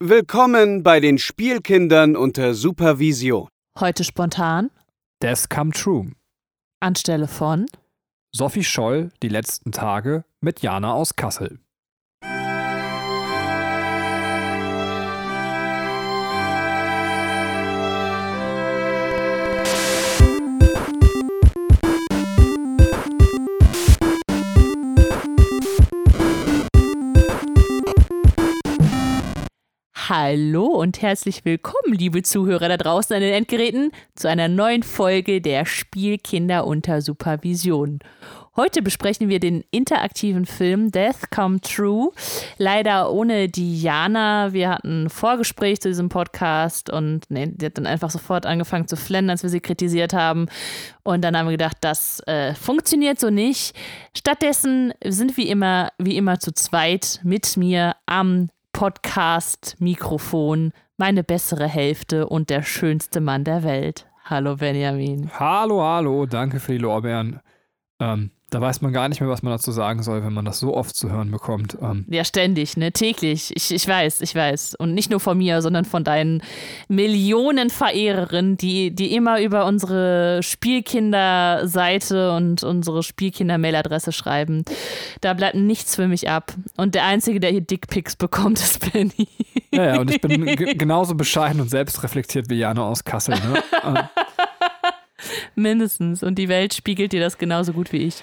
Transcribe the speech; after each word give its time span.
Willkommen 0.00 0.84
bei 0.84 1.00
den 1.00 1.18
Spielkindern 1.18 2.14
unter 2.14 2.54
Supervision. 2.54 3.48
Heute 3.80 4.04
spontan 4.04 4.70
Death 5.20 5.50
Come 5.50 5.72
True. 5.72 6.12
anstelle 6.78 7.26
von 7.26 7.66
Sophie 8.30 8.62
Scholl, 8.62 9.10
die 9.24 9.28
letzten 9.28 9.72
Tage 9.72 10.24
mit 10.40 10.62
Jana 10.62 10.92
aus 10.92 11.16
Kassel. 11.16 11.58
Hallo 30.08 30.64
und 30.64 31.02
herzlich 31.02 31.44
willkommen, 31.44 31.92
liebe 31.92 32.22
Zuhörer 32.22 32.70
da 32.70 32.78
draußen 32.78 33.14
an 33.14 33.20
den 33.20 33.34
Endgeräten, 33.34 33.92
zu 34.14 34.26
einer 34.26 34.48
neuen 34.48 34.82
Folge 34.82 35.42
der 35.42 35.66
Spielkinder 35.66 36.66
unter 36.66 37.02
Supervision. 37.02 37.98
Heute 38.56 38.80
besprechen 38.80 39.28
wir 39.28 39.38
den 39.38 39.64
interaktiven 39.70 40.46
Film 40.46 40.90
Death 40.90 41.30
Come 41.30 41.60
True. 41.60 42.12
Leider 42.56 43.12
ohne 43.12 43.50
Diana. 43.50 44.54
Wir 44.54 44.70
hatten 44.70 45.04
ein 45.04 45.10
Vorgespräch 45.10 45.82
zu 45.82 45.88
diesem 45.88 46.08
Podcast 46.08 46.88
und 46.88 47.26
nee, 47.28 47.46
die 47.46 47.66
hat 47.66 47.76
dann 47.76 47.86
einfach 47.86 48.08
sofort 48.08 48.46
angefangen 48.46 48.88
zu 48.88 48.96
flennen, 48.96 49.28
als 49.28 49.42
wir 49.42 49.50
sie 49.50 49.60
kritisiert 49.60 50.14
haben. 50.14 50.46
Und 51.02 51.22
dann 51.22 51.36
haben 51.36 51.48
wir 51.48 51.58
gedacht, 51.58 51.76
das 51.82 52.20
äh, 52.20 52.54
funktioniert 52.54 53.20
so 53.20 53.28
nicht. 53.28 53.76
Stattdessen 54.16 54.94
sind 55.04 55.36
wir 55.36 55.48
immer, 55.48 55.90
wie 55.98 56.16
immer 56.16 56.40
zu 56.40 56.54
zweit 56.54 57.20
mit 57.22 57.58
mir 57.58 57.94
am 58.06 58.48
Podcast-Mikrofon, 58.78 60.70
meine 60.96 61.24
bessere 61.24 61.66
Hälfte 61.66 62.28
und 62.28 62.48
der 62.48 62.62
schönste 62.62 63.20
Mann 63.20 63.42
der 63.42 63.64
Welt. 63.64 64.06
Hallo 64.24 64.54
Benjamin. 64.54 65.32
Hallo, 65.32 65.82
hallo, 65.82 66.26
danke 66.26 66.60
für 66.60 66.70
die 66.70 66.78
Lorbeeren. 66.78 67.40
Ähm, 67.98 68.30
da 68.50 68.60
weiß 68.60 68.80
man 68.80 68.92
gar 68.92 69.08
nicht 69.08 69.20
mehr, 69.20 69.28
was 69.28 69.42
man 69.42 69.52
dazu 69.52 69.72
sagen 69.72 70.02
soll, 70.02 70.24
wenn 70.24 70.32
man 70.32 70.44
das 70.44 70.58
so 70.58 70.74
oft 70.74 70.96
zu 70.96 71.10
hören 71.10 71.30
bekommt. 71.30 71.76
Ähm, 71.82 72.06
Ja, 72.08 72.24
ständig, 72.24 72.76
ne? 72.76 72.92
Täglich. 72.92 73.52
Ich, 73.54 73.72
ich 73.74 73.86
weiß, 73.86 74.20
ich 74.22 74.34
weiß. 74.34 74.74
Und 74.76 74.94
nicht 74.94 75.10
nur 75.10 75.20
von 75.20 75.36
mir, 75.36 75.60
sondern 75.62 75.84
von 75.84 76.02
deinen 76.04 76.42
Millionen 76.88 77.68
Verehrerinnen, 77.70 78.56
die, 78.56 78.90
die 78.94 79.14
immer 79.14 79.40
über 79.40 79.66
unsere 79.66 80.40
Spielkinder-Seite 80.42 82.32
und 82.32 82.62
unsere 82.62 83.02
Spielkinder-Mail-Adresse 83.02 84.12
schreiben. 84.12 84.64
Da 85.20 85.34
bleibt 85.34 85.56
nichts 85.56 85.94
für 85.94 86.08
mich 86.08 86.28
ab. 86.28 86.54
Und 86.76 86.94
der 86.94 87.04
Einzige, 87.04 87.40
der 87.40 87.50
hier 87.50 87.60
Dickpics 87.60 88.16
bekommt, 88.16 88.58
ist 88.60 88.92
Benny. 88.92 89.28
ja, 89.72 89.94
ja, 89.94 90.00
und 90.00 90.10
ich 90.10 90.20
bin 90.20 90.44
ge- 90.44 90.74
genauso 90.74 91.14
bescheiden 91.14 91.60
und 91.60 91.68
selbstreflektiert 91.70 92.48
wie 92.50 92.54
Jana 92.56 92.82
aus 92.82 93.04
Kassel. 93.04 93.34
Ne? 93.34 93.62
Mindestens. 95.58 96.22
Und 96.22 96.36
die 96.36 96.48
Welt 96.48 96.74
spiegelt 96.74 97.12
dir 97.12 97.20
das 97.20 97.38
genauso 97.38 97.72
gut 97.72 97.92
wie 97.92 97.98
ich. 97.98 98.22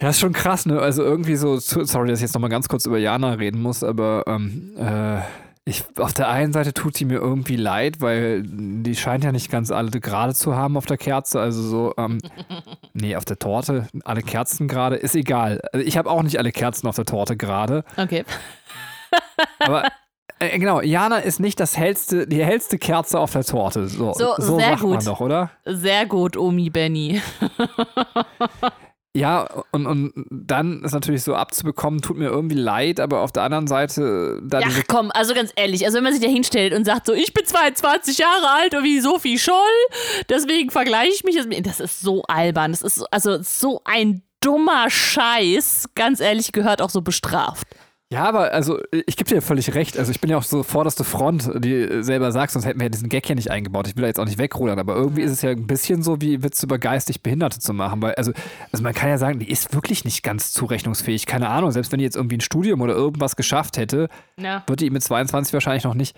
Ja, 0.00 0.10
ist 0.10 0.20
schon 0.20 0.32
krass, 0.32 0.66
ne? 0.66 0.78
Also 0.78 1.02
irgendwie 1.02 1.36
so, 1.36 1.58
sorry, 1.58 2.08
dass 2.08 2.18
ich 2.18 2.24
jetzt 2.24 2.34
nochmal 2.34 2.50
ganz 2.50 2.68
kurz 2.68 2.86
über 2.86 2.98
Jana 2.98 3.32
reden 3.32 3.60
muss, 3.62 3.82
aber 3.82 4.24
ähm, 4.26 4.72
äh, 4.78 5.20
ich, 5.66 5.82
auf 5.98 6.12
der 6.12 6.28
einen 6.28 6.52
Seite 6.52 6.74
tut 6.74 6.96
sie 6.96 7.06
mir 7.06 7.16
irgendwie 7.16 7.56
leid, 7.56 8.00
weil 8.00 8.42
die 8.44 8.94
scheint 8.94 9.24
ja 9.24 9.32
nicht 9.32 9.50
ganz 9.50 9.70
alle 9.70 9.90
gerade 9.90 10.34
zu 10.34 10.54
haben 10.54 10.76
auf 10.76 10.84
der 10.84 10.98
Kerze. 10.98 11.40
Also 11.40 11.62
so, 11.62 11.94
ähm, 11.96 12.18
nee, 12.92 13.16
auf 13.16 13.24
der 13.24 13.38
Torte, 13.38 13.88
alle 14.04 14.22
Kerzen 14.22 14.68
gerade, 14.68 14.96
ist 14.96 15.16
egal. 15.16 15.62
Also 15.72 15.86
ich 15.86 15.96
habe 15.96 16.10
auch 16.10 16.22
nicht 16.22 16.38
alle 16.38 16.52
Kerzen 16.52 16.86
auf 16.86 16.96
der 16.96 17.06
Torte 17.06 17.36
gerade. 17.36 17.84
Okay. 17.96 18.24
Aber 19.58 19.84
äh, 20.52 20.58
genau, 20.58 20.80
Jana 20.80 21.18
ist 21.18 21.40
nicht 21.40 21.58
das 21.60 21.76
hellste, 21.76 22.26
die 22.26 22.44
hellste 22.44 22.78
Kerze 22.78 23.18
auf 23.18 23.32
der 23.32 23.44
Torte. 23.44 23.88
So, 23.88 24.12
So, 24.14 24.34
so 24.38 24.58
sehr 24.58 24.70
sagt 24.70 24.82
man 24.82 24.98
gut. 24.98 25.06
doch, 25.06 25.20
oder? 25.20 25.50
Sehr 25.64 26.06
gut, 26.06 26.36
Omi 26.36 26.70
Benny. 26.70 27.20
Ja, 29.16 29.46
und, 29.70 29.86
und 29.86 30.12
dann 30.28 30.82
ist 30.82 30.90
natürlich 30.90 31.22
so 31.22 31.36
abzubekommen, 31.36 32.00
tut 32.02 32.16
mir 32.16 32.26
irgendwie 32.30 32.56
leid, 32.56 32.98
aber 32.98 33.20
auf 33.20 33.30
der 33.30 33.44
anderen 33.44 33.68
Seite, 33.68 34.40
da 34.42 34.58
Ja, 34.58 34.66
diese 34.66 34.82
komm, 34.88 35.12
also 35.14 35.34
ganz 35.34 35.52
ehrlich, 35.54 35.84
also 35.84 35.98
wenn 35.98 36.02
man 36.02 36.12
sich 36.12 36.20
da 36.20 36.28
hinstellt 36.28 36.74
und 36.74 36.84
sagt 36.84 37.06
so, 37.06 37.12
ich 37.12 37.32
bin 37.32 37.44
22 37.46 38.18
Jahre 38.18 38.48
alt 38.50 38.74
und 38.74 38.82
wie 38.82 38.98
Sophie 38.98 39.38
Scholl, 39.38 39.54
deswegen 40.28 40.70
vergleiche 40.72 41.12
ich 41.14 41.22
mich, 41.22 41.36
jetzt 41.36 41.48
mit- 41.48 41.64
das 41.64 41.78
ist 41.78 42.00
so 42.00 42.22
albern, 42.22 42.72
das 42.72 42.82
ist 42.82 42.96
so- 42.96 43.06
also 43.12 43.40
so 43.40 43.82
ein 43.84 44.22
dummer 44.40 44.90
Scheiß, 44.90 45.90
ganz 45.94 46.18
ehrlich, 46.18 46.50
gehört 46.50 46.82
auch 46.82 46.90
so 46.90 47.00
bestraft. 47.00 47.68
Ja, 48.12 48.24
aber 48.28 48.52
also 48.52 48.78
ich 48.92 49.16
gebe 49.16 49.28
dir 49.28 49.42
völlig 49.42 49.74
recht. 49.74 49.98
Also 49.98 50.12
ich 50.12 50.20
bin 50.20 50.30
ja 50.30 50.36
auch 50.36 50.42
so 50.44 50.62
vorderste 50.62 51.02
Front, 51.04 51.50
die 51.64 52.02
selber 52.04 52.30
sagt, 52.32 52.52
sonst 52.52 52.64
hätten 52.64 52.78
wir 52.78 52.84
ja 52.84 52.90
diesen 52.90 53.08
Gag 53.08 53.26
hier 53.26 53.34
nicht 53.34 53.50
eingebaut. 53.50 53.88
Ich 53.88 53.96
will 53.96 54.02
da 54.02 54.06
jetzt 54.08 54.20
auch 54.20 54.26
nicht 54.26 54.38
wegrudern, 54.38 54.78
aber 54.78 54.94
irgendwie 54.94 55.22
ist 55.22 55.32
es 55.32 55.42
ja 55.42 55.50
ein 55.50 55.66
bisschen 55.66 56.02
so, 56.02 56.20
wie 56.20 56.42
Witze 56.42 56.66
über 56.66 56.78
geistig 56.78 57.22
Behinderte 57.22 57.58
zu 57.58 57.72
machen. 57.72 58.02
Weil, 58.02 58.14
also, 58.14 58.32
also 58.70 58.82
man 58.84 58.94
kann 58.94 59.08
ja 59.08 59.18
sagen, 59.18 59.38
die 59.40 59.50
ist 59.50 59.74
wirklich 59.74 60.04
nicht 60.04 60.22
ganz 60.22 60.52
zurechnungsfähig. 60.52 61.26
Keine 61.26 61.48
Ahnung, 61.48 61.72
selbst 61.72 61.90
wenn 61.90 61.98
die 61.98 62.04
jetzt 62.04 62.14
irgendwie 62.16 62.36
ein 62.36 62.40
Studium 62.42 62.82
oder 62.82 62.94
irgendwas 62.94 63.34
geschafft 63.36 63.78
hätte, 63.78 64.08
Ja. 64.38 64.62
wird 64.68 64.80
die 64.80 64.90
mit 64.90 65.02
22 65.02 65.52
wahrscheinlich 65.54 65.84
noch 65.84 65.94
nicht. 65.94 66.14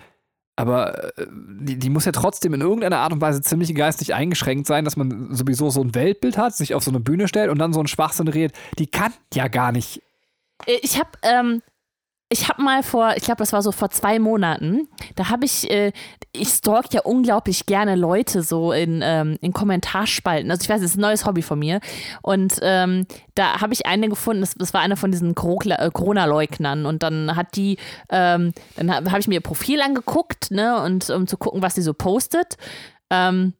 Aber 0.55 1.17
äh, 1.17 1.25
die, 1.31 1.77
die 1.79 1.89
muss 1.89 2.05
ja 2.05 2.11
trotzdem 2.11 2.53
in 2.53 2.61
irgendeiner 2.61 2.99
Art 2.99 3.13
und 3.13 3.21
Weise 3.21 3.41
ziemlich 3.41 3.73
geistig 3.73 4.13
eingeschränkt 4.13 4.67
sein, 4.67 4.85
dass 4.85 4.97
man 4.97 5.33
sowieso 5.33 5.69
so 5.69 5.81
ein 5.81 5.95
Weltbild 5.95 6.37
hat, 6.37 6.53
sich 6.55 6.75
auf 6.75 6.83
so 6.83 6.91
eine 6.91 6.99
Bühne 6.99 7.27
stellt 7.27 7.49
und 7.49 7.57
dann 7.59 7.73
so 7.73 7.79
einen 7.79 7.87
Schwachsinn 7.87 8.27
redet. 8.27 8.55
Die 8.77 8.87
kann 8.87 9.13
ja 9.33 9.47
gar 9.47 9.71
nicht 9.71 10.01
Äh, 10.65 10.79
Ich 10.81 10.99
habe 10.99 11.09
ähm, 11.23 11.61
ich 12.29 12.49
habe 12.49 12.61
mal 12.61 12.83
vor, 12.83 13.13
ich 13.15 13.23
glaube, 13.23 13.39
das 13.39 13.53
war 13.53 13.61
so 13.61 13.71
vor 13.71 13.89
zwei 13.89 14.19
Monaten, 14.19 14.89
da 15.15 15.29
habe 15.29 15.45
ich, 15.45 15.69
äh, 15.71 15.93
ich 16.33 16.49
stalk 16.49 16.93
ja 16.93 17.01
unglaublich 17.01 17.65
gerne 17.65 17.95
Leute 17.95 18.43
so 18.43 18.73
in, 18.73 19.01
ähm, 19.01 19.37
in 19.39 19.53
Kommentarspalten. 19.53 20.51
Also 20.51 20.63
ich 20.63 20.69
weiß, 20.69 20.81
das 20.81 20.91
ist 20.91 20.97
ein 20.97 21.01
neues 21.01 21.25
Hobby 21.25 21.41
von 21.41 21.57
mir. 21.57 21.79
Und 22.21 22.59
ähm, 22.61 23.07
da 23.35 23.61
habe 23.61 23.73
ich 23.73 23.85
eine 23.85 24.09
gefunden, 24.09 24.41
das, 24.41 24.55
das 24.55 24.73
war 24.73 24.81
eine 24.81 24.97
von 24.97 25.11
diesen 25.11 25.31
äh, 25.31 25.33
Corona-Leugnern. 25.93 26.85
Und 26.85 27.01
dann 27.01 27.35
hat 27.37 27.55
die, 27.55 27.77
ähm, 28.09 28.51
dann 28.75 28.93
habe 28.93 29.11
hab 29.11 29.19
ich 29.19 29.27
mir 29.29 29.35
ihr 29.35 29.41
Profil 29.41 29.81
angeguckt, 29.81 30.51
ne, 30.51 30.81
und 30.81 31.09
um 31.09 31.27
zu 31.27 31.37
gucken, 31.37 31.61
was 31.61 31.75
sie 31.75 31.81
so 31.81 31.93
postet. 31.93 32.57
Ähm, 33.09 33.53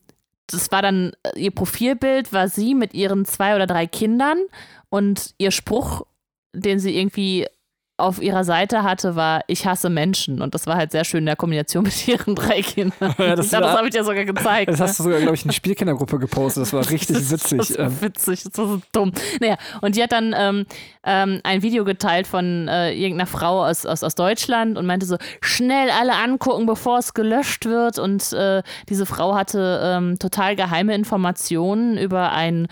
das 0.48 0.72
war 0.72 0.82
dann 0.82 1.14
äh, 1.24 1.40
ihr 1.40 1.52
Profilbild, 1.52 2.34
war 2.34 2.50
sie 2.50 2.76
mit 2.76 2.94
ihren 2.94 3.24
zwei 3.24 3.56
oder 3.56 3.66
drei 3.66 3.88
Kindern 3.88 4.40
und 4.90 5.34
ihr 5.38 5.52
Spruch, 5.52 6.06
den 6.54 6.80
sie 6.80 6.98
irgendwie 6.98 7.48
auf 7.98 8.22
ihrer 8.22 8.44
Seite 8.44 8.84
hatte, 8.84 9.16
war 9.16 9.42
Ich 9.48 9.66
hasse 9.66 9.90
Menschen. 9.90 10.42
Und 10.42 10.54
das 10.54 10.68
war 10.68 10.76
halt 10.78 10.92
sehr 10.92 11.04
schön 11.04 11.20
in 11.20 11.26
der 11.26 11.36
Kombination 11.36 11.84
mit 11.86 12.08
ihren 12.08 12.36
drei 12.36 12.62
Kindern. 12.62 13.16
Ja, 13.18 13.36
das 13.36 13.48
ich 13.48 13.52
glaube, 13.52 13.64
das 13.66 13.72
war- 13.74 13.78
habe 13.78 13.88
ich 13.88 13.94
dir 13.94 14.04
sogar 14.04 14.24
gezeigt. 14.24 14.70
Das 14.72 14.80
ne? 14.80 14.86
hast 14.86 15.00
du 15.00 15.04
sogar, 15.04 15.20
glaube 15.20 15.36
ich, 15.36 15.44
in 15.44 15.50
die 15.50 15.56
Spielkindergruppe 15.56 16.20
gepostet. 16.20 16.62
Das 16.64 16.74
war 16.74 16.88
richtig 16.90 17.18
Das 17.18 17.32
witzig. 17.32 17.78
war 17.78 17.86
Ähm, 17.88 17.90
so 17.92 18.02
witzig, 18.04 18.44
das 18.44 18.58
war 18.58 18.68
so 18.68 18.82
dumm. 18.92 19.12
Naja, 19.42 19.58
und 19.82 19.96
die 19.96 20.04
hat 20.04 20.12
dann 20.12 20.36
ähm, 20.38 20.66
ähm, 21.04 21.40
ein 21.44 21.62
Video 21.64 21.84
geteilt 21.86 22.28
von 22.28 22.68
äh, 22.68 22.92
irgendeiner 22.94 23.28
Frau 23.28 23.66
aus, 23.66 23.86
aus, 23.86 24.04
aus 24.04 24.14
Deutschland 24.16 24.78
und 24.78 24.86
meinte 24.86 25.06
so, 25.08 25.18
schnell 25.42 25.90
alle 25.90 26.14
angucken, 26.16 26.66
bevor 26.68 27.00
es 27.00 27.14
gelöscht 27.16 27.66
wird. 27.66 27.98
Und 27.98 28.32
äh, 28.34 28.62
diese 28.90 29.06
Frau 29.08 29.34
hatte 29.36 29.82
ähm, 29.84 30.20
total 30.20 30.56
geheime 30.56 30.94
Informationen 30.94 31.98
über 31.98 32.32
ein 32.32 32.68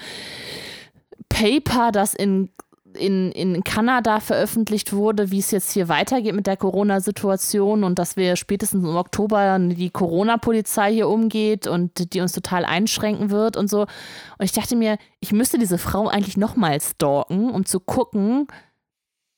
Paper, 1.30 1.92
das 1.92 2.14
in 2.14 2.50
in, 2.96 3.32
in 3.32 3.64
Kanada 3.64 4.20
veröffentlicht 4.20 4.94
wurde, 4.94 5.32
wie 5.32 5.40
es 5.40 5.52
jetzt 5.52 5.72
hier 5.72 5.88
weitergeht 5.88 6.36
mit 6.36 6.48
der 6.48 6.58
Corona-Situation 6.58 7.84
und 7.84 8.00
dass 8.00 8.18
wir 8.18 8.36
spätestens 8.36 8.84
im 8.84 8.96
Oktober 8.96 9.58
die 9.60 9.90
Corona-Polizei 9.90 10.94
hier 10.94 11.08
umgeht 11.08 11.68
und 11.68 12.14
die 12.14 12.22
uns 12.22 12.32
total 12.32 12.66
einschränken 12.66 13.30
wird 13.30 13.58
und 13.58 13.70
so. 13.70 13.82
Und 13.82 14.46
ich 14.46 14.52
dachte 14.52 14.76
mir, 14.76 14.98
ich 15.20 15.32
müsste 15.32 15.58
diese 15.58 15.78
Frau 15.78 16.08
eigentlich 16.08 16.38
nochmal 16.38 16.80
stalken, 16.82 17.50
um 17.50 17.66
zu 17.66 17.80
gucken, 17.80 18.48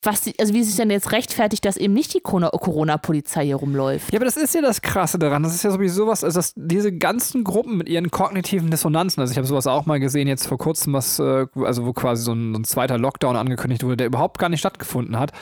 was 0.02 0.30
also 0.38 0.54
wie 0.54 0.62
sich 0.62 0.76
denn 0.76 0.90
jetzt 0.90 1.10
rechtfertigt, 1.10 1.64
dass 1.64 1.76
eben 1.76 1.92
nicht 1.92 2.14
die 2.14 2.20
Corona- 2.20 2.50
Corona-Polizei 2.50 3.46
hier 3.46 3.56
rumläuft. 3.56 4.12
ja, 4.12 4.18
aber 4.18 4.26
das 4.26 4.36
ist 4.36 4.54
ja 4.54 4.60
das 4.60 4.80
Krasse 4.80 5.18
daran. 5.18 5.42
Das 5.42 5.54
ist 5.54 5.64
ja 5.64 5.70
sowieso 5.70 6.06
was, 6.06 6.22
also 6.22 6.38
dass 6.38 6.52
diese 6.54 6.92
ganzen 6.92 7.42
Gruppen 7.42 7.76
mit 7.76 7.88
ihren 7.88 8.10
kognitiven 8.10 8.70
Dissonanzen, 8.70 9.20
also 9.20 9.32
ich 9.32 9.36
habe 9.38 9.46
sowas 9.48 9.66
auch 9.66 9.86
mal 9.86 9.98
gesehen 9.98 10.28
jetzt 10.28 10.46
vor 10.46 10.56
kurzem, 10.58 10.92
was, 10.92 11.18
äh, 11.18 11.46
also 11.56 11.84
wo 11.84 11.92
quasi 11.92 12.22
so 12.22 12.32
ein, 12.32 12.54
so 12.54 12.60
ein 12.60 12.64
zweiter 12.64 12.96
Lockdown 12.96 13.36
angekündigt 13.36 13.82
wurde, 13.82 13.96
der 13.96 14.06
überhaupt 14.06 14.38
gar 14.38 14.48
nicht 14.48 14.60
stattgefunden 14.60 15.18
hat. 15.18 15.32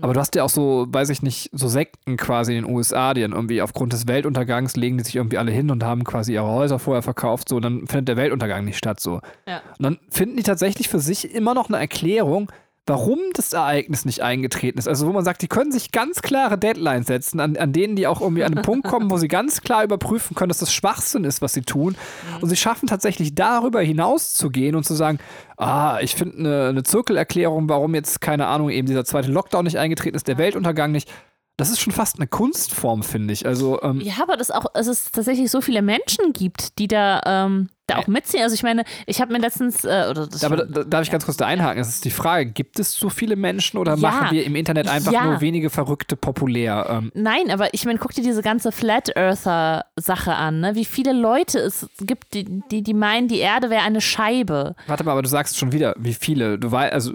Aber 0.00 0.12
du 0.12 0.20
hast 0.20 0.34
ja 0.34 0.44
auch 0.44 0.48
so, 0.48 0.86
weiß 0.88 1.08
ich 1.10 1.22
nicht, 1.22 1.50
so 1.52 1.68
Sekten 1.68 2.16
quasi 2.16 2.56
in 2.56 2.64
den 2.64 2.72
USA, 2.72 3.14
die 3.14 3.20
dann 3.22 3.32
irgendwie 3.32 3.62
aufgrund 3.62 3.92
des 3.92 4.06
Weltuntergangs 4.08 4.76
legen 4.76 4.98
die 4.98 5.04
sich 5.04 5.16
irgendwie 5.16 5.38
alle 5.38 5.52
hin 5.52 5.70
und 5.70 5.84
haben 5.84 6.04
quasi 6.04 6.34
ihre 6.34 6.46
Häuser 6.46 6.78
vorher 6.78 7.02
verkauft, 7.02 7.48
so, 7.48 7.60
dann 7.60 7.86
findet 7.86 8.08
der 8.08 8.16
Weltuntergang 8.16 8.64
nicht 8.64 8.78
statt, 8.78 9.00
so. 9.00 9.20
Ja. 9.46 9.60
Und 9.78 9.82
dann 9.82 9.98
finden 10.10 10.36
die 10.36 10.42
tatsächlich 10.42 10.88
für 10.88 11.00
sich 11.00 11.34
immer 11.34 11.54
noch 11.54 11.68
eine 11.68 11.78
Erklärung, 11.78 12.50
warum 12.86 13.18
das 13.32 13.52
Ereignis 13.54 14.04
nicht 14.04 14.22
eingetreten 14.22 14.78
ist. 14.78 14.88
Also 14.88 15.06
wo 15.06 15.12
man 15.12 15.24
sagt, 15.24 15.40
die 15.40 15.48
können 15.48 15.72
sich 15.72 15.90
ganz 15.90 16.20
klare 16.20 16.58
Deadlines 16.58 17.06
setzen, 17.06 17.40
an, 17.40 17.56
an 17.56 17.72
denen 17.72 17.96
die 17.96 18.06
auch 18.06 18.20
irgendwie 18.20 18.44
an 18.44 18.54
einen 18.54 18.62
Punkt 18.62 18.86
kommen, 18.86 19.10
wo 19.10 19.16
sie 19.16 19.28
ganz 19.28 19.62
klar 19.62 19.84
überprüfen 19.84 20.34
können, 20.34 20.50
dass 20.50 20.58
das 20.58 20.72
Schwachsinn 20.72 21.24
ist, 21.24 21.40
was 21.40 21.54
sie 21.54 21.62
tun. 21.62 21.96
Und 22.42 22.50
sie 22.50 22.56
schaffen 22.56 22.86
tatsächlich 22.86 23.34
darüber 23.34 23.80
hinaus 23.80 24.34
zu 24.34 24.50
gehen 24.50 24.74
und 24.76 24.84
zu 24.84 24.94
sagen, 24.94 25.18
ah, 25.56 25.98
ich 26.02 26.14
finde 26.14 26.38
eine, 26.38 26.68
eine 26.68 26.82
Zirkelerklärung, 26.82 27.68
warum 27.70 27.94
jetzt, 27.94 28.20
keine 28.20 28.46
Ahnung, 28.48 28.68
eben 28.68 28.86
dieser 28.86 29.06
zweite 29.06 29.30
Lockdown 29.30 29.64
nicht 29.64 29.78
eingetreten 29.78 30.16
ist, 30.16 30.28
der 30.28 30.36
Weltuntergang 30.36 30.92
nicht. 30.92 31.10
Das 31.56 31.70
ist 31.70 31.80
schon 31.80 31.92
fast 31.92 32.16
eine 32.18 32.26
Kunstform, 32.26 33.02
finde 33.02 33.32
ich. 33.32 33.46
Also, 33.46 33.80
ähm, 33.82 34.00
Ja, 34.00 34.14
aber 34.20 34.36
das 34.36 34.50
auch, 34.50 34.66
dass 34.74 34.88
es 34.88 35.12
tatsächlich 35.12 35.50
so 35.50 35.60
viele 35.60 35.82
Menschen 35.82 36.32
gibt, 36.32 36.78
die 36.78 36.88
da, 36.88 37.20
ähm, 37.24 37.68
da 37.86 37.98
auch 37.98 38.06
mitziehen. 38.06 38.42
Also 38.42 38.54
ich 38.54 38.62
meine, 38.62 38.84
ich 39.06 39.20
habe 39.20 39.32
mir 39.32 39.38
letztens, 39.38 39.84
äh, 39.84 40.06
oder 40.10 40.26
das 40.26 40.42
aber 40.42 40.58
schon- 40.58 40.72
da, 40.72 40.84
darf 40.84 41.02
ich 41.02 41.10
ganz 41.10 41.24
kurz 41.24 41.36
da 41.36 41.46
einhaken? 41.46 41.78
Das 41.78 41.88
ist 41.88 42.04
die 42.04 42.10
Frage, 42.10 42.46
gibt 42.50 42.78
es 42.78 42.92
so 42.94 43.10
viele 43.10 43.36
Menschen 43.36 43.78
oder 43.78 43.94
Ja. 43.94 44.10
machen 44.10 44.28
wir 44.30 44.44
im 44.44 44.56
Internet 44.56 44.88
einfach 44.88 45.12
Ja. 45.12 45.24
nur 45.24 45.40
wenige 45.40 45.70
Verrückte 45.70 46.16
populär? 46.16 46.86
Ähm, 46.88 47.12
Nein, 47.14 47.50
aber 47.50 47.74
ich 47.74 47.84
meine, 47.84 47.98
guck 47.98 48.12
dir 48.12 48.22
diese 48.22 48.42
ganze 48.42 48.72
Flat 48.72 49.14
Earther 49.16 49.84
Sache 49.96 50.34
an, 50.34 50.60
ne? 50.60 50.74
Wie 50.74 50.84
viele 50.84 51.12
Leute 51.12 51.58
es 51.58 51.86
gibt, 52.00 52.34
die, 52.34 52.62
die, 52.70 52.82
die 52.82 52.94
meinen, 52.94 53.28
die 53.28 53.38
Erde 53.38 53.68
wäre 53.70 53.82
eine 53.82 54.00
Scheibe. 54.00 54.74
warte 54.86 55.04
mal, 55.04 55.12
aber 55.12 55.22
du 55.22 55.28
sagst 55.28 55.58
schon 55.58 55.72
wieder, 55.72 55.94
wie 55.98 56.14
viele? 56.14 56.58
Du 56.58 56.70
weißt, 56.72 56.92
also 56.92 57.12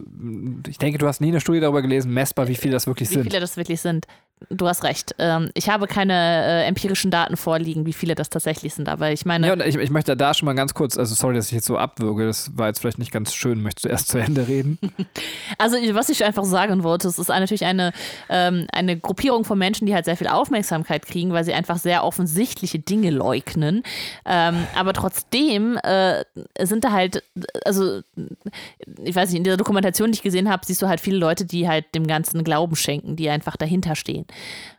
ich 0.67 0.77
denke, 0.77 0.97
du 0.99 1.07
hast 1.07 1.19
nie 1.21 1.29
eine 1.29 1.41
Studie 1.41 1.59
darüber 1.59 1.81
gelesen, 1.81 2.13
messbar, 2.13 2.47
wie 2.47 2.55
viele 2.55 2.73
das 2.73 2.85
wirklich 2.87 3.09
Wie 3.09 3.13
sind. 3.15 3.23
viele 3.23 3.39
das 3.39 3.57
wirklich 3.57 3.81
sind. 3.81 4.05
Du 4.49 4.67
hast 4.67 4.85
recht. 4.85 5.15
Ähm, 5.19 5.49
ich 5.53 5.69
habe 5.69 5.85
keine 5.85 6.13
äh, 6.13 6.65
empirischen 6.65 7.11
Daten 7.11 7.35
vorliegen, 7.35 7.85
wie 7.85 7.91
viele 7.91 8.15
das 8.15 8.29
tatsächlich 8.29 8.73
sind, 8.73 8.87
aber 8.87 9.11
ich 9.11 9.25
meine, 9.25 9.47
Ja, 9.47 9.53
und 9.53 9.61
ich, 9.61 9.75
ich 9.75 9.89
möchte 9.89 10.15
da 10.15 10.33
schon 10.33 10.45
mal 10.45 10.53
ganz 10.53 10.73
kurz, 10.73 10.97
also 10.97 11.13
sorry, 11.13 11.35
dass 11.35 11.47
ich 11.47 11.51
jetzt 11.51 11.65
so 11.65 11.77
abwürge, 11.77 12.25
das 12.25 12.57
war 12.57 12.67
jetzt 12.67 12.79
vielleicht 12.79 12.99
nicht 12.99 13.11
ganz 13.11 13.33
schön. 13.33 13.61
Möchtest 13.61 13.85
du 13.85 13.89
erst 13.89 14.07
zu 14.07 14.17
Ende 14.17 14.47
reden? 14.47 14.79
Also, 15.57 15.75
was 15.93 16.09
ich 16.09 16.23
einfach 16.23 16.45
sagen 16.45 16.83
wollte, 16.83 17.07
es 17.07 17.19
ist 17.19 17.27
natürlich 17.27 17.65
eine, 17.65 17.91
ähm, 18.29 18.67
eine 18.71 18.97
Gruppierung 18.97 19.43
von 19.43 19.57
Menschen, 19.57 19.87
die 19.87 19.93
halt 19.93 20.05
sehr 20.05 20.15
viel 20.15 20.27
Aufmerksamkeit 20.27 21.05
kriegen, 21.05 21.33
weil 21.33 21.43
sie 21.43 21.53
einfach 21.53 21.77
sehr 21.77 22.03
offensichtliche 22.05 22.79
Dinge 22.79 23.09
leugnen. 23.09 23.83
Ähm, 24.25 24.65
aber 24.75 24.93
trotzdem 24.93 25.77
äh, 25.83 26.23
sind 26.61 26.83
da 26.83 26.91
halt, 26.91 27.23
also, 27.65 28.01
ich 29.03 29.15
weiß 29.15 29.29
nicht, 29.29 29.39
in 29.39 29.43
dieser 29.43 29.57
Dokumentation, 29.57 30.11
die 30.11 30.17
ich 30.17 30.21
gesehen 30.21 30.49
habe, 30.49 30.65
siehst 30.65 30.81
du 30.81 30.87
halt 30.87 31.01
viele 31.01 31.17
Leute, 31.17 31.45
die 31.45 31.67
halt 31.67 31.93
dem 31.93 32.07
Ganzen 32.07 32.43
Glauben 32.43 32.75
schenken, 32.75 33.15
die 33.15 33.29
einfach 33.29 33.57
dahinter 33.57 33.95
stehen. 33.95 34.25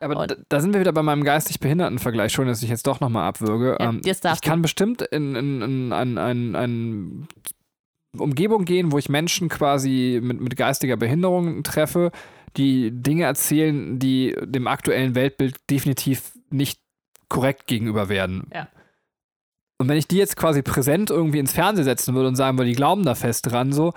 Aber 0.01 0.27
da, 0.27 0.37
da 0.49 0.61
sind 0.61 0.73
wir 0.73 0.81
wieder 0.81 0.93
bei 0.93 1.03
meinem 1.03 1.25
geistig 1.25 1.61
Behinderten-Vergleich 1.61 2.33
schon, 2.33 2.47
dass 2.47 2.63
ich 2.63 2.71
jetzt 2.71 2.87
doch 2.87 3.01
nochmal 3.01 3.29
abwürge. 3.29 3.77
Ja, 3.79 3.91
ähm, 3.91 4.01
ich 4.05 4.21
darfst 4.21 4.43
kann 4.43 4.63
bestimmt 4.63 5.03
in, 5.03 5.35
in, 5.35 5.63
in 5.63 5.93
ein, 5.93 6.19
ein, 6.19 6.57
ein 6.57 7.29
Umgebung 8.17 8.65
gehen, 8.65 8.93
wo 8.93 8.99
ich 8.99 9.09
Menschen 9.09 9.49
quasi 9.49 10.21
mit, 10.23 10.41
mit 10.41 10.57
geistiger 10.57 10.97
Behinderung 10.97 11.63
treffe, 11.63 12.11
die 12.57 12.91
Dinge 12.91 13.25
erzählen, 13.25 13.99
die 13.99 14.37
dem 14.43 14.67
aktuellen 14.67 15.15
Weltbild 15.15 15.57
definitiv 15.71 16.33
nicht 16.51 16.81
korrekt 17.29 17.67
gegenüber 17.67 18.09
werden. 18.09 18.49
Ja. 18.53 18.69
Und 19.79 19.89
wenn 19.89 19.97
ich 19.97 20.09
die 20.09 20.19
jetzt 20.19 20.37
quasi 20.37 20.63
präsent 20.63 21.11
irgendwie 21.11 21.39
ins 21.39 21.53
Fernsehen 21.53 21.85
setzen 21.85 22.15
würde 22.15 22.29
und 22.29 22.37
sagen 22.37 22.59
würde, 22.59 22.69
die 22.69 22.77
glauben 22.77 23.05
da 23.05 23.15
fest 23.15 23.51
dran, 23.51 23.73
so, 23.73 23.95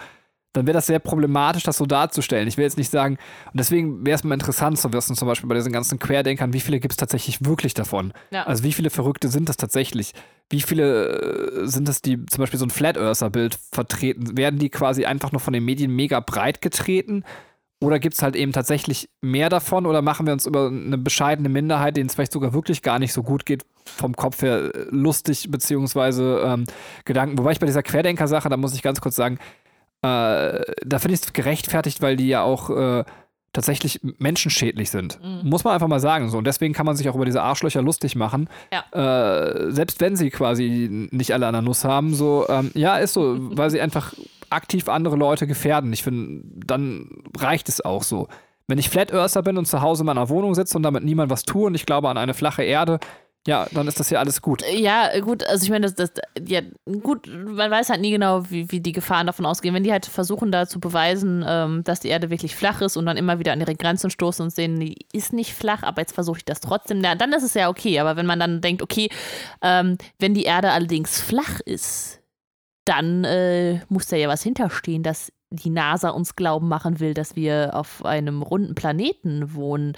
dann 0.54 0.68
wäre 0.68 0.74
das 0.74 0.86
sehr 0.86 1.00
problematisch, 1.00 1.64
das 1.64 1.78
so 1.78 1.86
darzustellen. 1.86 2.48
Ich 2.48 2.58
will 2.58 2.64
jetzt 2.64 2.78
nicht 2.78 2.92
sagen, 2.92 3.18
und 3.52 3.60
deswegen 3.60 4.06
wäre 4.06 4.16
es 4.16 4.24
mal 4.24 4.36
interessant 4.36 4.80
zu 4.80 4.94
wissen, 4.94 5.16
zum 5.16 5.28
Beispiel 5.28 5.50
bei 5.50 5.56
diesen 5.56 5.74
ganzen 5.74 6.00
Querdenkern, 6.00 6.54
wie 6.54 6.60
viele 6.60 6.80
gibt 6.80 6.94
es 6.94 6.98
tatsächlich 6.98 7.44
wirklich 7.44 7.74
davon? 7.74 8.14
Ja. 8.32 8.44
Also 8.44 8.64
wie 8.64 8.72
viele 8.72 8.90
Verrückte 8.90 9.28
sind 9.28 9.50
das 9.50 9.58
tatsächlich? 9.58 10.14
Wie 10.50 10.62
viele 10.62 11.64
äh, 11.64 11.68
sind 11.68 11.90
es, 11.90 12.02
die 12.02 12.26
zum 12.28 12.42
Beispiel 12.42 12.60
so 12.60 12.66
ein 12.66 12.70
Flat 12.70 12.98
Earther-Bild 12.98 13.58
vertreten? 13.72 14.38
Werden 14.38 14.60
die 14.60 14.70
quasi 14.70 15.06
einfach 15.06 15.32
nur 15.32 15.42
von 15.42 15.54
den 15.54 15.66
Medien 15.66 15.92
mega 15.92 16.20
breit 16.20 16.62
getreten? 16.62 17.24
Oder 17.84 18.00
gibt 18.00 18.16
es 18.16 18.22
halt 18.22 18.38
eben 18.38 18.54
tatsächlich 18.54 19.10
mehr 19.22 19.50
davon? 19.50 19.86
Oder 19.86 20.02
machen 20.02 20.26
wir 20.26 20.32
uns 20.32 20.46
über 20.46 20.68
eine 20.68 20.98
bescheidene 20.98 21.50
Minderheit, 21.50 21.98
denen 21.98 22.08
es 22.08 22.16
vielleicht 22.16 22.32
sogar 22.32 22.54
wirklich 22.54 22.82
gar 22.82 22.98
nicht 22.98 23.12
so 23.12 23.24
gut 23.24 23.46
geht, 23.46 23.66
vom 23.86 24.16
Kopf 24.16 24.42
her 24.42 24.74
äh, 24.74 24.86
lustig, 24.90 25.52
beziehungsweise 25.52 26.42
ähm, 26.46 26.64
Gedanken? 27.04 27.38
Wobei 27.38 27.52
ich 27.52 27.60
bei 27.60 27.66
dieser 27.66 27.84
Querdenker-Sache, 27.84 28.48
da 28.48 28.56
muss 28.56 28.74
ich 28.74 28.84
ganz 28.84 29.02
kurz 29.02 29.16
sagen, 29.16 29.38
da 30.04 31.00
finde 31.00 31.14
ich 31.14 31.22
es 31.22 31.34
gerechtfertigt, 31.34 32.02
weil 32.02 32.18
die 32.18 32.28
ja 32.28 32.42
auch 32.42 32.70
äh, 32.70 33.04
tatsächlich 33.54 34.02
menschenschädlich 34.18 34.90
sind. 34.90 35.20
Mhm. 35.24 35.50
Muss 35.50 35.64
man 35.64 35.74
einfach 35.74 35.88
mal 35.88 36.00
sagen. 36.00 36.30
So. 36.30 36.40
Und 36.40 36.46
deswegen 36.46 36.74
kann 36.74 36.86
man 36.86 36.96
sich 36.96 37.08
auch 37.08 37.16
über 37.16 37.26
diese 37.26 37.42
Arschlöcher 37.42 37.82
lustig 37.82 38.16
machen. 38.16 38.50
Äh, 38.92 39.72
selbst 39.72 40.02
wenn 40.02 40.16
sie 40.16 40.32
quasi 40.32 41.08
nicht 41.12 41.34
alle 41.34 41.48
an 41.48 41.54
der 41.54 41.62
Nuss 41.62 41.86
haben. 41.86 42.14
So, 42.16 42.46
ähm, 42.50 42.72
ja, 42.74 42.98
ist 42.98 43.14
so, 43.14 43.38
weil 43.58 43.70
sie 43.70 43.80
einfach 43.80 44.14
aktiv 44.50 44.90
andere 44.90 45.16
Leute 45.16 45.48
gefährden. 45.48 45.94
Ich 45.94 46.04
finde, 46.04 46.44
dann 46.66 47.10
reicht 47.38 47.70
es 47.70 47.80
auch 47.80 48.04
so. 48.04 48.28
Wenn 48.68 48.78
ich 48.78 48.90
Flat 48.90 49.12
Earther 49.14 49.44
bin 49.44 49.58
und 49.58 49.66
zu 49.66 49.82
Hause 49.82 50.02
in 50.02 50.08
meiner 50.08 50.30
Wohnung 50.30 50.56
sitze 50.56 50.78
und 50.78 50.84
damit 50.84 51.04
niemand 51.04 51.30
was 51.30 51.44
tue 51.44 51.68
und 51.68 51.76
ich 51.76 51.86
glaube 51.86 52.10
an 52.10 52.18
eine 52.18 52.34
flache 52.34 52.64
Erde, 52.64 53.00
ja, 53.46 53.68
dann 53.72 53.88
ist 53.88 54.00
das 54.00 54.10
ja 54.10 54.20
alles 54.20 54.42
gut. 54.42 54.64
Ja, 54.74 55.20
gut, 55.20 55.46
also 55.46 55.66
ich 55.66 55.70
meine, 55.70 55.90
das, 55.90 55.96
das, 55.96 56.12
ja, 56.48 56.62
gut, 57.02 57.28
man 57.28 57.70
weiß 57.70 57.90
halt 57.90 58.00
nie 58.00 58.12
genau, 58.12 58.50
wie, 58.50 58.72
wie 58.72 58.80
die 58.80 58.94
Gefahren 58.94 59.28
davon 59.28 59.46
ausgehen. 59.46 59.76
Wenn 59.76 59.84
die 59.84 59.92
halt 59.92 60.06
versuchen, 60.06 60.52
da 60.52 60.66
zu 60.66 60.80
beweisen, 60.80 61.44
ähm, 61.46 61.84
dass 61.84 62.00
die 62.00 62.08
Erde 62.08 62.30
wirklich 62.30 62.56
flach 62.56 62.80
ist 62.82 62.96
und 62.96 63.06
dann 63.06 63.18
immer 63.18 63.40
wieder 63.40 63.52
an 63.52 63.60
ihre 63.60 63.76
Grenzen 63.76 64.10
stoßen 64.10 64.44
und 64.44 64.52
sehen, 64.52 64.80
die 64.80 64.96
ist 65.12 65.34
nicht 65.34 65.54
flach, 65.54 65.84
aber 65.84 66.02
jetzt 66.02 66.14
versuche 66.14 66.38
ich 66.38 66.46
das 66.46 66.62
trotzdem, 66.62 67.00
na, 67.00 67.16
dann 67.16 67.34
ist 67.34 67.44
es 67.44 67.54
ja 67.54 67.68
okay. 67.68 68.00
Aber 68.00 68.16
wenn 68.16 68.26
man 68.26 68.40
dann 68.40 68.62
denkt, 68.62 68.82
okay, 68.82 69.10
ähm, 69.62 69.98
wenn 70.20 70.34
die 70.34 70.44
Erde 70.44 70.72
allerdings 70.72 71.20
flach 71.20 71.60
ist, 71.66 72.22
dann 72.86 73.26
äh, 73.26 73.82
muss 73.90 74.08
da 74.08 74.16
ja 74.16 74.30
was 74.30 74.44
hinterstehen, 74.44 75.04
dass 75.04 75.34
die 75.50 75.70
NASA 75.70 76.10
uns 76.10 76.36
glauben 76.36 76.68
machen 76.68 77.00
will, 77.00 77.14
dass 77.14 77.36
wir 77.36 77.72
auf 77.74 78.04
einem 78.06 78.42
runden 78.42 78.76
Planeten 78.76 79.54
wohnen. 79.54 79.94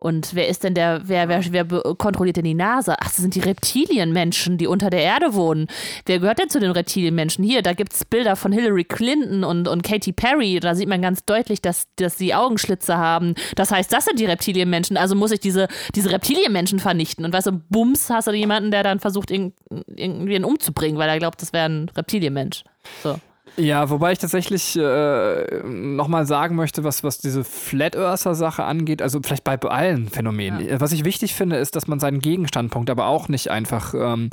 Und 0.00 0.34
wer 0.34 0.46
ist 0.46 0.62
denn 0.62 0.74
der, 0.74 1.02
wer, 1.04 1.28
wer, 1.28 1.42
wer 1.50 1.64
kontrolliert 1.96 2.36
denn 2.36 2.44
die 2.44 2.54
NASA? 2.54 2.96
Ach, 3.00 3.06
das 3.06 3.16
sind 3.16 3.34
die 3.34 3.40
Reptilienmenschen, 3.40 4.56
die 4.56 4.68
unter 4.68 4.90
der 4.90 5.02
Erde 5.02 5.34
wohnen. 5.34 5.66
Wer 6.06 6.20
gehört 6.20 6.38
denn 6.38 6.48
zu 6.48 6.60
den 6.60 6.70
Reptilienmenschen? 6.70 7.44
Hier, 7.44 7.62
da 7.62 7.72
gibt 7.72 7.92
es 7.92 8.04
Bilder 8.04 8.36
von 8.36 8.52
Hillary 8.52 8.84
Clinton 8.84 9.42
und, 9.42 9.66
und 9.66 9.82
Katy 9.82 10.12
Perry. 10.12 10.60
Da 10.60 10.76
sieht 10.76 10.88
man 10.88 11.02
ganz 11.02 11.24
deutlich, 11.24 11.60
dass, 11.60 11.88
dass 11.96 12.16
sie 12.16 12.32
Augenschlitze 12.32 12.96
haben. 12.96 13.34
Das 13.56 13.72
heißt, 13.72 13.92
das 13.92 14.04
sind 14.04 14.20
die 14.20 14.26
Reptilienmenschen. 14.26 14.96
Also 14.96 15.16
muss 15.16 15.32
ich 15.32 15.40
diese, 15.40 15.66
diese 15.96 16.12
Reptilienmenschen 16.12 16.78
vernichten. 16.78 17.24
Und 17.24 17.32
weißt 17.32 17.48
du, 17.48 17.60
bums, 17.68 18.08
hast 18.08 18.28
du 18.28 18.32
jemanden, 18.32 18.70
der 18.70 18.84
dann 18.84 19.00
versucht, 19.00 19.32
irg 19.32 19.52
irgendwen 19.96 20.44
umzubringen, 20.44 20.98
weil 20.98 21.08
er 21.08 21.18
glaubt, 21.18 21.42
das 21.42 21.52
wäre 21.52 21.68
ein 21.68 21.88
Reptilienmensch. 21.88 22.62
So. 23.02 23.18
Ja, 23.58 23.90
wobei 23.90 24.12
ich 24.12 24.18
tatsächlich 24.18 24.78
äh, 24.78 25.62
nochmal 25.64 26.26
sagen 26.26 26.54
möchte, 26.54 26.84
was, 26.84 27.02
was 27.02 27.18
diese 27.18 27.42
Flat 27.42 27.96
Earther-Sache 27.96 28.64
angeht, 28.64 29.02
also 29.02 29.20
vielleicht 29.22 29.42
bei 29.42 29.58
allen 29.58 30.08
Phänomenen. 30.08 30.60
Äh, 30.60 30.80
Was 30.80 30.92
ich 30.92 31.04
wichtig 31.04 31.34
finde, 31.34 31.56
ist, 31.56 31.74
dass 31.74 31.88
man 31.88 31.98
seinen 31.98 32.20
Gegenstandpunkt 32.20 32.88
aber 32.88 33.06
auch 33.06 33.28
nicht 33.28 33.50
einfach 33.50 33.94
ähm, 33.94 34.30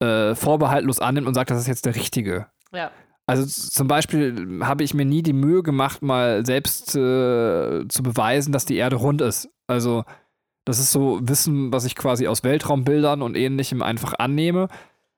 äh, 0.00 0.36
vorbehaltlos 0.36 1.00
annimmt 1.00 1.26
und 1.26 1.34
sagt, 1.34 1.50
das 1.50 1.58
ist 1.58 1.66
jetzt 1.66 1.86
der 1.86 1.96
richtige. 1.96 2.46
Ja. 2.72 2.92
Also 3.26 3.46
zum 3.46 3.88
Beispiel 3.88 4.60
habe 4.62 4.84
ich 4.84 4.94
mir 4.94 5.04
nie 5.04 5.22
die 5.22 5.32
Mühe 5.32 5.62
gemacht, 5.62 6.02
mal 6.02 6.46
selbst 6.46 6.94
äh, 6.94 7.86
zu 7.88 8.02
beweisen, 8.02 8.52
dass 8.52 8.64
die 8.64 8.76
Erde 8.76 8.96
rund 8.96 9.20
ist. 9.22 9.48
Also 9.66 10.04
das 10.64 10.78
ist 10.78 10.92
so 10.92 11.18
Wissen, 11.22 11.72
was 11.72 11.84
ich 11.84 11.96
quasi 11.96 12.28
aus 12.28 12.44
Weltraumbildern 12.44 13.22
und 13.22 13.36
ähnlichem 13.36 13.82
einfach 13.82 14.14
annehme. 14.18 14.68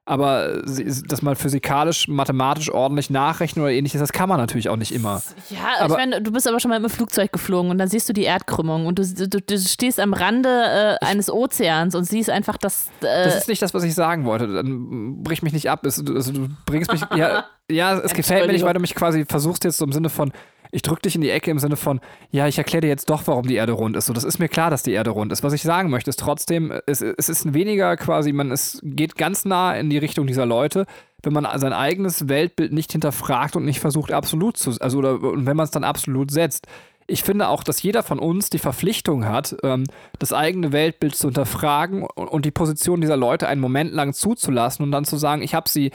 Aber 0.06 0.60
sie- 0.68 1.02
das 1.06 1.22
mal 1.22 1.34
physikalisch, 1.34 2.08
mathematisch 2.08 2.70
ordentlich 2.70 3.08
nachrechnen 3.08 3.64
oder 3.64 3.72
ähnliches, 3.72 4.00
das 4.00 4.12
kann 4.12 4.28
man 4.28 4.38
natürlich 4.38 4.68
auch 4.68 4.76
nicht 4.76 4.92
immer. 4.92 5.22
Ja, 5.48 5.58
Aber- 5.80 5.94
ich 5.94 5.98
meine, 5.98 6.20
du 6.20 6.30
bist 6.30 6.46
aber 6.46 6.60
schon 6.60 6.68
mal 6.70 6.78
dem 6.78 6.90
Flugzeug 6.90 7.32
geflogen 7.32 7.70
und 7.70 7.78
dann 7.78 7.88
siehst 7.88 8.06
du 8.08 8.12
die 8.12 8.24
Erdkrümmung 8.24 8.84
und 8.84 8.98
du, 8.98 9.28
du, 9.28 9.40
du 9.40 9.58
stehst 9.58 9.98
am 9.98 10.12
Rande 10.12 10.98
äh, 11.00 11.04
eines 11.04 11.30
Ozeans 11.30 11.94
und 11.94 12.04
siehst 12.04 12.28
einfach, 12.28 12.58
dass. 12.58 12.88
Äh, 13.00 13.24
Das 13.24 13.36
ist 13.36 13.48
nicht 13.48 13.62
das, 13.62 13.72
was 13.72 13.82
ich 13.82 13.94
sagen 13.94 14.26
wollte. 14.26 14.52
Dann 14.52 15.22
brich 15.22 15.42
mich 15.42 15.54
nicht 15.54 15.70
ab. 15.70 15.86
Es, 15.86 15.98
also, 16.06 16.32
du 16.32 16.48
bringst 16.66 16.92
mich. 16.92 17.00
Ja, 17.16 17.46
ja 17.70 17.98
es 17.98 18.12
gefällt 18.12 18.46
mir 18.46 18.52
nicht, 18.52 18.64
weil 18.64 18.74
du 18.74 18.80
mich 18.80 18.94
quasi 18.94 19.24
versuchst 19.26 19.64
jetzt 19.64 19.78
so 19.78 19.86
im 19.86 19.92
Sinne 19.92 20.10
von. 20.10 20.32
Ich 20.74 20.82
drück 20.82 21.00
dich 21.00 21.14
in 21.14 21.20
die 21.20 21.30
Ecke 21.30 21.52
im 21.52 21.60
Sinne 21.60 21.76
von, 21.76 22.00
ja, 22.32 22.48
ich 22.48 22.58
erkläre 22.58 22.80
dir 22.80 22.88
jetzt 22.88 23.08
doch, 23.08 23.22
warum 23.26 23.46
die 23.46 23.54
Erde 23.54 23.72
rund 23.72 23.96
ist. 23.96 24.06
So, 24.06 24.12
das 24.12 24.24
ist 24.24 24.40
mir 24.40 24.48
klar, 24.48 24.70
dass 24.70 24.82
die 24.82 24.90
Erde 24.90 25.10
rund 25.10 25.30
ist. 25.30 25.44
Was 25.44 25.52
ich 25.52 25.62
sagen 25.62 25.88
möchte, 25.88 26.10
ist 26.10 26.18
trotzdem, 26.18 26.72
es, 26.86 27.00
es 27.00 27.28
ist 27.28 27.54
weniger 27.54 27.96
quasi, 27.96 28.32
man 28.32 28.50
es 28.50 28.80
geht 28.82 29.14
ganz 29.14 29.44
nah 29.44 29.72
in 29.76 29.88
die 29.88 29.98
Richtung 29.98 30.26
dieser 30.26 30.46
Leute, 30.46 30.86
wenn 31.22 31.32
man 31.32 31.46
sein 31.60 31.72
eigenes 31.72 32.28
Weltbild 32.28 32.72
nicht 32.72 32.90
hinterfragt 32.90 33.54
und 33.54 33.64
nicht 33.64 33.78
versucht, 33.78 34.10
absolut 34.10 34.56
zu, 34.56 34.72
also 34.80 34.98
oder 34.98 35.22
und 35.22 35.46
wenn 35.46 35.56
man 35.56 35.64
es 35.64 35.70
dann 35.70 35.84
absolut 35.84 36.32
setzt. 36.32 36.66
Ich 37.06 37.22
finde 37.22 37.48
auch, 37.48 37.62
dass 37.62 37.82
jeder 37.82 38.02
von 38.02 38.18
uns 38.18 38.50
die 38.50 38.58
Verpflichtung 38.58 39.26
hat, 39.26 39.54
ähm, 39.62 39.84
das 40.18 40.32
eigene 40.32 40.72
Weltbild 40.72 41.14
zu 41.14 41.28
hinterfragen 41.28 42.02
und, 42.02 42.26
und 42.26 42.44
die 42.44 42.50
Position 42.50 43.00
dieser 43.00 43.16
Leute 43.16 43.46
einen 43.46 43.60
Moment 43.60 43.92
lang 43.92 44.12
zuzulassen 44.12 44.84
und 44.84 44.90
dann 44.90 45.04
zu 45.04 45.18
sagen, 45.18 45.42
ich 45.42 45.54
habe 45.54 45.68
sie 45.68 45.92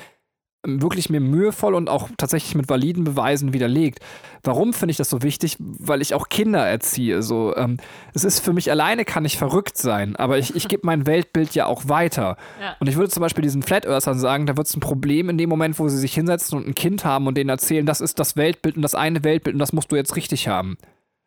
wirklich 0.66 1.10
mir 1.10 1.22
mühevoll 1.22 1.74
und 1.74 1.90
auch 1.90 2.10
tatsächlich 2.18 2.54
mit 2.56 2.68
validen 2.68 3.06
Beweisen 3.06 3.54
widerlegt. 3.54 4.00
Warum 4.44 4.74
finde 4.74 4.92
ich 4.92 4.98
das 4.98 5.10
so 5.10 5.22
wichtig? 5.22 5.56
Weil 5.60 6.02
ich 6.02 6.14
auch 6.14 6.28
Kinder 6.28 6.66
erziehe. 6.66 7.24
So, 7.24 7.56
ähm, 7.56 7.78
es 8.14 8.26
ist 8.26 8.42
für 8.42 8.52
mich 8.52 8.70
alleine 8.70 9.06
kann 9.06 9.24
ich 9.24 9.38
verrückt 9.38 9.78
sein, 9.78 10.16
aber 10.18 10.38
ich, 10.38 10.56
ich 10.56 10.68
gebe 10.70 10.86
mein 10.86 11.06
Weltbild 11.06 11.56
ja 11.56 11.66
auch 11.66 11.88
weiter. 11.88 12.36
Ja. 12.62 12.76
Und 12.80 12.88
ich 12.88 12.98
würde 12.98 13.10
zum 13.10 13.22
Beispiel 13.22 13.42
diesen 13.42 13.64
Flat 13.64 13.86
Earthern 13.86 14.20
sagen, 14.20 14.46
da 14.46 14.58
wird 14.58 14.68
es 14.68 14.76
ein 14.76 14.82
Problem 14.82 15.30
in 15.30 15.38
dem 15.38 15.50
Moment, 15.50 15.80
wo 15.80 15.88
sie 15.88 15.98
sich 15.98 16.14
hinsetzen 16.14 16.58
und 16.58 16.68
ein 16.68 16.76
Kind 16.76 17.06
haben 17.06 17.28
und 17.28 17.38
denen 17.38 17.50
erzählen, 17.50 17.86
das 17.86 18.02
ist 18.02 18.20
das 18.20 18.36
Weltbild 18.36 18.76
und 18.76 18.82
das 18.82 18.96
eine 18.96 19.24
Weltbild 19.24 19.56
und 19.56 19.60
das 19.60 19.74
musst 19.74 19.92
du 19.92 19.96
jetzt 19.96 20.16
richtig 20.18 20.48
haben. 20.50 20.78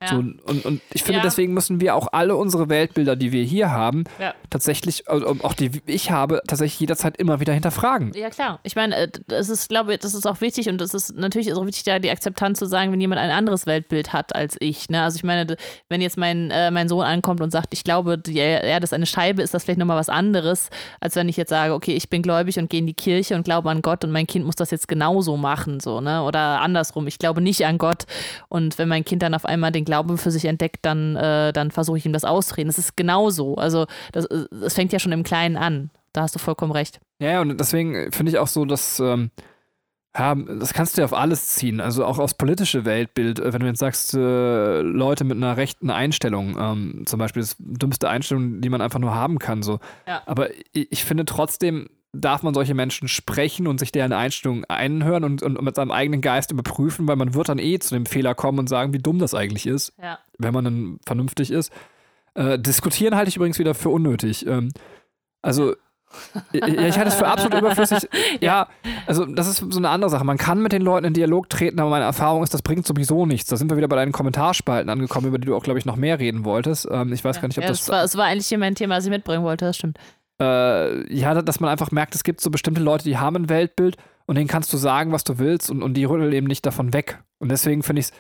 Ja. 0.03 0.09
So, 0.09 0.17
und, 0.17 0.65
und 0.67 0.81
ich 0.93 1.03
finde, 1.03 1.19
Ja. 1.19 1.23
deswegen 1.23 1.55
müssen 1.55 1.81
wir 1.81 1.95
auch 1.95 2.09
alle 2.13 2.37
unsere 2.37 2.69
Weltbilder, 2.69 3.17
die 3.17 3.33
wir 3.33 3.43
hier 3.45 3.71
haben, 3.71 4.05
Ja. 4.21 4.35
tatsächlich, 4.51 5.09
also 5.09 5.37
auch 5.43 5.55
die 5.55 5.71
ich 5.87 6.11
habe, 6.11 6.43
tatsächlich 6.47 6.81
jederzeit 6.81 7.17
immer 7.17 7.41
wieder 7.41 7.53
hinterfragen. 7.53 8.13
Ja, 8.15 8.31
klar. 8.31 8.61
Ich 8.63 8.77
meine, 8.77 8.97
äh, 8.97 9.09
das 9.29 9.49
ist, 9.49 9.69
glaube 9.69 9.95
ich, 9.95 10.01
das 10.01 10.15
ist 10.15 10.27
auch 10.27 10.41
wichtig 10.41 10.69
und 10.69 10.81
es 10.81 10.95
ist 10.95 11.17
natürlich 11.17 11.49
ist 11.49 11.57
auch 11.57 11.67
wichtig, 11.67 11.85
da 11.85 11.99
die 11.99 12.11
Akzeptanz 12.11 12.59
zu 12.59 12.67
sagen, 12.67 12.93
wenn 12.93 13.01
jemand 13.01 13.21
ein 13.21 13.31
anderes 13.31 13.67
Weltbild 13.67 14.13
hat 14.13 14.35
als 14.35 14.57
ich. 14.61 14.89
Ne? 14.91 15.03
Also 15.03 15.17
ich 15.17 15.25
meine, 15.25 15.57
wenn 15.89 16.01
jetzt 16.01 16.17
mein, 16.19 16.51
äh, 16.51 16.71
mein 16.71 16.89
Sohn 16.89 17.05
ankommt 17.05 17.41
und 17.41 17.51
sagt, 17.51 17.69
ich 17.73 17.85
glaube, 17.85 18.19
die 18.19 18.39
Erde 18.39 18.85
ist 18.85 18.93
eine 18.93 19.07
Scheibe, 19.07 19.43
ist 19.43 19.55
das 19.55 19.65
vielleicht 19.65 19.79
nochmal 19.79 19.97
was 19.99 20.09
anderes, 20.09 20.69
als 21.01 21.17
wenn 21.17 21.29
ich 21.29 21.37
jetzt 21.37 21.51
sage, 21.51 21.75
okay, 21.75 21.95
ich 21.95 22.09
bin 22.11 22.23
gläubig 22.23 22.59
und 22.59 22.69
gehe 22.71 22.81
in 22.81 22.87
die 22.87 22.95
Kirche 22.95 23.35
und 23.35 23.45
glaube 23.45 23.71
an 23.71 23.83
Gott 23.83 24.05
und 24.05 24.11
mein 24.11 24.27
Kind 24.27 24.45
muss 24.45 24.57
das 24.57 24.71
jetzt 24.71 24.89
genauso 24.89 25.37
machen, 25.37 25.81
so, 25.81 26.01
ne? 26.01 26.23
Oder 26.23 26.61
andersrum, 26.61 27.07
ich 27.07 27.19
glaube 27.19 27.41
nicht 27.41 27.65
an 27.67 27.79
Gott 27.79 28.05
und 28.49 28.79
wenn 28.79 28.89
mein 28.89 29.05
Kind 29.05 29.23
dann 29.23 29.35
auf 29.35 29.45
einmal 29.45 29.71
den 29.73 29.85
Glauben 29.85 29.92
für 30.17 30.31
sich 30.31 30.45
entdeckt, 30.45 30.81
dann, 30.83 31.17
äh, 31.17 31.53
dann 31.53 31.71
versuche 31.71 31.99
ich 31.99 32.07
ihm 32.07 32.13
das 32.13 32.25
auszureden. 32.25 32.71
Es 32.71 32.79
ist 32.79 32.97
genauso. 32.97 33.57
Also 33.57 33.87
das, 34.13 34.27
äh, 34.27 34.47
das 34.51 34.75
fängt 34.75 34.93
ja 34.93 34.99
schon 34.99 35.13
im 35.13 35.23
Kleinen 35.23 35.57
an. 35.57 35.91
Da 36.13 36.23
hast 36.23 36.35
du 36.35 36.39
vollkommen 36.39 36.73
recht. 36.73 37.01
Ja, 37.21 37.41
und 37.41 37.59
deswegen 37.59 38.13
finde 38.13 38.31
ich 38.31 38.39
auch 38.39 38.49
so, 38.49 38.65
dass, 38.65 39.01
ähm, 39.01 39.31
ja, 40.17 40.35
das 40.35 40.75
kannst 40.75 40.97
du 40.97 41.01
ja 41.01 41.07
auf 41.07 41.15
alles 41.15 41.49
ziehen, 41.49 41.81
also 41.81 42.05
auch 42.05 42.19
aufs 42.19 42.35
politische 42.35 42.85
Weltbild. 42.85 43.39
Äh, 43.39 43.53
Wenn 43.53 43.61
du 43.61 43.67
jetzt 43.67 43.79
sagst, 43.79 44.13
äh, 44.15 44.81
Leute 44.81 45.25
mit 45.25 45.39
einer 45.39 45.57
rechten 45.57 45.91
Einstellung, 45.91 46.57
ähm, 46.59 47.03
zum 47.07 47.19
Beispiel 47.19 47.43
das 47.43 47.57
dümmste 47.59 48.11
Einstellung, 48.11 48.61
die 48.61 48.69
man 48.69 48.83
einfach 48.83 48.99
nur 48.99 49.15
haben 49.15 49.39
kann, 49.39 49.63
so. 49.63 49.81
Ja. 50.07 50.23
Aber 50.27 50.51
ich, 50.73 50.93
ich 50.93 51.05
finde 51.05 51.25
trotzdem, 51.25 51.89
darf 52.13 52.43
man 52.43 52.53
solche 52.53 52.75
Menschen 52.75 53.09
sprechen 53.09 53.67
und 53.67 53.79
sich 53.81 53.91
deren 53.91 54.13
Einstellung 54.13 54.65
einhören 54.67 55.25
und, 55.25 55.43
und 55.43 55.61
mit 55.63 55.75
seinem 55.77 55.91
eigenen 55.91 56.21
Geist 56.21 56.51
überprüfen, 56.51 57.09
weil 57.09 57.17
man 57.17 57.33
wird 57.35 57.49
dann 57.49 57.59
eh 57.59 57.79
zu 57.79 57.95
dem 57.95 58.05
Fehler 58.05 58.35
kommen 58.35 58.59
und 58.59 58.69
sagen, 58.69 58.93
wie 58.93 58.99
dumm 58.99 59.19
das 59.19 59.35
eigentlich 59.35 59.67
ist, 59.67 59.95
Ja. 60.03 60.19
wenn 60.39 60.53
man 60.53 60.65
dann 60.65 61.01
vernünftig 61.07 61.51
ist. 61.51 61.73
Äh, 62.35 62.59
diskutieren 62.59 63.17
halte 63.17 63.31
ich 63.31 63.37
übrigens 63.37 63.59
wieder 63.59 63.75
für 63.75 63.89
unnötig. 63.89 64.47
Ähm, 64.47 64.71
also, 65.41 65.75
ja, 66.53 66.67
ich 66.67 66.99
halte 66.99 67.09
es 67.09 67.15
für 67.15 67.27
absolut 67.27 67.59
überflüssig. 67.59 68.07
Ja, 68.43 68.69
also 69.07 69.25
das 69.25 69.49
ist 69.49 69.65
so 69.73 69.79
eine 69.79 69.89
andere 69.89 70.11
Sache. 70.11 70.25
Man 70.25 70.37
kann 70.37 70.61
mit 70.61 70.73
den 70.73 70.83
Leuten 70.83 71.07
in 71.07 71.15
Dialog 71.15 71.49
treten, 71.49 71.81
aber 71.81 71.89
meine 71.89 72.05
Erfahrung 72.05 72.43
ist, 72.43 72.53
das 72.53 72.61
bringt 72.61 72.87
sowieso 72.87 73.25
nichts. 73.25 73.49
Da 73.49 73.57
sind 73.57 73.71
wir 73.71 73.79
wieder 73.79 73.89
bei 73.89 73.97
deinen 73.97 74.13
Kommentarspalten 74.13 74.91
angekommen, 74.91 75.29
über 75.29 75.39
die 75.39 75.47
du 75.47 75.57
auch, 75.57 75.63
glaube 75.63 75.79
ich, 75.79 75.87
noch 75.87 75.97
mehr 75.97 76.19
reden 76.19 76.45
wolltest. 76.45 76.87
Ähm, 76.91 77.11
ich 77.15 77.25
weiß 77.25 77.41
gar 77.41 77.49
nicht, 77.49 77.57
ob 77.57 77.65
ja, 77.65 77.69
das 77.71 77.81
das 77.81 77.89
war, 77.89 78.05
es 78.05 78.17
war 78.19 78.27
eigentlich 78.27 78.47
hier 78.49 78.59
mein 78.59 78.75
Thema, 78.75 78.97
was 78.97 79.05
ich 79.05 79.11
mitbringen 79.11 79.45
wollte, 79.45 79.65
das 79.65 79.77
stimmt. 79.77 79.99
Äh, 80.43 81.15
ja, 81.15 81.41
dass 81.41 81.61
man 81.61 81.71
einfach 81.71 81.91
merkt, 81.91 82.15
es 82.15 82.25
gibt 82.25 82.41
so 82.41 82.51
bestimmte 82.51 82.81
Leute, 82.81 83.05
die 83.05 83.19
haben 83.19 83.37
ein 83.37 83.49
Weltbild 83.49 83.97
und 84.27 84.37
denen 84.37 84.49
kannst 84.49 84.73
du 84.73 84.77
sagen, 84.77 85.13
was 85.13 85.25
du 85.25 85.39
willst 85.39 85.71
und, 85.71 85.83
und 85.83 85.95
die 85.95 86.05
rütteln 86.05 86.33
eben 86.33 86.47
nicht 86.47 86.67
davon 86.67 86.93
weg. 86.93 87.23
Und 87.39 87.51
deswegen 87.51 87.83
finde 87.83 88.01
ich 88.01 88.07
es 88.07 88.13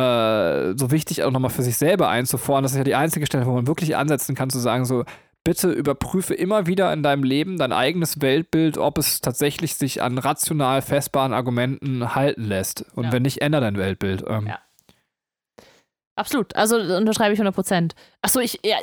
äh, 0.00 0.74
so 0.76 0.90
wichtig, 0.90 1.22
auch 1.22 1.30
nochmal 1.30 1.50
für 1.50 1.62
sich 1.62 1.76
selber 1.76 2.08
einzufordern. 2.08 2.64
Das 2.64 2.72
ist 2.72 2.78
ja 2.78 2.84
die 2.84 2.94
einzige 2.96 3.26
Stelle, 3.26 3.46
wo 3.46 3.52
man 3.52 3.66
wirklich 3.66 3.96
ansetzen 3.96 4.34
kann, 4.34 4.50
zu 4.50 4.58
sagen, 4.58 4.84
so, 4.84 5.04
bitte 5.44 5.70
überprüfe 5.70 6.34
immer 6.34 6.66
wieder 6.66 6.92
in 6.92 7.02
deinem 7.02 7.22
Leben 7.22 7.58
dein 7.58 7.72
eigenes 7.72 8.20
Weltbild, 8.22 8.78
ob 8.78 8.98
es 8.98 9.20
tatsächlich 9.20 9.76
sich 9.76 10.02
an 10.02 10.18
rational 10.18 10.82
festbaren 10.82 11.32
Argumenten 11.34 12.14
halten 12.14 12.44
lässt. 12.44 12.86
Und 12.94 13.04
Ja. 13.04 13.12
wenn 13.12 13.22
nicht, 13.22 13.42
ändere 13.42 13.60
dein 13.62 13.76
Weltbild. 13.76 14.24
Ähm, 14.26 14.46
Ja. 14.46 14.58
Absolut, 16.16 16.54
also 16.54 16.76
unterschreibe 16.76 17.32
ich 17.34 17.38
100 17.40 17.54
Prozent. 17.54 17.94
Achso, 18.22 18.38
ich, 18.38 18.60
ja, 18.64 18.76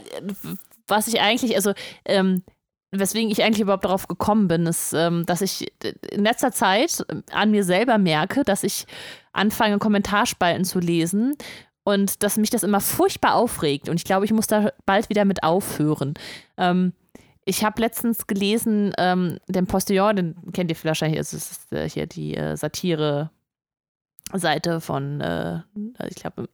was 0.87 1.07
ich 1.07 1.21
eigentlich, 1.21 1.55
also, 1.55 1.73
ähm, 2.05 2.43
weswegen 2.91 3.31
ich 3.31 3.43
eigentlich 3.43 3.61
überhaupt 3.61 3.85
darauf 3.85 4.07
gekommen 4.07 4.47
bin, 4.47 4.65
ist, 4.65 4.93
ähm, 4.93 5.25
dass 5.25 5.41
ich 5.41 5.71
in 6.11 6.23
letzter 6.23 6.51
Zeit 6.51 7.05
an 7.31 7.51
mir 7.51 7.63
selber 7.63 7.97
merke, 7.97 8.43
dass 8.43 8.63
ich 8.63 8.85
anfange, 9.31 9.79
Kommentarspalten 9.79 10.65
zu 10.65 10.79
lesen 10.79 11.35
und 11.83 12.21
dass 12.23 12.37
mich 12.37 12.49
das 12.49 12.63
immer 12.63 12.81
furchtbar 12.81 13.35
aufregt. 13.35 13.87
Und 13.87 13.95
ich 13.95 14.03
glaube, 14.03 14.25
ich 14.25 14.33
muss 14.33 14.47
da 14.47 14.71
bald 14.85 15.09
wieder 15.09 15.25
mit 15.25 15.43
aufhören. 15.43 16.13
Ähm, 16.57 16.93
ich 17.45 17.63
habe 17.63 17.81
letztens 17.81 18.27
gelesen, 18.27 18.93
ähm, 18.97 19.39
den 19.47 19.67
Postillon, 19.67 20.15
den 20.15 20.35
kennt 20.53 20.69
ihr 20.69 20.77
wahrscheinlich, 20.83 21.19
es 21.19 21.33
ist 21.33 21.73
äh, 21.73 21.89
hier 21.89 22.07
die 22.07 22.35
äh, 22.35 22.55
Satire. 22.57 23.31
Seite 24.33 24.79
von, 24.79 25.19
äh, 25.19 25.59
ich 26.07 26.15
glaube, 26.15 26.47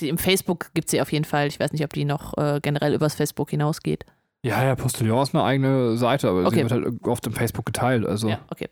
im 0.00 0.18
Facebook 0.18 0.74
gibt 0.74 0.86
es 0.86 0.90
sie 0.90 1.00
auf 1.00 1.12
jeden 1.12 1.24
Fall. 1.24 1.46
Ich 1.46 1.60
weiß 1.60 1.70
nicht, 1.70 1.84
ob 1.84 1.92
die 1.92 2.04
noch 2.04 2.36
äh, 2.36 2.58
generell 2.60 2.94
übers 2.94 3.14
Facebook 3.14 3.50
hinausgeht. 3.50 4.04
Ja, 4.44 4.64
ja, 4.64 4.74
Postillon 4.74 5.22
ist 5.22 5.34
eine 5.34 5.44
eigene 5.44 5.96
Seite, 5.96 6.28
aber 6.28 6.46
Okay. 6.46 6.56
sie 6.56 6.62
wird 6.62 6.72
halt 6.72 7.04
oft 7.04 7.26
im 7.26 7.32
Facebook 7.32 7.66
geteilt. 7.66 8.04
Also. 8.06 8.28
Ja, 8.28 8.40
okay. 8.50 8.68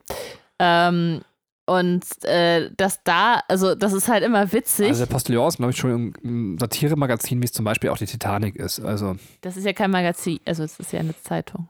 Ähm, 0.58 1.20
und 1.66 2.04
äh, 2.24 2.70
dass 2.76 3.02
da, 3.04 3.42
also 3.46 3.76
das 3.76 3.92
ist 3.92 4.08
halt 4.08 4.24
immer 4.24 4.52
witzig. 4.52 4.88
Also 4.88 5.04
der 5.04 5.12
Postillon 5.12 5.46
ist, 5.48 5.58
glaube 5.58 5.70
ich, 5.70 5.76
schon 5.78 6.12
ein 6.24 6.58
Satiremagazin, 6.58 7.40
wie 7.40 7.44
es 7.44 7.52
zum 7.52 7.64
Beispiel 7.64 7.90
auch 7.90 7.98
die 7.98 8.06
Titanic 8.06 8.56
ist. 8.56 8.80
Also 8.80 9.16
das 9.40 9.56
ist 9.56 9.64
ja 9.64 9.72
kein 9.72 9.92
Magazin, 9.92 10.40
also 10.44 10.64
es 10.64 10.80
ist 10.80 10.92
ja 10.92 10.98
eine 11.00 11.14
Zeitung. 11.22 11.68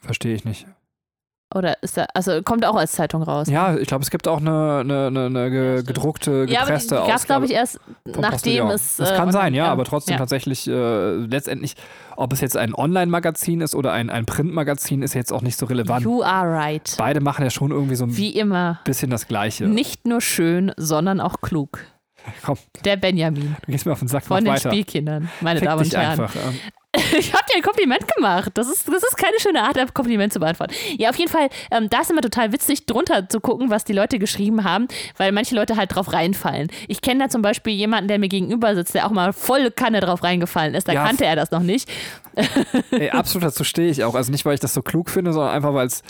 verstehe 0.00 0.34
ich 0.34 0.44
nicht. 0.44 0.66
Oder 1.52 1.82
ist 1.82 1.96
da, 1.96 2.06
also 2.14 2.42
kommt 2.42 2.64
auch 2.64 2.76
als 2.76 2.92
Zeitung 2.92 3.24
raus. 3.24 3.48
Ja, 3.48 3.76
ich 3.76 3.88
glaube, 3.88 4.04
es 4.04 4.10
gibt 4.10 4.28
auch 4.28 4.38
eine, 4.38 4.78
eine, 4.80 5.06
eine, 5.08 5.26
eine 5.26 5.82
gedruckte, 5.82 6.30
Ja, 6.30 6.36
aber 6.38 6.46
die, 6.46 6.56
gepresste 6.58 7.02
die 7.04 7.10
gab 7.10 7.24
glaube 7.26 7.46
ich, 7.46 7.50
erst 7.52 7.80
nachdem 8.04 8.68
es. 8.68 8.98
Das 8.98 9.10
äh, 9.10 9.16
kann 9.16 9.32
sein, 9.32 9.46
online- 9.46 9.56
ja, 9.56 9.66
aber 9.66 9.84
trotzdem 9.84 10.12
ja. 10.12 10.18
tatsächlich 10.18 10.68
äh, 10.68 11.10
letztendlich, 11.14 11.74
ob 12.16 12.32
es 12.32 12.40
jetzt 12.40 12.56
ein 12.56 12.72
Online-Magazin 12.72 13.62
ist 13.62 13.74
oder 13.74 13.90
ein, 13.92 14.10
ein 14.10 14.26
Printmagazin, 14.26 15.02
ist 15.02 15.14
jetzt 15.14 15.32
auch 15.32 15.42
nicht 15.42 15.58
so 15.58 15.66
relevant. 15.66 16.04
You 16.04 16.22
are 16.22 16.48
right. 16.52 16.94
Beide 16.98 17.20
machen 17.20 17.42
ja 17.42 17.50
schon 17.50 17.72
irgendwie 17.72 17.96
so 17.96 18.04
ein 18.04 18.16
Wie 18.16 18.30
immer. 18.30 18.78
bisschen 18.84 19.10
das 19.10 19.26
Gleiche. 19.26 19.66
Nicht 19.66 20.06
nur 20.06 20.20
schön, 20.20 20.70
sondern 20.76 21.20
auch 21.20 21.40
klug. 21.40 21.80
Komm, 22.44 22.58
Der 22.84 22.96
Benjamin 22.96 23.56
du 23.66 23.72
gehst 23.72 23.86
mir 23.86 23.92
auf 23.92 23.98
den 23.98 24.08
Sack, 24.08 24.24
von 24.24 24.44
den 24.44 24.52
weiter. 24.52 24.70
Spielkindern, 24.70 25.30
meine 25.40 25.58
Fick 25.58 25.68
Damen 25.68 25.82
und 25.82 25.92
Herren. 25.94 26.20
einfach. 26.20 26.36
ähm. 26.36 26.54
Ich 27.18 27.32
habe 27.32 27.44
dir 27.50 27.56
ein 27.56 27.62
Kompliment 27.62 28.06
gemacht. 28.14 28.50
Das 28.54 28.68
ist, 28.68 28.88
das 28.88 29.02
ist 29.02 29.16
keine 29.16 29.38
schöne 29.38 29.62
Art, 29.62 29.78
ein 29.78 29.92
Kompliment 29.92 30.32
zu 30.32 30.40
beantworten. 30.40 30.74
Ja, 30.96 31.10
auf 31.10 31.16
jeden 31.16 31.30
Fall, 31.30 31.48
ähm, 31.70 31.88
da 31.90 32.00
ist 32.00 32.10
immer 32.10 32.20
total 32.20 32.52
witzig, 32.52 32.86
drunter 32.86 33.28
zu 33.28 33.40
gucken, 33.40 33.70
was 33.70 33.84
die 33.84 33.92
Leute 33.92 34.18
geschrieben 34.18 34.64
haben, 34.64 34.88
weil 35.16 35.32
manche 35.32 35.54
Leute 35.54 35.76
halt 35.76 35.94
drauf 35.94 36.12
reinfallen. 36.12 36.68
Ich 36.88 37.00
kenne 37.00 37.24
da 37.24 37.28
zum 37.28 37.42
Beispiel 37.42 37.74
jemanden, 37.74 38.08
der 38.08 38.18
mir 38.18 38.28
gegenüber 38.28 38.74
sitzt, 38.74 38.94
der 38.94 39.06
auch 39.06 39.10
mal 39.10 39.32
volle 39.32 39.70
Kanne 39.70 40.00
drauf 40.00 40.22
reingefallen 40.22 40.74
ist. 40.74 40.88
Da 40.88 40.92
Ja, 40.92 41.04
kannte 41.04 41.24
er 41.24 41.36
das 41.36 41.50
noch 41.50 41.62
nicht. 41.62 41.88
Ey, 42.90 43.10
absolut 43.10 43.46
dazu 43.46 43.64
stehe 43.64 43.90
ich 43.90 44.04
auch. 44.04 44.14
Also 44.14 44.30
nicht, 44.30 44.44
weil 44.44 44.54
ich 44.54 44.60
das 44.60 44.74
so 44.74 44.82
klug 44.82 45.10
finde, 45.10 45.32
sondern 45.32 45.52
einfach, 45.52 45.74
weil 45.74 45.86
es 45.86 46.02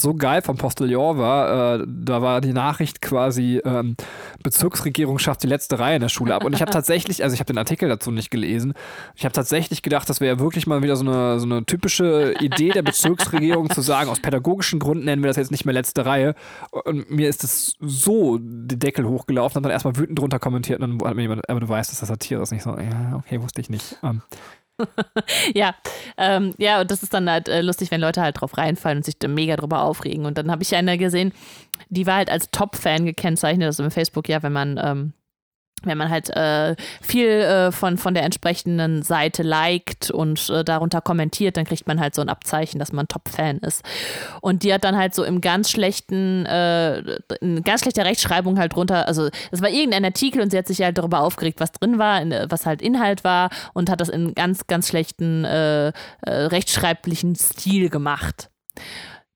so 0.00 0.14
geil 0.14 0.42
vom 0.42 0.56
Postillon 0.56 1.18
war. 1.18 1.80
Äh, 1.80 1.84
da 1.86 2.20
war 2.20 2.40
die 2.40 2.52
Nachricht 2.52 3.00
quasi, 3.00 3.60
ähm, 3.64 3.96
Bezirksregierung 4.42 5.18
schafft 5.18 5.42
die 5.42 5.46
letzte 5.46 5.78
Reihe 5.78 5.96
in 5.96 6.02
der 6.02 6.08
Schule 6.08 6.34
ab. 6.34 6.44
Und 6.44 6.54
ich 6.54 6.60
habe 6.60 6.70
tatsächlich, 6.70 7.22
also 7.22 7.34
ich 7.34 7.40
habe 7.40 7.52
den 7.52 7.58
Artikel 7.58 7.88
dazu 7.88 8.10
nicht 8.10 8.30
gelesen, 8.30 8.74
ich 9.14 9.24
habe 9.24 9.32
tatsächlich 9.32 9.82
gedacht, 9.82 10.08
das 10.08 10.17
wäre 10.20 10.36
ja 10.36 10.40
wirklich 10.40 10.66
mal 10.66 10.82
wieder 10.82 10.96
so 10.96 11.04
eine, 11.04 11.40
so 11.40 11.46
eine 11.46 11.64
typische 11.64 12.34
Idee 12.40 12.70
der 12.70 12.82
Bezirksregierung 12.82 13.70
zu 13.70 13.80
sagen, 13.80 14.10
aus 14.10 14.20
pädagogischen 14.20 14.78
Gründen 14.78 15.04
nennen 15.04 15.22
wir 15.22 15.28
das 15.28 15.36
jetzt 15.36 15.50
nicht 15.50 15.64
mehr 15.64 15.74
letzte 15.74 16.06
Reihe. 16.06 16.34
Und 16.70 17.10
mir 17.10 17.28
ist 17.28 17.44
es 17.44 17.76
so 17.80 18.38
die 18.38 18.78
Deckel 18.78 19.06
hochgelaufen, 19.06 19.56
habe 19.56 19.64
dann 19.64 19.72
erstmal 19.72 19.96
wütend 19.96 20.18
drunter 20.18 20.38
kommentiert 20.38 20.80
und 20.80 21.00
dann 21.00 21.08
hat 21.08 21.16
mir 21.16 21.22
jemand, 21.22 21.48
aber 21.48 21.60
du 21.60 21.68
weißt, 21.68 21.90
dass 21.90 22.00
das 22.00 22.08
Satire 22.08 22.42
ist. 22.42 22.52
Nicht 22.52 22.62
so, 22.62 22.70
ja, 22.70 23.16
okay, 23.16 23.40
wusste 23.42 23.60
ich 23.60 23.70
nicht. 23.70 23.98
Ähm, 24.02 24.22
Ja, 25.54 25.74
ähm, 26.16 26.54
ja, 26.58 26.80
und 26.80 26.90
das 26.90 27.02
ist 27.02 27.14
dann 27.14 27.30
halt 27.30 27.48
äh, 27.48 27.62
lustig, 27.62 27.90
wenn 27.90 28.00
Leute 28.00 28.22
halt 28.22 28.40
drauf 28.40 28.56
reinfallen 28.56 28.98
und 28.98 29.04
sich 29.04 29.16
mega 29.26 29.56
drüber 29.56 29.82
aufregen. 29.82 30.26
Und 30.26 30.38
dann 30.38 30.50
habe 30.50 30.62
ich 30.62 30.74
eine 30.74 30.98
gesehen, 30.98 31.32
die 31.88 32.06
war 32.06 32.16
halt 32.16 32.30
als 32.30 32.50
Top-Fan 32.50 33.04
gekennzeichnet, 33.04 33.66
also 33.66 33.82
im 33.82 33.90
Facebook, 33.90 34.28
ja, 34.28 34.42
wenn 34.42 34.52
man, 34.52 34.80
ähm, 34.82 35.12
wenn 35.84 35.98
man 35.98 36.10
halt 36.10 36.30
äh, 36.30 36.76
viel 37.00 37.28
äh, 37.28 37.72
von, 37.72 37.98
von 37.98 38.14
der 38.14 38.24
entsprechenden 38.24 39.02
Seite 39.02 39.42
liked 39.42 40.10
und 40.10 40.48
äh, 40.50 40.64
darunter 40.64 41.00
kommentiert, 41.00 41.56
dann 41.56 41.64
kriegt 41.64 41.86
man 41.86 42.00
halt 42.00 42.14
so 42.14 42.22
ein 42.22 42.28
Abzeichen, 42.28 42.78
dass 42.78 42.92
man 42.92 43.08
Top-Fan 43.08 43.58
ist. 43.58 43.84
Und 44.40 44.62
die 44.62 44.72
hat 44.72 44.84
dann 44.84 44.96
halt 44.96 45.14
so 45.14 45.24
im 45.24 45.40
ganz 45.40 45.70
schlechten, 45.70 46.46
äh, 46.46 46.98
in 47.40 47.62
ganz 47.64 47.82
schlechter 47.82 48.04
Rechtschreibung 48.04 48.58
halt 48.58 48.74
drunter, 48.74 49.06
also 49.06 49.28
es 49.50 49.62
war 49.62 49.70
irgendein 49.70 50.04
Artikel 50.04 50.40
und 50.42 50.50
sie 50.50 50.58
hat 50.58 50.66
sich 50.66 50.80
halt 50.80 50.98
darüber 50.98 51.20
aufgeregt, 51.20 51.60
was 51.60 51.72
drin 51.72 51.98
war, 51.98 52.20
in, 52.20 52.34
was 52.48 52.66
halt 52.66 52.82
Inhalt 52.82 53.24
war 53.24 53.50
und 53.74 53.90
hat 53.90 54.00
das 54.00 54.08
in 54.08 54.34
ganz, 54.34 54.66
ganz 54.66 54.88
schlechten 54.88 55.44
äh, 55.44 55.88
äh, 55.88 55.92
rechtschreiblichen 56.26 57.34
Stil 57.34 57.90
gemacht. 57.90 58.50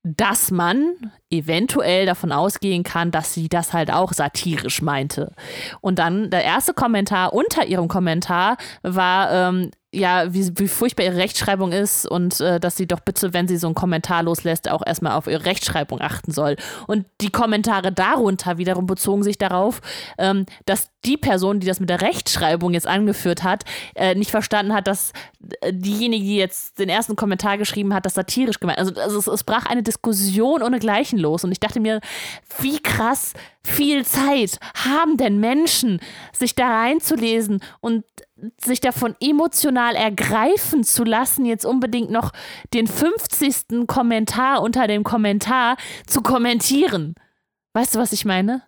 Dass 0.03 0.51
man 0.51 1.11
eventuell 1.29 2.05
davon 2.05 2.31
ausgehen 2.31 2.83
kann, 2.83 3.11
dass 3.11 3.33
sie 3.33 3.47
das 3.47 3.71
halt 3.71 3.91
auch 3.91 4.11
satirisch 4.11 4.81
meinte. 4.81 5.33
Und 5.79 5.99
dann 5.99 6.29
der 6.29 6.43
erste 6.43 6.73
Kommentar 6.73 7.33
unter 7.33 7.65
ihrem 7.65 7.87
Kommentar 7.87 8.57
war, 8.81 9.31
ähm, 9.31 9.71
ja, 9.93 10.33
wie, 10.33 10.51
wie 10.57 10.67
furchtbar 10.67 11.03
ihre 11.05 11.17
Rechtschreibung 11.17 11.71
ist 11.71 12.05
und 12.05 12.39
äh, 12.41 12.59
dass 12.59 12.75
sie 12.75 12.87
doch 12.87 12.99
bitte, 12.99 13.33
wenn 13.33 13.47
sie 13.47 13.57
so 13.57 13.67
einen 13.67 13.75
Kommentar 13.75 14.23
loslässt, 14.23 14.69
auch 14.69 14.81
erstmal 14.85 15.13
auf 15.13 15.27
ihre 15.27 15.45
Rechtschreibung 15.45 16.01
achten 16.01 16.31
soll. 16.31 16.55
Und 16.87 17.05
die 17.21 17.29
Kommentare 17.29 17.91
darunter 17.91 18.57
wiederum 18.57 18.87
bezogen 18.87 19.23
sich 19.23 19.37
darauf, 19.37 19.81
ähm, 20.17 20.45
dass 20.65 20.89
die 21.05 21.17
Person, 21.17 21.59
die 21.59 21.67
das 21.67 21.79
mit 21.79 21.89
der 21.89 22.01
Rechtschreibung 22.01 22.73
jetzt 22.73 22.87
angeführt 22.87 23.43
hat, 23.43 23.65
äh, 23.95 24.15
nicht 24.15 24.31
verstanden 24.31 24.73
hat, 24.73 24.87
dass 24.87 25.11
äh, 25.61 25.71
diejenige, 25.73 26.23
die 26.23 26.37
jetzt 26.37 26.79
den 26.79 26.89
ersten 26.89 27.15
Kommentar 27.15 27.57
geschrieben 27.57 27.93
hat, 27.93 28.05
das 28.05 28.15
satirisch 28.15 28.59
gemeint. 28.59 28.79
Also, 28.79 28.99
also 28.99 29.19
es, 29.19 29.27
es 29.27 29.43
brach 29.43 29.65
eine 29.67 29.83
Diskussion 29.83 30.63
ohne 30.63 30.79
Gleichen 30.79 31.19
los. 31.19 31.43
Und 31.43 31.51
ich 31.51 31.59
dachte 31.59 31.79
mir, 31.79 31.99
wie 32.59 32.79
krass 32.79 33.33
viel 33.63 34.05
Zeit 34.05 34.59
haben 34.75 35.17
denn 35.17 35.39
Menschen, 35.39 35.99
sich 36.33 36.55
da 36.55 36.67
reinzulesen 36.67 37.61
und 37.79 38.03
sich 38.59 38.81
davon 38.81 39.15
emotional 39.19 39.95
ergreifen 39.95 40.83
zu 40.83 41.03
lassen, 41.03 41.45
jetzt 41.45 41.65
unbedingt 41.65 42.09
noch 42.09 42.31
den 42.73 42.87
50. 42.87 43.87
Kommentar 43.87 44.61
unter 44.61 44.87
dem 44.87 45.03
Kommentar 45.03 45.77
zu 46.07 46.21
kommentieren. 46.21 47.15
Weißt 47.73 47.95
du, 47.95 47.99
was 47.99 48.11
ich 48.11 48.25
meine? 48.25 48.63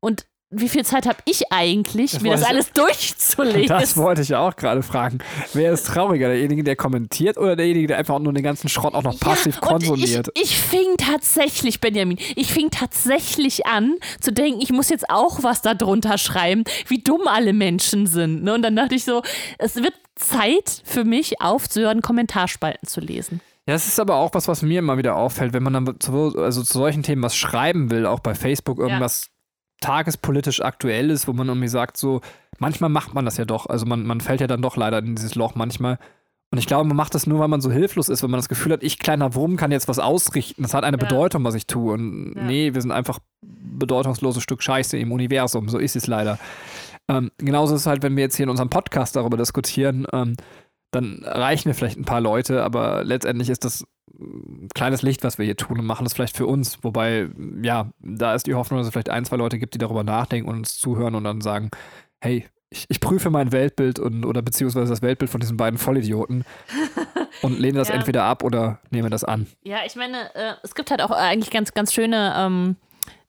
Und 0.00 0.26
wie 0.52 0.68
viel 0.68 0.84
Zeit 0.84 1.06
habe 1.06 1.18
ich 1.24 1.50
eigentlich, 1.50 2.12
Das 2.12 2.22
mir 2.22 2.32
das 2.32 2.44
alles 2.44 2.72
durchzulesen? 2.74 3.66
Das 3.68 3.96
wollte 3.96 4.22
ich 4.22 4.34
auch 4.34 4.54
gerade 4.54 4.82
fragen. 4.82 5.18
Wer 5.54 5.72
ist 5.72 5.86
trauriger, 5.86 6.28
derjenige, 6.28 6.62
der 6.62 6.76
kommentiert 6.76 7.38
oder 7.38 7.56
derjenige, 7.56 7.88
der 7.88 7.98
einfach 7.98 8.18
nur 8.18 8.32
den 8.32 8.42
ganzen 8.42 8.68
Schrott 8.68 8.94
auch 8.94 9.02
noch 9.02 9.18
passiv 9.18 9.56
Ja, 9.56 9.60
konsumiert? 9.60 10.28
Ich, 10.34 10.42
ich 10.42 10.60
fing 10.60 10.96
tatsächlich, 10.98 11.80
Benjamin, 11.80 12.18
ich 12.36 12.52
fing 12.52 12.70
tatsächlich 12.70 13.66
an 13.66 13.96
zu 14.20 14.32
denken, 14.32 14.60
ich 14.60 14.70
muss 14.70 14.90
jetzt 14.90 15.08
auch 15.08 15.42
was 15.42 15.62
da 15.62 15.74
drunter 15.74 16.18
schreiben, 16.18 16.64
wie 16.86 16.98
dumm 16.98 17.22
alle 17.26 17.52
Menschen 17.52 18.06
sind. 18.06 18.44
Ne? 18.44 18.54
Und 18.54 18.62
dann 18.62 18.76
dachte 18.76 18.94
ich 18.94 19.04
so, 19.04 19.22
es 19.58 19.76
wird 19.76 19.94
Zeit 20.14 20.82
für 20.84 21.04
mich 21.04 21.40
aufzuhören, 21.40 22.02
Kommentarspalten 22.02 22.86
zu 22.86 23.00
lesen. 23.00 23.40
Ja, 23.66 23.74
es 23.74 23.86
ist 23.86 24.00
aber 24.00 24.16
auch 24.16 24.34
was, 24.34 24.48
was 24.48 24.62
mir 24.62 24.80
immer 24.80 24.98
wieder 24.98 25.16
auffällt, 25.16 25.52
wenn 25.52 25.62
man 25.62 25.72
dann 25.72 26.00
zu, 26.00 26.36
also 26.36 26.62
zu 26.62 26.72
solchen 26.72 27.04
Themen 27.04 27.22
was 27.22 27.36
schreiben 27.36 27.90
will, 27.90 28.06
auch 28.06 28.18
bei 28.20 28.34
Facebook 28.34 28.78
irgendwas 28.78 29.26
tagespolitisch 29.82 30.62
aktuelles, 30.62 31.28
wo 31.28 31.32
man 31.34 31.48
irgendwie 31.48 31.68
sagt, 31.68 31.96
so, 31.98 32.20
manchmal 32.58 32.88
macht 32.90 33.12
man 33.14 33.24
das 33.26 33.36
ja 33.36 33.44
doch. 33.44 33.66
Also 33.66 33.84
man, 33.84 34.04
man 34.06 34.20
fällt 34.22 34.40
ja 34.40 34.46
dann 34.46 34.62
doch 34.62 34.76
leider 34.76 34.98
in 34.98 35.14
dieses 35.16 35.34
Loch 35.34 35.54
manchmal. 35.54 35.98
Und 36.50 36.58
ich 36.58 36.66
glaube, 36.66 36.86
man 36.86 36.96
macht 36.96 37.14
das 37.14 37.26
nur, 37.26 37.38
weil 37.40 37.48
man 37.48 37.62
so 37.62 37.70
hilflos 37.70 38.08
ist, 38.10 38.22
wenn 38.22 38.30
man 38.30 38.38
das 38.38 38.48
Gefühl 38.48 38.72
hat, 38.72 38.82
ich 38.82 38.98
kleiner 38.98 39.34
Wurm 39.34 39.56
kann 39.56 39.72
jetzt 39.72 39.88
was 39.88 39.98
ausrichten. 39.98 40.62
Das 40.62 40.74
hat 40.74 40.84
eine 40.84 40.98
Ja. 40.98 41.04
Bedeutung, 41.06 41.44
was 41.44 41.54
ich 41.54 41.66
tue. 41.66 41.94
Und 41.94 42.34
Ja. 42.36 42.42
nee, 42.44 42.74
wir 42.74 42.80
sind 42.82 42.92
einfach 42.92 43.18
bedeutungsloses 43.42 44.42
Stück 44.42 44.62
Scheiße 44.62 44.98
im 44.98 45.12
Universum. 45.12 45.68
So 45.68 45.78
ist 45.78 45.96
es 45.96 46.06
leider. 46.06 46.38
Ähm, 47.08 47.30
genauso 47.38 47.74
ist 47.74 47.82
es 47.82 47.86
halt, 47.86 48.02
wenn 48.02 48.16
wir 48.16 48.22
jetzt 48.22 48.36
hier 48.36 48.44
in 48.44 48.50
unserem 48.50 48.68
Podcast 48.70 49.16
darüber 49.16 49.36
diskutieren, 49.36 50.06
ähm, 50.12 50.34
dann 50.92 51.22
erreichen 51.22 51.66
wir 51.66 51.74
vielleicht 51.74 51.98
ein 51.98 52.04
paar 52.04 52.20
Leute, 52.20 52.62
aber 52.62 53.02
letztendlich 53.02 53.48
ist 53.48 53.64
das 53.64 53.84
kleines 54.74 55.02
Licht, 55.02 55.24
was 55.24 55.38
wir 55.38 55.44
hier 55.44 55.56
tun 55.56 55.78
und 55.78 55.86
machen 55.86 56.04
das 56.04 56.12
vielleicht 56.14 56.36
für 56.36 56.46
uns. 56.46 56.78
Wobei, 56.82 57.28
ja, 57.62 57.90
da 58.00 58.34
ist 58.34 58.46
die 58.46 58.54
Hoffnung, 58.54 58.78
dass 58.78 58.86
es 58.86 58.92
vielleicht 58.92 59.10
ein, 59.10 59.24
zwei 59.24 59.36
Leute 59.36 59.58
gibt, 59.58 59.74
die 59.74 59.78
darüber 59.78 60.04
nachdenken 60.04 60.48
und 60.48 60.56
uns 60.56 60.76
zuhören 60.78 61.14
und 61.14 61.24
dann 61.24 61.40
sagen, 61.40 61.70
hey, 62.20 62.46
ich, 62.70 62.86
ich 62.88 63.00
prüfe 63.00 63.28
mein 63.30 63.52
Weltbild 63.52 63.98
und, 63.98 64.24
oder 64.24 64.40
beziehungsweise 64.40 64.88
das 64.88 65.02
Weltbild 65.02 65.30
von 65.30 65.40
diesen 65.40 65.56
beiden 65.58 65.78
Vollidioten 65.78 66.44
und 67.42 67.58
lehne 67.58 67.78
das 67.78 67.88
Ja. 67.88 67.94
entweder 67.94 68.24
ab 68.24 68.42
oder 68.42 68.78
nehme 68.90 69.10
das 69.10 69.24
an. 69.24 69.46
Ja, 69.62 69.78
ich 69.86 69.94
meine, 69.96 70.34
äh, 70.34 70.54
es 70.62 70.74
gibt 70.74 70.90
halt 70.90 71.02
auch 71.02 71.10
eigentlich 71.10 71.50
ganz, 71.50 71.74
ganz 71.74 71.92
schöne 71.92 72.32
ähm, 72.36 72.76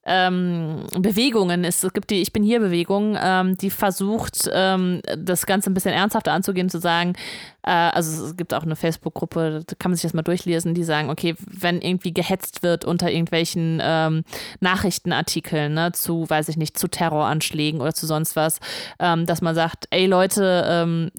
ähm, 0.06 0.86
Bewegungen. 0.98 1.64
Es 1.64 1.86
gibt 1.92 2.10
die 2.10 2.20
Ich 2.20 2.32
bin 2.32 2.42
hier 2.42 2.60
Bewegung, 2.60 3.16
ähm, 3.20 3.56
die 3.56 3.70
versucht, 3.70 4.48
ähm, 4.52 5.00
das 5.16 5.46
Ganze 5.46 5.70
ein 5.70 5.74
bisschen 5.74 5.92
ernsthafter 5.92 6.32
anzugehen, 6.32 6.68
zu 6.68 6.78
sagen, 6.78 7.14
äh, 7.62 7.70
also 7.70 8.26
es 8.26 8.36
gibt 8.36 8.52
auch 8.54 8.62
eine 8.62 8.76
Facebook-Gruppe, 8.76 9.62
da 9.66 9.74
kann 9.78 9.90
man 9.90 9.96
sich 9.96 10.02
das 10.02 10.14
mal 10.14 10.22
durchlesen, 10.22 10.74
die 10.74 10.84
sagen, 10.84 11.10
okay, 11.10 11.34
wenn 11.46 11.80
irgendwie 11.80 12.12
gehetzt 12.12 12.62
wird 12.62 12.84
unter 12.84 13.10
irgendwelchen 13.10 13.80
ähm, 13.82 14.24
Nachrichtenartikeln, 14.60 15.72
ne, 15.74 15.92
zu, 15.92 16.28
weiß 16.28 16.48
ich 16.48 16.56
nicht, 16.56 16.78
zu 16.78 16.88
Terroranschlägen 16.88 17.80
oder 17.80 17.94
zu 17.94 18.06
sonst 18.06 18.36
was, 18.36 18.60
ähm, 18.98 19.26
dass 19.26 19.40
man 19.40 19.54
sagt, 19.54 19.86
ey 19.90 20.06
Leute, 20.06 20.64
ähm, 20.68 21.10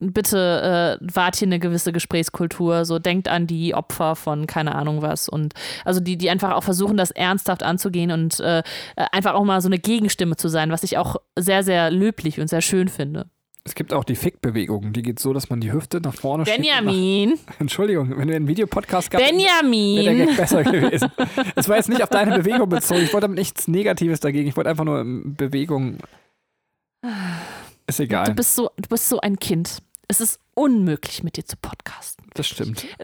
bitte 0.00 0.98
äh, 1.00 1.06
wart 1.14 1.36
hier 1.36 1.46
eine 1.46 1.58
gewisse 1.58 1.92
Gesprächskultur, 1.92 2.84
so 2.84 2.98
denkt 2.98 3.28
an 3.28 3.46
die 3.46 3.74
Opfer 3.74 4.16
von 4.16 4.46
keine 4.46 4.74
Ahnung 4.74 5.02
was 5.02 5.28
und 5.28 5.54
also 5.84 6.00
die, 6.00 6.16
die 6.16 6.30
einfach 6.30 6.52
auch 6.52 6.62
versuchen, 6.62 6.96
das 6.96 7.10
ernsthaft 7.10 7.62
anzugehen 7.62 8.10
und 8.10 8.40
äh, 8.40 8.62
einfach 9.12 9.34
auch 9.34 9.44
mal 9.44 9.60
so 9.60 9.68
eine 9.68 9.78
Gegenstimme 9.78 10.36
zu 10.36 10.48
sein, 10.48 10.70
was 10.70 10.82
ich 10.82 10.98
auch 10.98 11.16
sehr, 11.36 11.62
sehr 11.62 11.90
löblich 11.90 12.40
und 12.40 12.48
sehr 12.48 12.62
schön 12.62 12.88
finde. 12.88 13.26
Es 13.64 13.74
gibt 13.74 13.92
auch 13.92 14.04
die 14.04 14.14
Fick-Bewegung, 14.14 14.94
die 14.94 15.02
geht 15.02 15.18
so, 15.18 15.34
dass 15.34 15.50
man 15.50 15.60
die 15.60 15.72
Hüfte 15.72 16.00
nach 16.00 16.14
vorne 16.14 16.46
schiebt. 16.46 16.58
und 16.58 16.64
Benjamin! 16.64 17.34
Entschuldigung, 17.58 18.16
wenn 18.16 18.28
wir 18.28 18.36
einen 18.36 18.48
Videopodcast 18.48 19.10
gehabt 19.10 19.26
hätten, 19.26 19.38
wäre 19.38 19.62
der 19.62 19.68
Benjamin! 19.68 20.26
Gag 20.28 20.36
besser 20.36 20.64
gewesen. 20.64 21.12
Es 21.54 21.68
war 21.68 21.76
jetzt 21.76 21.90
nicht 21.90 22.02
auf 22.02 22.08
deine 22.08 22.38
Bewegung 22.38 22.68
bezogen. 22.68 23.02
Ich 23.02 23.12
wollte 23.12 23.26
damit 23.26 23.38
nichts 23.38 23.68
Negatives 23.68 24.20
dagegen. 24.20 24.48
Ich 24.48 24.56
wollte 24.56 24.70
einfach 24.70 24.84
nur 24.84 25.00
ähm, 25.00 25.34
Bewegung. 25.36 25.98
Ist 27.88 27.98
Du 27.98 28.02
egal. 28.04 28.32
bist, 28.34 28.54
so, 28.54 28.70
du 28.76 28.88
bist 28.88 29.08
so 29.08 29.20
ein 29.20 29.38
Kind. 29.38 29.78
Es 30.06 30.20
ist 30.20 30.38
unmöglich, 30.54 31.22
mit 31.24 31.36
dir 31.36 31.44
zu 31.44 31.56
podcasten. 31.56 32.26
Das 32.34 32.46
stimmt. 32.46 32.86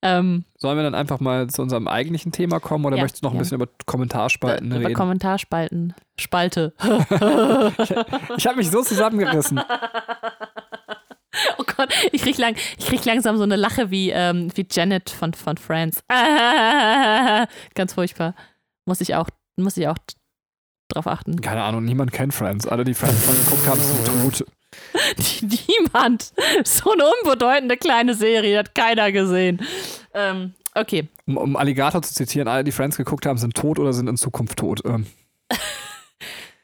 Ähm, 0.00 0.44
Sollen 0.56 0.76
wir 0.78 0.84
dann 0.84 0.94
einfach 0.94 1.18
mal 1.18 1.48
zu 1.48 1.60
unserem 1.60 1.88
eigentlichen 1.88 2.30
Thema 2.30 2.60
kommen 2.60 2.84
oder 2.84 2.96
Ja, 2.96 3.02
möchtest 3.02 3.24
du 3.24 3.26
noch 3.26 3.32
ein 3.32 3.36
ja. 3.38 3.40
bisschen 3.42 3.56
über 3.56 3.66
Kommentarspalten 3.84 4.68
über 4.68 4.78
reden? 4.78 4.94
Kommentarspalten. 4.94 5.92
Spalte. 6.16 6.72
ich 8.36 8.46
habe 8.46 8.56
mich 8.58 8.70
so 8.70 8.80
zusammengerissen. 8.82 9.60
Oh 11.58 11.64
Gott, 11.76 11.92
ich 12.12 12.22
krieg, 12.22 12.38
lang, 12.38 12.54
ich 12.78 12.86
krieg 12.86 13.04
langsam 13.04 13.38
so 13.38 13.42
eine 13.42 13.56
Lache 13.56 13.90
wie, 13.90 14.10
ähm, 14.10 14.52
wie 14.54 14.66
Janet 14.70 15.10
von, 15.10 15.34
von 15.34 15.56
Friends. 15.56 16.04
Ganz 17.74 17.94
furchtbar. 17.94 18.36
Muss 18.86 19.00
ich 19.00 19.16
auch, 19.16 19.28
muss 19.56 19.76
ich 19.76 19.88
auch 19.88 19.98
drauf 20.88 21.06
achten. 21.06 21.40
Keine 21.40 21.62
Ahnung, 21.62 21.84
niemand 21.84 22.12
kennt 22.12 22.34
Friends. 22.34 22.66
Alle, 22.66 22.84
die 22.84 22.94
Friends 22.94 23.26
mal 23.26 23.34
geguckt 23.36 23.66
haben, 23.66 23.80
sind 23.80 24.22
tot. 24.22 24.46
Niemand. 25.68 26.32
So 26.64 26.92
eine 26.92 27.04
unbedeutende 27.22 27.76
kleine 27.76 28.14
Serie, 28.14 28.58
hat 28.58 28.74
keiner 28.74 29.12
gesehen. 29.12 29.60
Ähm, 30.14 30.54
okay. 30.74 31.08
Um, 31.26 31.36
um 31.36 31.56
Alligator 31.56 32.02
zu 32.02 32.14
zitieren, 32.14 32.48
alle, 32.48 32.64
die 32.64 32.72
Friends 32.72 32.96
geguckt 32.96 33.26
haben, 33.26 33.38
sind 33.38 33.54
tot 33.54 33.78
oder 33.78 33.92
sind 33.92 34.08
in 34.08 34.16
Zukunft 34.16 34.58
tot. 34.58 34.82
Ähm, 34.84 35.06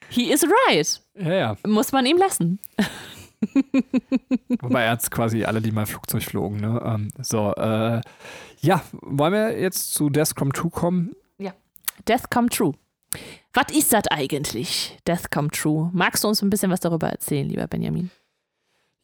He 0.08 0.30
is 0.32 0.44
right. 0.68 1.00
ja, 1.18 1.34
ja. 1.34 1.56
Muss 1.66 1.92
man 1.92 2.06
ihm 2.06 2.18
lassen. 2.18 2.60
Wobei 4.60 4.84
er 4.84 4.92
hat 4.92 5.10
quasi 5.10 5.44
alle, 5.44 5.60
die 5.60 5.72
mal 5.72 5.87
Flugzeug 5.87 6.22
flogen. 6.22 6.60
Ne? 6.60 6.80
Ähm, 6.84 7.08
so, 7.20 7.52
äh, 7.54 8.00
ja, 8.60 8.82
wollen 9.02 9.32
wir 9.32 9.60
jetzt 9.60 9.92
zu 9.94 10.08
Deathcom 10.10 10.54
2 10.54 10.68
kommen? 10.70 11.14
Death 12.06 12.30
come 12.30 12.48
true. 12.48 12.74
Was 13.53 13.77
ist 13.77 13.92
das 13.92 14.07
eigentlich? 14.09 14.96
Death 15.07 15.31
come 15.31 15.48
true. 15.48 15.90
Magst 15.92 16.24
du 16.24 16.29
uns 16.29 16.42
ein 16.42 16.50
bisschen 16.50 16.70
was 16.70 16.81
darüber 16.81 17.09
erzählen, 17.09 17.48
lieber 17.48 17.66
Benjamin? 17.66 18.11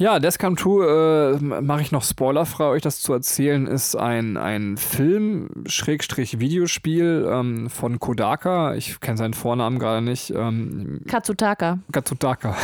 Ja, 0.01 0.19
Deathcom 0.19 0.57
2, 0.57 1.37
äh, 1.37 1.61
mache 1.61 1.83
ich 1.83 1.93
noch 1.93 2.03
spoilerfrei, 2.03 2.65
euch 2.65 2.81
das 2.81 3.03
zu 3.03 3.13
erzählen, 3.13 3.67
ist 3.67 3.97
ein, 3.97 4.39
ein 4.39 4.79
Film, 4.79 5.51
Schrägstrich 5.67 6.41
Videospiel 6.41 7.29
ähm, 7.31 7.69
von 7.69 8.01
Kodaka. 8.01 8.75
Ich 8.77 8.99
kenne 9.01 9.19
seinen 9.19 9.35
Vornamen 9.35 9.79
gerade 9.79 10.01
nicht. 10.01 10.31
Ähm, 10.31 11.03
Katsutaka. 11.07 11.81
Katsutaka. 11.93 12.57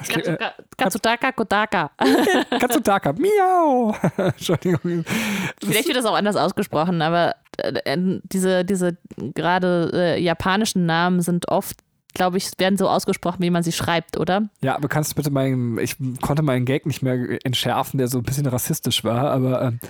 Äh, 0.00 0.12
Katsuka, 0.12 0.52
Katsutaka 0.78 1.32
Kodaka. 1.32 1.90
Katsutaka, 2.58 3.12
miau! 3.12 3.94
Entschuldigung. 4.16 5.04
Vielleicht 5.62 5.88
wird 5.88 5.96
das 5.98 6.06
auch 6.06 6.16
anders 6.16 6.36
ausgesprochen, 6.36 7.02
aber 7.02 7.34
diese, 8.24 8.64
diese 8.64 8.96
gerade 9.34 9.90
äh, 9.92 10.22
japanischen 10.22 10.86
Namen 10.86 11.20
sind 11.20 11.48
oft, 11.48 11.76
glaube 12.14 12.36
ich, 12.38 12.50
werden 12.58 12.76
so 12.78 12.88
ausgesprochen, 12.88 13.38
wie 13.40 13.50
man 13.50 13.62
sie 13.62 13.72
schreibt, 13.72 14.16
oder? 14.16 14.48
Ja, 14.62 14.76
aber 14.76 14.88
kannst 14.88 15.12
du 15.12 15.16
bitte 15.16 15.30
meinen, 15.30 15.78
ich 15.78 15.96
konnte 16.20 16.42
meinen 16.42 16.64
Gag 16.64 16.86
nicht 16.86 17.02
mehr 17.02 17.44
entschärfen, 17.44 17.98
der 17.98 18.08
so 18.08 18.18
ein 18.18 18.24
bisschen 18.24 18.46
rassistisch 18.46 19.04
war, 19.04 19.30
aber 19.30 19.62
ähm, 19.62 19.80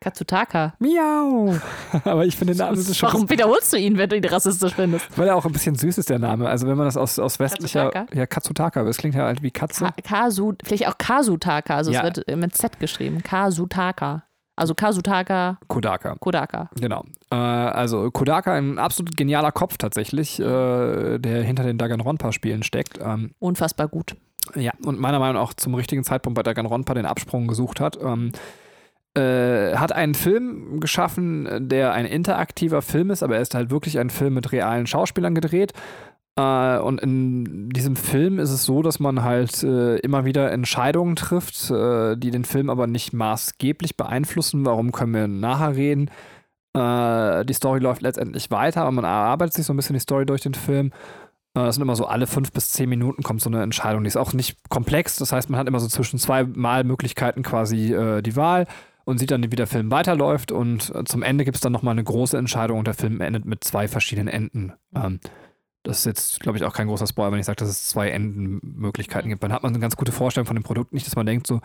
Katsutaka. 0.00 0.74
miau! 0.78 1.54
aber 2.04 2.26
ich 2.26 2.36
finde 2.36 2.52
den 2.52 2.58
Namen 2.58 2.76
ist 2.78 2.94
schon, 2.94 3.08
Warum 3.10 3.30
wiederholst 3.30 3.72
du 3.72 3.78
ihn, 3.78 3.96
wenn 3.96 4.10
du 4.10 4.16
ihn 4.16 4.24
rassistisch 4.26 4.74
findest? 4.74 5.06
weil 5.16 5.28
er 5.28 5.36
auch 5.36 5.46
ein 5.46 5.52
bisschen 5.52 5.76
süß 5.76 5.96
ist, 5.96 6.10
der 6.10 6.18
Name. 6.18 6.46
Also 6.48 6.66
wenn 6.68 6.76
man 6.76 6.84
das 6.86 6.98
aus, 6.98 7.18
aus 7.18 7.38
westlicher, 7.38 7.90
Katsutaka? 7.90 8.18
ja, 8.18 8.26
Katsutaka, 8.26 8.80
aber 8.80 8.90
es 8.90 8.98
klingt 8.98 9.14
ja 9.14 9.24
halt 9.24 9.42
wie 9.42 9.50
Katze. 9.50 9.84
Ka 9.86 9.92
Kasu, 10.02 10.52
vielleicht 10.62 10.88
auch 10.88 10.98
Kasutaka, 10.98 11.76
also 11.76 11.90
Ja. 11.90 12.02
es 12.06 12.16
wird 12.16 12.36
mit 12.36 12.54
Z 12.54 12.78
geschrieben. 12.80 13.22
Kasutaka. 13.22 14.24
Also 14.56 14.74
Kasutaka 14.74 15.58
Kodaka. 15.66 16.16
Kodaka. 16.20 16.70
Genau. 16.80 17.04
Äh, 17.30 17.34
also 17.34 18.10
Kodaka, 18.10 18.54
ein 18.54 18.78
absolut 18.78 19.16
genialer 19.16 19.52
Kopf 19.52 19.76
tatsächlich, 19.78 20.38
äh, 20.38 21.18
der 21.18 21.42
hinter 21.42 21.64
den 21.64 21.78
Danganronpa-Spielen 21.78 22.62
steckt. 22.62 22.98
Ähm, 23.02 23.32
Unfassbar 23.40 23.88
gut. 23.88 24.14
ja, 24.54 24.72
und 24.84 25.00
meiner 25.00 25.18
Meinung 25.18 25.36
nach 25.36 25.48
auch 25.48 25.54
zum 25.54 25.74
richtigen 25.74 26.04
Zeitpunkt 26.04 26.36
bei 26.36 26.42
Danganronpa 26.42 26.94
den 26.94 27.06
Absprung 27.06 27.46
gesucht 27.48 27.80
hat. 27.80 27.98
Ähm, 28.00 28.30
äh, 29.16 29.76
hat 29.76 29.92
einen 29.92 30.14
Film 30.14 30.80
geschaffen, 30.80 31.68
der 31.68 31.92
ein 31.92 32.04
interaktiver 32.06 32.82
Film 32.82 33.10
ist, 33.10 33.22
aber 33.22 33.36
er 33.36 33.42
ist 33.42 33.54
halt 33.54 33.70
wirklich 33.70 33.98
ein 33.98 34.10
Film 34.10 34.34
mit 34.34 34.50
realen 34.50 34.86
Schauspielern 34.86 35.34
gedreht. 35.34 35.72
Äh, 36.36 36.78
und 36.78 37.00
in 37.00 37.70
diesem 37.70 37.96
Film 37.96 38.38
ist 38.38 38.50
es 38.50 38.64
so, 38.64 38.82
dass 38.82 38.98
man 38.98 39.22
halt 39.22 39.62
äh, 39.62 39.96
immer 39.98 40.24
wieder 40.24 40.50
Entscheidungen 40.50 41.16
trifft, 41.16 41.70
äh, 41.70 42.16
die 42.16 42.30
den 42.30 42.44
Film 42.44 42.70
aber 42.70 42.86
nicht 42.86 43.12
maßgeblich 43.12 43.96
beeinflussen. 43.96 44.64
Warum 44.66 44.92
können 44.92 45.14
wir 45.14 45.28
nachher 45.28 45.76
reden? 45.76 46.10
Äh, 46.76 47.44
die 47.44 47.54
Story 47.54 47.78
läuft 47.78 48.02
letztendlich 48.02 48.50
weiter, 48.50 48.82
aber 48.82 48.90
man 48.90 49.04
erarbeitet 49.04 49.54
sich 49.54 49.66
so 49.66 49.72
ein 49.72 49.76
bisschen 49.76 49.94
die 49.94 50.00
Story 50.00 50.26
durch 50.26 50.42
den 50.42 50.54
Film. 50.54 50.90
Äh, 51.56 51.68
es 51.68 51.76
sind 51.76 51.82
immer 51.82 51.94
so 51.94 52.06
alle 52.06 52.26
fünf 52.26 52.50
bis 52.50 52.70
zehn 52.72 52.88
Minuten 52.88 53.22
kommt 53.22 53.40
so 53.40 53.48
eine 53.48 53.62
Entscheidung. 53.62 54.02
Die 54.02 54.08
ist 54.08 54.16
auch 54.16 54.32
nicht 54.32 54.58
komplex. 54.68 55.16
Das 55.16 55.32
heißt, 55.32 55.50
man 55.50 55.60
hat 55.60 55.68
immer 55.68 55.78
so 55.78 55.86
zwischen 55.86 56.18
zwei 56.18 56.42
Malmöglichkeiten 56.44 57.44
quasi 57.44 57.92
äh, 57.92 58.22
die 58.22 58.34
Wahl 58.34 58.66
und 59.04 59.18
sieht 59.18 59.30
dann, 59.30 59.42
wie 59.44 59.56
der 59.56 59.68
Film 59.68 59.92
weiterläuft. 59.92 60.50
Und 60.50 60.92
zum 61.06 61.22
Ende 61.22 61.44
gibt 61.44 61.56
es 61.56 61.60
dann 61.60 61.72
nochmal 61.72 61.92
eine 61.92 62.02
große 62.02 62.36
Entscheidung 62.38 62.78
und 62.78 62.86
der 62.86 62.94
Film 62.94 63.20
endet 63.20 63.44
mit 63.44 63.62
zwei 63.62 63.86
verschiedenen 63.86 64.28
Enden. 64.28 64.72
Ähm, 64.96 65.20
das 65.84 65.98
ist 65.98 66.06
jetzt, 66.06 66.40
glaube 66.40 66.58
ich, 66.58 66.64
auch 66.64 66.72
kein 66.72 66.88
großer 66.88 67.06
Spoiler, 67.06 67.30
wenn 67.30 67.38
ich 67.38 67.46
sage, 67.46 67.56
dass 67.56 67.68
es 67.68 67.88
zwei 67.88 68.08
Endenmöglichkeiten 68.08 69.30
gibt. 69.30 69.42
Dann 69.42 69.52
hat 69.52 69.62
man 69.62 69.72
eine 69.72 69.80
ganz 69.80 69.96
gute 69.96 70.12
Vorstellung 70.12 70.46
von 70.46 70.56
dem 70.56 70.62
Produkt. 70.62 70.92
Nicht, 70.92 71.06
dass 71.06 71.14
man 71.14 71.26
denkt 71.26 71.46
so, 71.46 71.60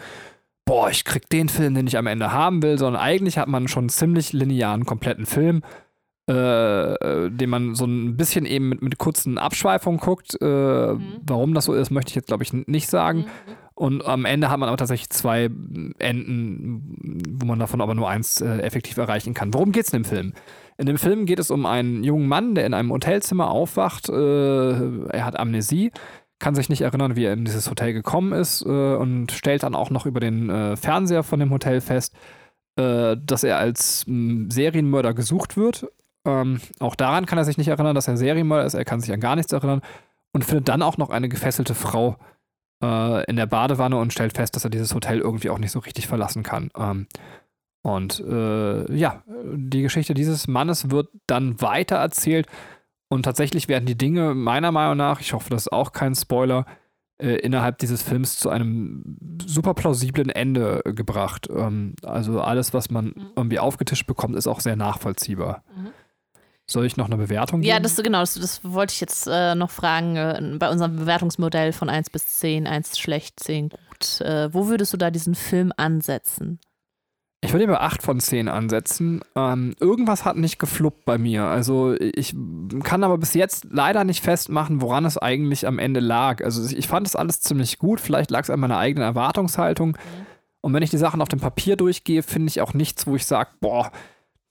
boah, 0.66 0.90
ich 0.90 1.06
krieg 1.06 1.28
den 1.30 1.48
Film, 1.50 1.74
den 1.74 1.88
ich 1.88 1.98
am 1.98 2.06
Ende 2.06 2.32
haben 2.32 2.62
will, 2.62 2.78
sondern 2.78 3.02
eigentlich 3.02 3.38
hat 3.38 3.48
man 3.48 3.68
schon 3.70 3.84
einen 3.84 3.90
ziemlich 3.90 4.34
linearen, 4.34 4.86
kompletten 4.86 5.26
Film, 5.26 5.64
äh, 6.30 6.34
äh 6.34 7.30
den 7.32 7.50
man 7.50 7.76
so 7.76 7.86
ein 7.86 8.18
bisschen 8.18 8.46
eben 8.46 8.70
mit, 8.70 8.82
mit 8.82 8.98
kurzen 8.98 9.38
Abschweifungen 9.38 10.02
guckt. 10.02 10.38
Äh, 10.42 10.46
mhm. 10.46 11.22
Warum 11.26 11.54
das 11.54 11.66
so 11.66 11.74
ist, 11.74 11.90
möchte 11.90 12.10
ich 12.10 12.16
jetzt, 12.16 12.28
glaube 12.28 12.44
ich, 12.44 12.52
nicht 12.52 12.90
sagen. 12.90 13.20
Mhm. 13.20 13.26
Und 13.80 14.06
am 14.06 14.26
Ende 14.26 14.50
hat 14.50 14.60
man 14.60 14.68
aber 14.68 14.76
tatsächlich 14.76 15.10
zwei 15.10 15.50
Enden, 16.00 16.98
wo 17.40 17.46
man 17.46 17.60
davon 17.60 17.80
aber 17.80 17.96
nur 17.96 18.10
eins 18.10 18.42
äh, 18.42 18.58
effektiv 18.58 18.98
erreichen 18.98 19.34
kann. 19.34 19.54
Worum 19.54 19.72
geht 19.72 19.86
es 19.86 19.94
in 19.94 20.04
dem 20.04 20.06
Film? 20.06 20.34
In 20.78 20.86
dem 20.86 20.98
Film 20.98 21.26
geht 21.26 21.40
es 21.40 21.50
um 21.50 21.66
einen 21.66 22.04
jungen 22.04 22.28
Mann, 22.28 22.56
der 22.56 22.66
in 22.66 22.74
einem 22.74 22.92
Hotelzimmer 22.92 23.50
aufwacht. 23.50 24.10
Äh, 24.10 25.08
er 25.08 25.24
hat 25.24 25.40
Amnesie, 25.40 25.94
kann 26.40 26.56
sich 26.56 26.68
nicht 26.68 26.82
erinnern, 26.82 27.16
wie 27.16 27.24
er 27.24 27.32
in 27.32 27.46
dieses 27.46 27.70
Hotel 27.70 27.94
gekommen 27.94 28.34
ist 28.34 28.66
äh, 28.66 28.96
und 28.96 29.32
stellt 29.32 29.64
dann 29.64 29.76
auch 29.76 29.92
noch 29.92 30.06
über 30.06 30.20
den 30.20 30.50
äh, 30.50 30.76
Fernseher 30.76 31.24
von 31.24 31.40
dem 31.40 31.52
Hotel 31.52 31.80
fest, 31.80 32.14
äh, 32.76 33.16
dass 33.18 33.46
er 33.46 33.60
als 33.60 34.04
m, 34.10 34.52
Serienmörder 34.52 35.14
gesucht 35.14 35.56
wird. 35.56 35.88
Ähm, 36.26 36.60
auch 36.82 36.96
daran 36.96 37.26
kann 37.26 37.38
er 37.38 37.46
sich 37.46 37.58
nicht 37.58 37.70
erinnern, 37.70 37.96
dass 37.96 38.10
er 38.10 38.18
Serienmörder 38.18 38.66
ist. 38.66 38.74
Er 38.74 38.84
kann 38.84 39.00
sich 39.00 39.14
an 39.14 39.22
gar 39.22 39.38
nichts 39.38 39.54
erinnern 39.54 39.80
und 40.34 40.44
findet 40.44 40.68
dann 40.68 40.82
auch 40.82 40.98
noch 40.98 41.12
eine 41.12 41.30
gefesselte 41.30 41.76
Frau 41.76 42.18
äh, 42.84 43.26
in 43.26 43.36
der 43.36 43.46
Badewanne 43.46 43.98
und 43.98 44.14
stellt 44.14 44.34
fest, 44.34 44.56
dass 44.56 44.64
er 44.64 44.70
dieses 44.70 44.94
Hotel 44.94 45.20
irgendwie 45.20 45.50
auch 45.50 45.60
nicht 45.60 45.72
so 45.72 45.80
richtig 45.80 46.08
verlassen 46.08 46.44
kann. 46.44 46.72
Ähm, 46.78 47.08
und 47.82 48.20
äh, 48.20 48.94
ja, 48.94 49.24
die 49.54 49.82
Geschichte 49.82 50.14
dieses 50.14 50.48
Mannes 50.48 50.92
wird 50.92 51.10
dann 51.28 51.62
weiter 51.62 51.96
erzählt. 51.96 52.48
Und 53.10 53.24
tatsächlich 53.24 53.68
werden 53.68 53.86
die 53.86 53.98
Dinge 53.98 54.36
meiner 54.36 54.72
Meinung 54.72 54.98
nach, 54.98 55.20
ich 55.20 55.34
hoffe, 55.34 55.50
das 55.50 55.64
ist 55.64 55.74
auch 55.74 55.94
kein 55.94 56.14
Spoiler, 56.14 56.66
äh, 57.18 57.36
innerhalb 57.36 57.80
dieses 57.80 58.04
Films 58.04 58.38
zu 58.38 58.50
einem 58.50 59.18
super 59.46 59.74
plausiblen 59.74 60.30
Ende 60.30 60.82
gebracht. 60.86 61.48
Ähm, 61.50 61.96
also 62.04 62.40
alles, 62.42 62.74
was 62.74 62.92
man 62.92 63.06
mhm. 63.08 63.32
irgendwie 63.36 63.60
aufgetischt 63.60 64.08
bekommt, 64.08 64.36
ist 64.36 64.48
auch 64.48 64.60
sehr 64.60 64.76
nachvollziehbar. 64.76 65.64
Mhm. 65.76 65.90
Soll 66.70 66.86
ich 66.86 66.98
noch 66.98 67.08
eine 67.08 67.18
Bewertung 67.18 67.62
geben? 67.62 67.70
Ja, 67.70 67.80
das, 67.80 67.96
genau, 67.96 68.20
das, 68.20 68.36
das 68.36 68.64
wollte 68.64 68.94
ich 68.94 69.02
jetzt 69.02 69.28
äh, 69.28 69.56
noch 69.56 69.72
fragen. 69.72 70.16
Äh, 70.16 70.56
bei 70.60 70.70
unserem 70.70 70.98
Bewertungsmodell 70.98 71.74
von 71.74 71.90
1 71.90 72.12
bis 72.12 72.40
10, 72.40 72.68
1 72.68 73.00
schlecht, 73.00 73.40
10 73.40 73.70
gut. 73.70 74.22
Äh, 74.22 74.54
wo 74.54 74.68
würdest 74.68 74.94
du 74.94 74.98
da 74.98 75.10
diesen 75.10 75.34
Film 75.34 75.74
ansetzen? 75.76 76.60
Ich 77.42 77.54
würde 77.54 77.68
bei 77.68 77.80
8 77.80 78.04
von 78.04 78.20
10 78.20 78.50
ansetzen. 78.50 79.22
Ähm, 79.36 79.74
irgendwas 79.80 80.26
hat 80.26 80.36
nicht 80.36 80.60
gefluppt 80.60 81.06
bei 81.06 81.18
mir. 81.18 81.46
Also 81.46 81.96
ich 82.00 82.36
kann 82.84 83.04
aber 83.04 83.18
bis 83.18 83.34
jetzt 83.34 83.66
leider 83.72 84.04
nicht 84.04 84.24
festmachen, 84.24 84.82
woran 84.82 85.06
es 85.06 85.18
eigentlich 85.18 85.66
am 85.66 85.80
Ende 85.80 86.02
lag. 86.02 86.44
Also 86.44 86.76
ich 86.76 86.88
fand 86.88 87.08
es 87.08 87.16
alles 87.16 87.40
ziemlich 87.42 87.80
gut. 87.80 88.00
Vielleicht 88.00 88.30
lag 88.30 88.44
es 88.44 88.50
an 88.50 88.60
meiner 88.60 88.78
eigenen 88.78 89.08
Erwartungshaltung. 89.08 89.92
Mhm. 89.92 90.26
Und 90.62 90.74
wenn 90.74 90.84
ich 90.84 90.90
die 90.90 90.98
Sachen 90.98 91.22
auf 91.22 91.30
dem 91.30 91.40
Papier 91.40 91.78
durchgehe, 91.78 92.22
finde 92.24 92.50
ich 92.50 92.60
auch 92.62 92.74
nichts, 92.74 93.08
wo 93.08 93.16
ich 93.16 93.26
sage, 93.26 93.52
boah, 93.62 93.92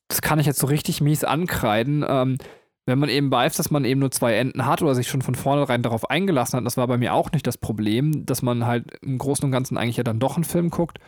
das 0.08 0.22
kann 0.22 0.38
ich 0.38 0.46
jetzt 0.46 0.58
so 0.58 0.66
richtig 0.66 1.00
mies 1.00 1.24
ankreiden. 1.24 2.04
Ähm, 2.08 2.38
wenn 2.86 2.98
man 2.98 3.10
eben 3.10 3.30
weiß, 3.30 3.56
dass 3.56 3.70
man 3.70 3.84
eben 3.84 4.00
nur 4.00 4.10
zwei 4.10 4.34
Enden 4.34 4.64
hat 4.64 4.80
oder 4.82 4.94
sich 4.94 5.08
schon 5.08 5.20
von 5.20 5.34
vornherein 5.34 5.82
darauf 5.82 6.08
eingelassen 6.08 6.56
hat, 6.56 6.66
das 6.66 6.78
war 6.78 6.86
bei 6.86 6.96
mir 6.96 7.12
auch 7.12 7.32
nicht 7.32 7.46
das 7.46 7.58
Problem, 7.58 8.24
dass 8.24 8.40
man 8.40 8.64
halt 8.66 8.98
im 9.02 9.18
Großen 9.18 9.44
und 9.44 9.52
Ganzen 9.52 9.76
eigentlich 9.76 9.98
ja 9.98 10.04
dann 10.04 10.20
doch 10.20 10.36
einen 10.36 10.44
Film 10.44 10.70
guckt 10.70 10.98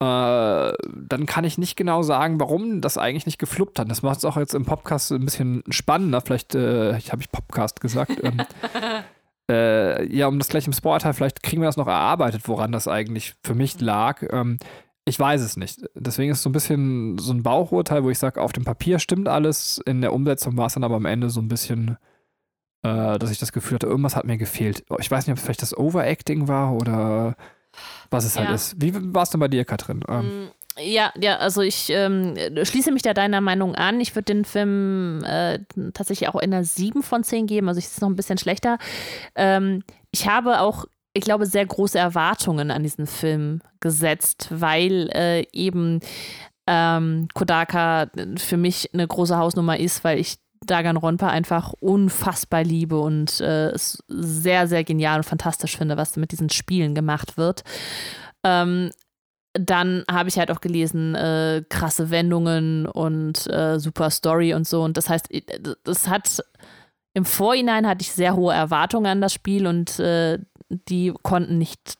äh, 0.00 0.72
dann 0.92 1.26
kann 1.26 1.44
ich 1.44 1.56
nicht 1.56 1.76
genau 1.76 2.02
sagen, 2.02 2.40
warum 2.40 2.80
das 2.80 2.98
eigentlich 2.98 3.26
nicht 3.26 3.38
gefluppt 3.38 3.78
hat. 3.78 3.90
Das 3.90 4.02
macht 4.02 4.18
es 4.18 4.24
auch 4.24 4.36
jetzt 4.36 4.54
im 4.54 4.64
Podcast 4.64 5.12
ein 5.12 5.24
bisschen 5.24 5.62
spannender. 5.70 6.20
Vielleicht 6.20 6.54
äh, 6.54 6.94
habe 6.94 7.22
ich 7.22 7.30
Podcast 7.30 7.80
gesagt. 7.80 8.22
ähm, 8.22 8.40
äh, 9.50 10.04
ja, 10.14 10.26
um 10.26 10.38
das 10.38 10.48
gleich 10.48 10.66
im 10.66 10.72
Spoiler, 10.72 11.14
vielleicht 11.14 11.42
kriegen 11.42 11.62
wir 11.62 11.68
das 11.68 11.76
noch 11.76 11.86
erarbeitet, 11.86 12.42
woran 12.48 12.72
das 12.72 12.88
eigentlich 12.88 13.34
für 13.42 13.54
mich 13.54 13.80
lag. 13.80 14.22
Ähm, 14.30 14.58
ich 15.04 15.18
weiß 15.18 15.42
es 15.42 15.56
nicht. 15.56 15.80
Deswegen 15.94 16.32
ist 16.32 16.38
es 16.38 16.42
so 16.42 16.48
ein 16.48 16.52
bisschen 16.52 17.18
so 17.18 17.32
ein 17.32 17.42
Bauchurteil, 17.42 18.04
wo 18.04 18.10
ich 18.10 18.18
sage, 18.18 18.40
auf 18.40 18.52
dem 18.52 18.64
Papier 18.64 18.98
stimmt 18.98 19.28
alles, 19.28 19.80
in 19.84 20.00
der 20.00 20.12
Umsetzung 20.12 20.56
war 20.56 20.66
es 20.66 20.74
dann 20.74 20.84
aber 20.84 20.96
am 20.96 21.04
Ende 21.04 21.28
so 21.28 21.40
ein 21.40 21.48
bisschen, 21.48 21.98
äh, 22.82 23.18
dass 23.18 23.30
ich 23.30 23.38
das 23.38 23.52
Gefühl 23.52 23.76
hatte, 23.76 23.86
irgendwas 23.86 24.16
hat 24.16 24.24
mir 24.24 24.38
gefehlt. 24.38 24.84
Ich 24.98 25.10
weiß 25.10 25.26
nicht, 25.26 25.32
ob 25.32 25.38
es 25.38 25.44
vielleicht 25.44 25.62
das 25.62 25.76
Overacting 25.76 26.48
war 26.48 26.72
oder 26.72 27.36
was 28.10 28.24
es 28.24 28.36
halt 28.36 28.44
ja. 28.44 28.50
halt 28.50 28.56
ist. 28.56 28.80
Wie 28.80 28.94
war 29.14 29.24
es 29.24 29.30
denn 29.30 29.40
bei 29.40 29.48
dir, 29.48 29.64
Katrin? 29.64 30.02
Ähm. 30.08 30.44
Mm, 30.44 30.50
ja, 30.80 31.12
ja, 31.20 31.36
also 31.36 31.60
ich 31.60 31.90
ähm, 31.90 32.34
schließe 32.62 32.90
mich 32.90 33.02
da 33.02 33.12
deiner 33.12 33.40
Meinung 33.42 33.74
an. 33.74 34.00
Ich 34.00 34.14
würde 34.14 34.32
den 34.32 34.44
Film 34.46 35.22
äh, 35.24 35.60
tatsächlich 35.92 36.28
auch 36.30 36.36
in 36.36 36.54
einer 36.54 36.64
7 36.64 37.02
von 37.02 37.24
10 37.24 37.46
geben, 37.46 37.68
also 37.68 37.78
ich 37.78 37.84
ist 37.84 38.00
noch 38.00 38.08
ein 38.08 38.16
bisschen 38.16 38.38
schlechter. 38.38 38.78
Ähm, 39.34 39.84
ich 40.10 40.28
habe 40.28 40.60
auch, 40.60 40.86
ich 41.14 41.22
glaube, 41.22 41.46
sehr 41.46 41.64
große 41.64 41.98
Erwartungen 41.98 42.70
an 42.70 42.82
diesen 42.82 43.06
Film 43.06 43.60
gesetzt, 43.80 44.48
weil 44.50 45.08
äh, 45.14 45.46
eben 45.52 46.00
ähm, 46.66 47.28
Kodaka 47.34 48.08
für 48.36 48.56
mich 48.56 48.92
eine 48.92 49.06
große 49.06 49.36
Hausnummer 49.36 49.78
ist, 49.78 50.02
weil 50.02 50.18
ich 50.18 50.38
Dagan-Ronpa 50.66 51.28
einfach 51.28 51.72
unfassbar 51.78 52.64
liebe 52.64 52.98
und 52.98 53.40
äh, 53.40 53.68
es 53.68 54.02
sehr, 54.08 54.66
sehr 54.66 54.82
genial 54.82 55.18
und 55.18 55.24
fantastisch 55.24 55.76
finde, 55.76 55.96
was 55.96 56.16
mit 56.16 56.32
diesen 56.32 56.50
Spielen 56.50 56.94
gemacht 56.94 57.36
wird. 57.36 57.62
Ähm, 58.42 58.90
dann 59.52 60.04
habe 60.10 60.28
ich 60.28 60.38
halt 60.38 60.50
auch 60.50 60.60
gelesen, 60.60 61.14
äh, 61.14 61.62
krasse 61.68 62.10
Wendungen 62.10 62.86
und 62.86 63.46
äh, 63.46 63.78
super 63.78 64.10
Story 64.10 64.52
und 64.52 64.66
so. 64.66 64.82
Und 64.82 64.96
das 64.96 65.08
heißt, 65.08 65.28
das 65.84 66.08
hat 66.08 66.42
im 67.12 67.24
Vorhinein 67.24 67.86
hatte 67.86 68.02
ich 68.02 68.12
sehr 68.12 68.34
hohe 68.34 68.52
Erwartungen 68.52 69.06
an 69.06 69.20
das 69.20 69.32
Spiel 69.32 69.68
und 69.68 70.00
äh, 70.00 70.40
die 70.88 71.12
konnten 71.22 71.58
nicht 71.58 71.98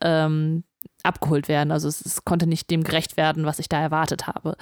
ähm, 0.00 0.64
abgeholt 1.02 1.48
werden. 1.48 1.72
Also 1.72 1.88
es, 1.88 2.04
es, 2.04 2.24
konnte 2.24 2.46
nicht 2.46 2.70
dem 2.70 2.84
gerecht 2.84 3.16
werden, 3.16 3.44
was 3.44 3.58
ich 3.58 3.68
da 3.68 3.80
erwartet 3.80 4.26
habe. 4.26 4.56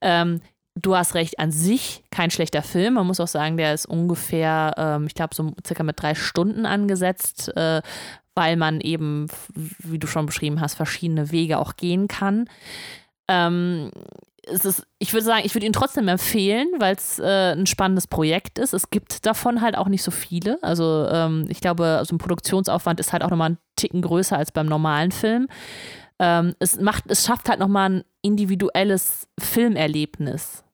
Ähm, 0.00 0.40
du 0.74 0.96
hast 0.96 1.14
recht, 1.14 1.38
an 1.38 1.50
sich 1.50 2.04
kein 2.10 2.30
schlechter 2.30 2.62
Film. 2.62 2.94
Man 2.94 3.06
muss 3.06 3.20
auch 3.20 3.28
sagen, 3.28 3.56
der 3.56 3.74
ist 3.74 3.86
ungefähr, 3.86 4.74
ähm, 4.76 5.06
ich 5.06 5.14
glaube, 5.14 5.34
so 5.34 5.52
circa 5.66 5.82
mit 5.82 6.00
drei 6.00 6.14
Stunden 6.14 6.66
angesetzt, 6.66 7.54
äh, 7.56 7.82
weil 8.34 8.56
man 8.56 8.80
eben, 8.80 9.28
wie 9.54 9.98
du 9.98 10.06
schon 10.06 10.26
beschrieben 10.26 10.60
hast, 10.60 10.74
verschiedene 10.74 11.30
Wege 11.30 11.58
auch 11.58 11.76
gehen 11.76 12.06
kann. 12.06 12.48
Ähm, 13.28 13.90
es 14.46 14.64
ist, 14.64 14.86
ich 14.98 15.12
würde 15.12 15.24
sagen, 15.24 15.42
ich 15.44 15.54
würde 15.54 15.66
ihn 15.66 15.72
trotzdem 15.72 16.08
empfehlen, 16.08 16.68
weil 16.78 16.94
es 16.94 17.18
äh, 17.18 17.52
ein 17.52 17.66
spannendes 17.66 18.06
Projekt 18.06 18.58
ist. 18.58 18.72
Es 18.72 18.90
gibt 18.90 19.26
davon 19.26 19.60
halt 19.60 19.76
auch 19.76 19.88
nicht 19.88 20.02
so 20.02 20.10
viele. 20.10 20.58
Also 20.62 21.06
ähm, 21.10 21.46
ich 21.48 21.60
glaube, 21.60 22.02
so 22.06 22.14
ein 22.14 22.18
Produktionsaufwand 22.18 23.00
ist 23.00 23.12
halt 23.12 23.22
auch 23.22 23.30
nochmal 23.30 23.50
ein 23.50 23.58
Ticken 23.76 24.02
größer 24.02 24.36
als 24.36 24.52
beim 24.52 24.66
normalen 24.66 25.10
Film. 25.10 25.48
Ähm, 26.18 26.54
es 26.60 26.80
macht, 26.80 27.04
es 27.08 27.26
schafft 27.26 27.48
halt 27.48 27.58
nochmal 27.58 27.90
ein 27.90 28.04
individuelles 28.22 29.28
Filmerlebnis. 29.38 30.64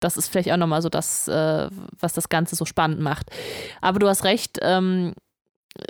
Das 0.00 0.16
ist 0.16 0.28
vielleicht 0.28 0.52
auch 0.52 0.56
nochmal 0.56 0.82
so 0.82 0.88
das, 0.88 1.28
äh, 1.28 1.68
was 1.98 2.12
das 2.12 2.28
Ganze 2.28 2.56
so 2.56 2.64
spannend 2.64 3.00
macht. 3.00 3.30
Aber 3.80 3.98
du 3.98 4.08
hast 4.08 4.24
recht, 4.24 4.58
ähm, 4.62 5.14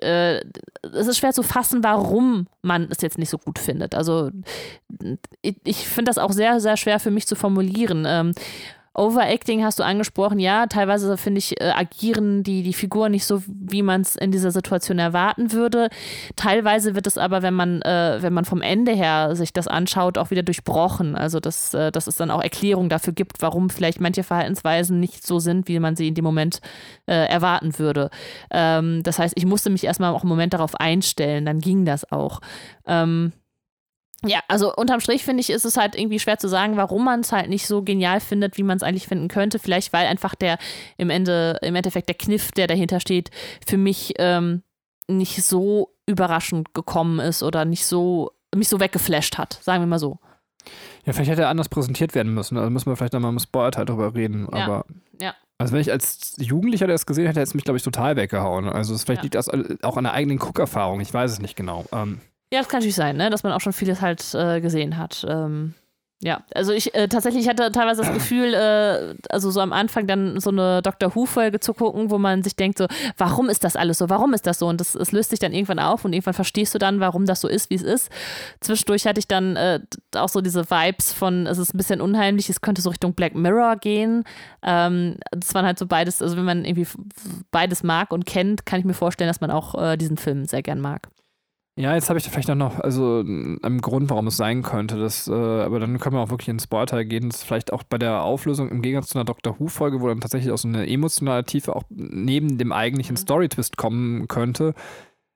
äh, 0.01 0.41
es 0.83 1.07
ist 1.07 1.19
schwer 1.19 1.33
zu 1.33 1.43
fassen, 1.43 1.85
warum 1.85 2.47
man 2.63 2.89
es 2.91 3.01
jetzt 3.03 3.19
nicht 3.19 3.31
so 3.31 3.39
gut 3.39 3.59
findet. 3.59 3.95
Also 3.95 4.31
ich, 5.43 5.57
ich 5.65 5.89
finde 5.89 6.11
das 6.11 6.19
auch 6.19 6.33
sehr, 6.33 6.61
sehr 6.61 6.77
schwer 6.77 7.01
für 7.01 7.11
mich 7.11 7.27
zu 7.27 7.37
formulieren. 7.37 8.05
Ähm, 8.07 8.33
Overacting 8.95 9.65
hast 9.65 9.81
du 9.81 9.83
angesprochen, 9.83 10.39
ja, 10.39 10.67
teilweise 10.67 11.17
finde 11.17 11.41
ich, 11.41 11.61
äh, 11.61 11.71
agieren 11.71 12.45
die, 12.45 12.63
die 12.63 12.73
Figuren 12.73 13.11
nicht 13.11 13.27
so, 13.27 13.43
wie 13.47 13.83
man 13.83 14.03
es 14.03 14.15
in 14.15 14.31
dieser 14.31 14.53
Situation 14.53 15.01
erwarten 15.01 15.53
würde. 15.53 15.89
Teilweise 16.37 16.95
wird 16.95 17.09
es 17.09 17.19
aber, 17.19 17.43
wenn 17.43 17.55
man, 17.55 17.83
äh, 17.83 18.19
wenn 18.21 18.33
man 18.33 18.45
vom 18.45 18.63
Ende 18.63 18.93
her 18.93 19.35
sich 19.35 19.53
das 19.53 19.67
anschaut, 19.67 20.17
auch 20.17 20.31
wieder 20.31 20.45
durchbrochen. 20.45 21.17
Also 21.17 21.41
dass, 21.41 21.75
äh, 21.75 21.91
dass 21.91 22.07
es 22.07 22.17
dann 22.17 22.31
auch 22.31 22.41
Erklärungen 22.41 22.89
dafür 22.89 23.13
gibt, 23.13 23.43
warum 23.43 23.69
vielleicht 23.69 24.01
manche 24.01 24.23
Verhaltensweisen 24.23 25.01
nicht 25.01 25.27
so 25.27 25.41
sind, 25.41 25.67
wie 25.67 25.81
man 25.81 25.97
sie 25.97 26.09
in 26.09 26.15
dem 26.15 26.25
Moment 26.25 26.61
äh, 27.07 27.27
erwarten 27.27 27.79
würde. 27.81 28.11
Ähm, 28.53 29.03
das 29.03 29.19
heißt, 29.19 29.35
ich 29.37 29.45
musste 29.45 29.71
mich 29.71 29.83
erstmal 29.83 30.13
auch 30.13 30.23
einen 30.23 30.29
Moment 30.29 30.55
darauf 30.55 30.77
einstellen, 30.77 31.45
dann 31.47 31.59
ging 31.59 31.85
das 31.85 32.11
auch. 32.13 32.41
Ähm, 32.87 33.33
Ja, 34.27 34.41
also 34.49 34.75
unterm 34.75 35.01
Strich 35.01 35.25
finde 35.25 35.41
ich, 35.41 35.51
ist 35.51 35.65
es 35.65 35.77
halt 35.77 35.95
irgendwie 35.97 36.19
schwer 36.19 36.39
zu 36.39 36.49
sagen, 36.49 36.77
warum 36.77 37.05
man 37.05 37.21
es 37.21 37.33
halt 37.33 37.49
nicht 37.49 37.67
so 37.67 37.83
genial 37.83 38.21
findet, 38.21 38.57
wie 38.57 38.63
man 38.63 38.77
es 38.77 38.83
eigentlich 38.83 39.07
finden 39.07 39.29
könnte. 39.29 39.59
Vielleicht, 39.59 39.93
weil 39.93 40.07
einfach 40.07 40.35
der 40.35 40.59
im 40.97 41.11
Ende, 41.11 41.59
im 41.63 41.75
Endeffekt 41.75 42.09
der 42.09 42.17
Kniff, 42.17 42.51
der 42.53 42.67
dahinter 42.67 43.01
steht, 43.01 43.31
für 43.67 43.77
mich 43.77 44.15
ähm, 44.19 44.63
nicht 45.09 45.43
so 45.45 45.91
überraschend 46.07 46.75
gekommen 46.75 47.19
ist 47.21 47.43
oder 47.43 47.65
nicht 47.65 47.87
so, 47.87 48.33
mich 48.55 48.69
so 48.69 48.81
weggeflasht 48.81 49.39
hat, 49.39 49.59
sagen 49.63 49.83
wir 49.83 49.87
mal 49.87 49.99
so. 49.99 50.19
Ja, 51.05 51.13
vielleicht 51.13 51.31
hätte 51.31 51.43
er 51.43 51.49
anders 51.51 51.69
präsentiert 51.69 52.15
werden 52.15 52.33
müssen. 52.33 52.57
Also 52.57 52.71
müssen 52.71 52.91
wir 52.91 52.97
vielleicht 52.97 53.13
nochmal 53.13 53.33
im 53.33 53.39
Spoiler-Teil 53.39 53.85
drüber 53.85 54.15
reden. 54.15 54.49
Ja. 54.53 54.65
Aber 54.65 54.87
Ja. 55.21 55.35
also 55.59 55.75
wenn 55.75 55.81
ich 55.81 55.93
als 55.93 56.37
Jugendlicher 56.39 56.87
das 56.87 57.05
gesehen 57.05 57.27
hätte, 57.27 57.41
hätte 57.41 57.49
es 57.49 57.55
mich, 57.55 57.65
glaube 57.65 57.77
ich, 57.77 57.83
total 57.83 58.17
weggehauen. 58.17 58.69
Also 58.69 58.95
es 58.95 59.05
vielleicht 59.05 59.19
Ja. 59.19 59.23
liegt 59.25 59.35
das 59.35 59.51
auch 59.83 59.97
an 59.99 60.05
der 60.05 60.15
eigenen 60.15 60.39
Guckerfahrung. 60.39 61.01
Ich 61.01 61.13
weiß 61.13 61.31
es 61.33 61.41
nicht 61.41 61.57
genau. 61.57 61.85
Ähm, 61.93 62.21
Ja, 62.55 62.61
das 62.61 62.69
kann 62.69 62.79
natürlich 62.79 62.95
sein, 62.95 63.17
ne? 63.17 63.31
dass 63.31 63.43
man 63.43 63.53
auch 63.53 63.61
schon 63.61 63.73
vieles 63.73 64.01
halt 64.01 64.33
äh, 64.33 64.61
gesehen 64.61 64.97
hat. 64.97 65.27
Ähm, 65.29 65.75
ja, 66.23 66.45
also 66.55 66.73
ich 66.73 66.95
äh, 66.95 67.09
tatsächlich 67.09 67.49
hatte 67.49 67.73
teilweise 67.73 68.03
das 68.03 68.15
Gefühl, 68.15 68.55
äh, 68.55 69.17
also 69.29 69.51
so 69.51 69.61
am 69.61 69.73
Anfang 69.73 70.07
dann 70.07 70.39
so 70.39 70.51
eine 70.51 70.83
Dr. 70.83 71.17
Who-Folge 71.17 71.59
zu 71.59 71.75
gucken, 71.75 72.13
wo 72.13 72.19
man 72.19 72.45
sich 72.45 72.55
denkt, 72.55 72.79
so, 72.79 72.87
warum 73.19 73.49
ist 73.49 73.65
das 73.65 73.75
alles 73.75 73.99
so? 73.99 74.09
Warum 74.09 74.35
ist 74.35 74.47
das 74.47 74.61
so? 74.61 74.69
Und 74.69 74.81
das, 74.81 74.95
es 74.95 75.11
löst 75.11 75.31
sich 75.31 75.41
dann 75.41 75.53
irgendwann 75.53 75.81
auf 75.81 76.05
und 76.05 76.13
irgendwann 76.13 76.35
verstehst 76.35 76.73
du 76.77 76.79
dann, 76.79 77.01
warum 77.01 77.27
das 77.27 77.41
so 77.41 77.49
ist, 77.49 77.71
wie 77.71 77.75
es 77.75 77.83
ist. 77.83 78.09
Zwischendurch 78.61 79.05
hatte 79.05 79.19
ich 79.19 79.27
dann 79.27 79.57
äh, 79.57 79.81
auch 80.15 80.29
so 80.29 80.41
diese 80.41 80.71
Vibes 80.71 81.13
von, 81.13 81.49
es 81.49 81.59
ist 81.59 81.75
ein 81.75 81.79
bisschen 81.79 82.01
unheimlich, 82.01 82.49
es 82.49 82.61
könnte 82.61 82.83
so 82.83 82.91
Richtung 82.91 83.15
Black 83.15 83.35
Mirror 83.35 83.75
gehen. 83.79 84.23
Ähm, 84.63 85.17
das 85.33 85.53
waren 85.55 85.67
halt 85.67 85.81
so 85.81 85.89
beides, 85.89 86.23
also 86.23 86.37
wenn 86.37 86.45
man 86.45 86.65
irgendwie 86.65 86.87
beides 87.51 87.83
mag 87.83 88.13
und 88.13 88.27
kennt, 88.27 88.65
kann 88.65 88.79
ich 88.79 88.87
mir 88.87 88.95
vorstellen, 88.95 89.29
dass 89.29 89.41
man 89.41 89.51
auch 89.51 89.75
äh, 89.75 89.97
diesen 89.97 90.19
Film 90.19 90.45
sehr 90.45 90.63
gern 90.63 90.81
mag. 90.81 91.09
Ja, 91.77 91.95
jetzt 91.95 92.09
habe 92.09 92.19
ich 92.21 92.29
vielleicht 92.29 92.51
auch 92.51 92.55
noch 92.55 92.79
also 92.79 93.21
einen 93.21 93.81
Grund, 93.81 94.09
warum 94.11 94.29
es 94.29 94.37
sein 94.37 94.63
könnte. 94.63 94.97
Das, 94.97 95.27
äh, 95.27 95.33
aber 95.33 95.81
dann 95.81 95.99
können 95.99 96.15
wir 96.15 96.21
auch 96.21 96.31
wirklich 96.31 96.49
ins 96.49 96.65
Spoiler 96.65 97.05
gehen. 97.05 97.29
Das 97.31 97.39
ist 97.39 97.45
vielleicht 97.45 97.73
auch 97.73 97.83
bei 97.83 97.99
der 97.99 98.23
Auflösung 98.23 98.69
im 98.69 98.81
Gegensatz 98.81 99.11
zu 99.11 99.19
einer 99.19 99.25
Doctor 99.25 99.59
Who-Folge, 99.59 100.01
wo 100.01 100.07
dann 100.07 100.21
tatsächlich 100.21 100.53
auch 100.53 100.59
so 100.59 100.69
eine 100.69 100.89
emotionale 100.89 101.45
Tiefe 101.45 101.75
auch 101.75 101.83
neben 101.91 102.59
dem 102.59 102.71
eigentlichen 102.73 103.17
Story-Twist 103.17 103.77
kommen 103.77 104.29
könnte. 104.29 104.75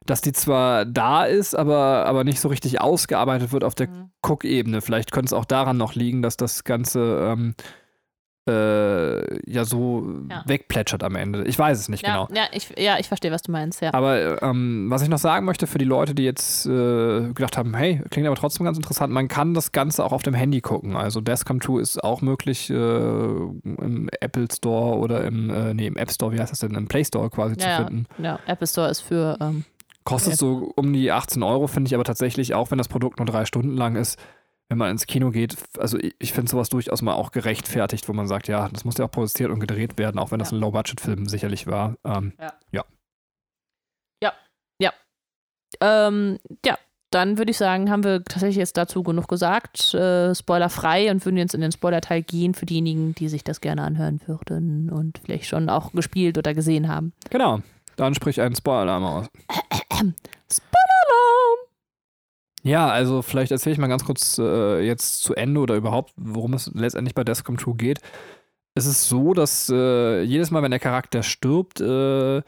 Dass 0.06 0.20
die 0.20 0.32
zwar 0.32 0.84
da 0.86 1.24
ist, 1.24 1.56
aber, 1.56 2.06
aber 2.06 2.22
nicht 2.22 2.40
so 2.40 2.48
richtig 2.48 2.80
ausgearbeitet 2.80 3.52
wird 3.52 3.64
auf 3.64 3.74
der 3.74 3.88
Mhm. 3.88 4.10
Cook-Ebene. 4.22 4.80
Vielleicht 4.80 5.10
könnte 5.10 5.26
es 5.26 5.32
auch 5.32 5.44
daran 5.44 5.76
noch 5.76 5.94
liegen, 5.96 6.22
dass 6.22 6.36
das 6.36 6.62
Ganze 6.62 7.32
ähm, 7.32 7.54
äh, 8.48 9.50
ja 9.50 9.64
so 9.64 10.04
Ja. 10.30 10.42
wegplätschert 10.46 11.02
am 11.04 11.14
Ende. 11.16 11.44
Ich 11.44 11.58
weiß 11.58 11.78
es 11.78 11.88
nicht 11.88 12.06
Ja, 12.06 12.24
genau. 12.26 12.28
ja, 12.34 12.46
ich, 12.52 12.70
ja, 12.78 12.98
ich 12.98 13.08
verstehe, 13.08 13.30
was 13.30 13.42
du 13.42 13.52
meinst, 13.52 13.80
ja. 13.82 13.92
Aber 13.94 14.42
ähm, 14.42 14.86
was 14.88 15.02
ich 15.02 15.08
noch 15.08 15.18
sagen 15.18 15.44
möchte 15.46 15.66
für 15.66 15.78
die 15.78 15.84
Leute, 15.84 16.14
die 16.14 16.24
jetzt 16.24 16.66
äh, 16.66 17.32
gedacht 17.32 17.56
haben, 17.56 17.74
hey, 17.74 18.02
klingt 18.10 18.26
aber 18.26 18.36
trotzdem 18.36 18.64
ganz 18.64 18.76
interessant, 18.78 19.12
man 19.12 19.28
kann 19.28 19.54
das 19.54 19.72
Ganze 19.72 20.04
auch 20.04 20.12
auf 20.12 20.22
dem 20.22 20.34
Handy 20.34 20.60
gucken. 20.60 20.96
Also 20.96 21.20
Come 21.46 21.60
True 21.60 21.80
ist 21.80 22.02
auch 22.02 22.20
möglich 22.22 22.70
äh, 22.70 22.74
im 22.74 24.08
Apple 24.20 24.46
Store 24.52 24.98
oder 24.98 25.24
im, 25.24 25.50
äh, 25.50 25.74
nee, 25.74 25.86
im 25.86 25.96
App 25.96 26.10
Store, 26.10 26.32
wie 26.32 26.40
heißt 26.40 26.50
das 26.52 26.60
denn, 26.60 26.74
im 26.74 26.88
Play 26.88 27.04
Store 27.04 27.30
quasi 27.30 27.54
Ja, 27.58 27.76
zu 27.78 27.84
finden. 27.84 28.06
Ja, 28.22 28.38
Apple 28.46 28.66
Store 28.66 28.88
ist 28.88 29.00
für, 29.00 29.36
ähm, 29.40 29.64
Kostet 30.04 30.36
so 30.38 30.72
um 30.74 30.92
die 30.94 31.12
18 31.12 31.42
Euro, 31.42 31.66
finde 31.66 31.88
ich 31.88 31.94
aber 31.94 32.04
tatsächlich, 32.04 32.54
auch 32.54 32.70
wenn 32.70 32.78
das 32.78 32.88
Produkt 32.88 33.18
nur 33.18 33.26
drei 33.26 33.44
Stunden 33.44 33.76
lang 33.76 33.94
ist, 33.94 34.18
wenn 34.68 34.78
man 34.78 34.90
ins 34.90 35.06
Kino 35.06 35.30
geht, 35.30 35.56
also 35.78 35.98
ich, 35.98 36.14
ich 36.18 36.32
finde 36.32 36.50
sowas 36.50 36.68
durchaus 36.68 37.00
mal 37.02 37.14
auch 37.14 37.30
gerechtfertigt, 37.32 38.08
wo 38.08 38.12
man 38.12 38.26
sagt, 38.28 38.48
ja, 38.48 38.68
das 38.68 38.84
muss 38.84 38.98
ja 38.98 39.06
auch 39.06 39.10
produziert 39.10 39.50
und 39.50 39.60
gedreht 39.60 39.96
werden, 39.98 40.18
auch 40.18 40.30
wenn 40.30 40.38
das 40.38 40.50
Ja. 40.50 40.56
ein 40.56 40.60
Low-Budget-Film 40.60 41.26
sicherlich 41.26 41.66
war. 41.66 41.96
Ähm, 42.04 42.32
ähm, 45.82 46.38
ja, 46.64 46.78
dann 47.10 47.36
würde 47.38 47.50
ich 47.50 47.58
sagen, 47.58 47.90
haben 47.90 48.02
wir 48.02 48.24
tatsächlich 48.24 48.56
jetzt 48.56 48.76
dazu 48.78 49.02
genug 49.02 49.28
gesagt. 49.28 49.92
Äh, 49.94 50.34
spoilerfrei 50.34 51.10
und 51.10 51.24
würden 51.24 51.36
jetzt 51.36 51.54
in 51.54 51.60
den 51.60 51.72
Spoiler-Teil 51.72 52.22
gehen 52.22 52.54
für 52.54 52.64
diejenigen, 52.66 53.14
die 53.14 53.28
sich 53.28 53.44
das 53.44 53.60
gerne 53.60 53.82
anhören 53.82 54.20
würden 54.26 54.90
und 54.90 55.18
vielleicht 55.24 55.44
schon 55.46 55.68
auch 55.68 55.92
gespielt 55.92 56.38
oder 56.38 56.54
gesehen 56.54 56.88
haben. 56.88 57.12
genau, 57.30 57.60
dann 57.96 58.14
sprich 58.14 58.40
einen 58.40 58.56
Spoiler-Alarm 58.56 59.04
aus. 59.04 59.26
Spoiler-Alarm! 60.50 61.47
Ja, 62.62 62.88
also 62.88 63.22
vielleicht 63.22 63.52
erzähle 63.52 63.74
ich 63.74 63.78
mal 63.78 63.86
ganz 63.86 64.04
kurz 64.04 64.38
äh, 64.38 64.80
jetzt 64.80 65.22
zu 65.22 65.34
Ende 65.34 65.60
oder 65.60 65.76
überhaupt, 65.76 66.12
worum 66.16 66.54
es 66.54 66.70
letztendlich 66.74 67.14
bei 67.14 67.24
Death 67.24 67.44
Come 67.44 67.58
True 67.58 67.76
geht. 67.76 68.00
Es 68.74 68.86
ist 68.86 69.08
so, 69.08 69.34
dass 69.34 69.70
äh, 69.70 70.22
jedes 70.22 70.50
Mal, 70.50 70.62
wenn 70.62 70.70
der 70.70 70.80
Charakter 70.80 71.22
stirbt, 71.22 71.80
äh, 71.80 72.42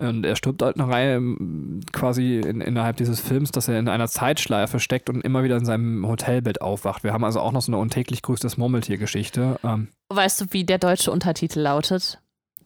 und 0.00 0.24
er 0.24 0.34
stirbt 0.34 0.62
halt 0.62 0.80
eine 0.80 0.88
Reihe 0.90 1.16
ähm, 1.16 1.80
quasi 1.92 2.38
in, 2.38 2.62
innerhalb 2.62 2.96
dieses 2.96 3.20
Films, 3.20 3.50
dass 3.50 3.68
er 3.68 3.78
in 3.78 3.88
einer 3.88 4.08
Zeitschleife 4.08 4.80
steckt 4.80 5.10
und 5.10 5.20
immer 5.20 5.44
wieder 5.44 5.58
in 5.58 5.66
seinem 5.66 6.06
Hotelbett 6.06 6.62
aufwacht. 6.62 7.04
Wir 7.04 7.12
haben 7.12 7.22
also 7.22 7.40
auch 7.40 7.52
noch 7.52 7.60
so 7.60 7.70
eine 7.70 7.78
untäglich 7.78 8.22
grüßtes 8.22 8.56
Murmeltier-Geschichte. 8.56 9.58
Ähm, 9.62 9.88
Weißt 10.08 10.40
du, 10.40 10.46
wie 10.50 10.64
der 10.64 10.78
deutsche 10.78 11.10
Untertitel 11.10 11.60
lautet? 11.60 12.18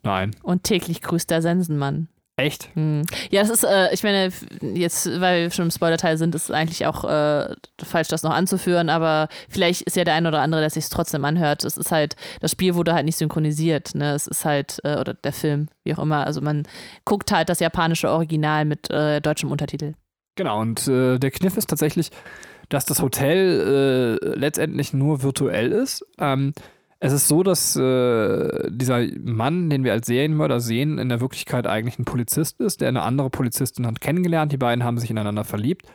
nein. 0.04 0.36
Und 0.42 0.64
täglich 0.64 1.00
grüßt 1.00 1.30
der 1.30 1.42
Sensenmann. 1.42 2.08
Echt? 2.36 2.68
Hm. 2.74 3.02
Ja, 3.30 3.42
das 3.42 3.50
ist, 3.50 3.64
äh, 3.64 3.94
ich 3.94 4.02
meine, 4.02 4.32
jetzt, 4.60 5.06
weil 5.20 5.42
wir 5.42 5.50
schon 5.52 5.66
im 5.66 5.70
Spoiler-Teil 5.70 6.18
sind, 6.18 6.34
ist 6.34 6.44
es 6.44 6.50
eigentlich 6.50 6.84
auch 6.84 7.04
äh, 7.04 7.54
falsch, 7.80 8.08
das 8.08 8.24
noch 8.24 8.32
anzuführen, 8.32 8.88
aber 8.88 9.28
vielleicht 9.48 9.82
ist 9.82 9.96
ja 9.96 10.02
der 10.02 10.14
ein 10.14 10.26
oder 10.26 10.40
andere, 10.40 10.60
der 10.60 10.70
sich 10.70 10.84
es 10.84 10.90
trotzdem 10.90 11.24
anhört. 11.24 11.62
Es 11.62 11.76
ist 11.76 11.92
halt, 11.92 12.16
das 12.40 12.50
Spiel 12.50 12.74
wurde 12.74 12.92
halt 12.92 13.04
nicht 13.04 13.18
synchronisiert, 13.18 13.94
ne? 13.94 14.14
Es 14.14 14.26
ist 14.26 14.44
halt, 14.44 14.80
äh, 14.82 14.96
oder 14.98 15.14
der 15.14 15.32
Film, 15.32 15.68
wie 15.84 15.94
auch 15.94 16.00
immer. 16.00 16.26
Also 16.26 16.40
man 16.40 16.64
guckt 17.04 17.30
halt 17.30 17.48
das 17.48 17.60
japanische 17.60 18.10
Original 18.10 18.64
mit 18.64 18.90
äh, 18.90 19.20
deutschem 19.20 19.52
Untertitel. 19.52 19.94
Genau, 20.34 20.60
und 20.60 20.88
äh, 20.88 21.18
der 21.18 21.30
Kniff 21.30 21.56
ist 21.56 21.70
tatsächlich, 21.70 22.10
dass 22.68 22.84
das 22.84 23.00
Hotel 23.00 24.18
äh, 24.20 24.28
letztendlich 24.36 24.92
nur 24.92 25.22
virtuell 25.22 25.70
ist. 25.70 26.04
Ähm, 26.18 26.52
es 27.00 27.12
ist 27.12 27.28
so, 27.28 27.42
dass 27.42 27.76
äh, 27.76 28.70
dieser 28.70 29.06
Mann, 29.22 29.70
den 29.70 29.84
wir 29.84 29.92
als 29.92 30.06
Serienmörder 30.06 30.60
sehen, 30.60 30.98
in 30.98 31.08
der 31.08 31.20
Wirklichkeit 31.20 31.66
eigentlich 31.66 31.98
ein 31.98 32.04
Polizist 32.04 32.60
ist, 32.60 32.80
der 32.80 32.88
eine 32.88 33.02
andere 33.02 33.30
Polizistin 33.30 33.86
hat 33.86 34.00
kennengelernt. 34.00 34.52
Die 34.52 34.56
beiden 34.56 34.84
haben 34.84 34.98
sich 34.98 35.10
ineinander 35.10 35.44
verliebt. 35.44 35.86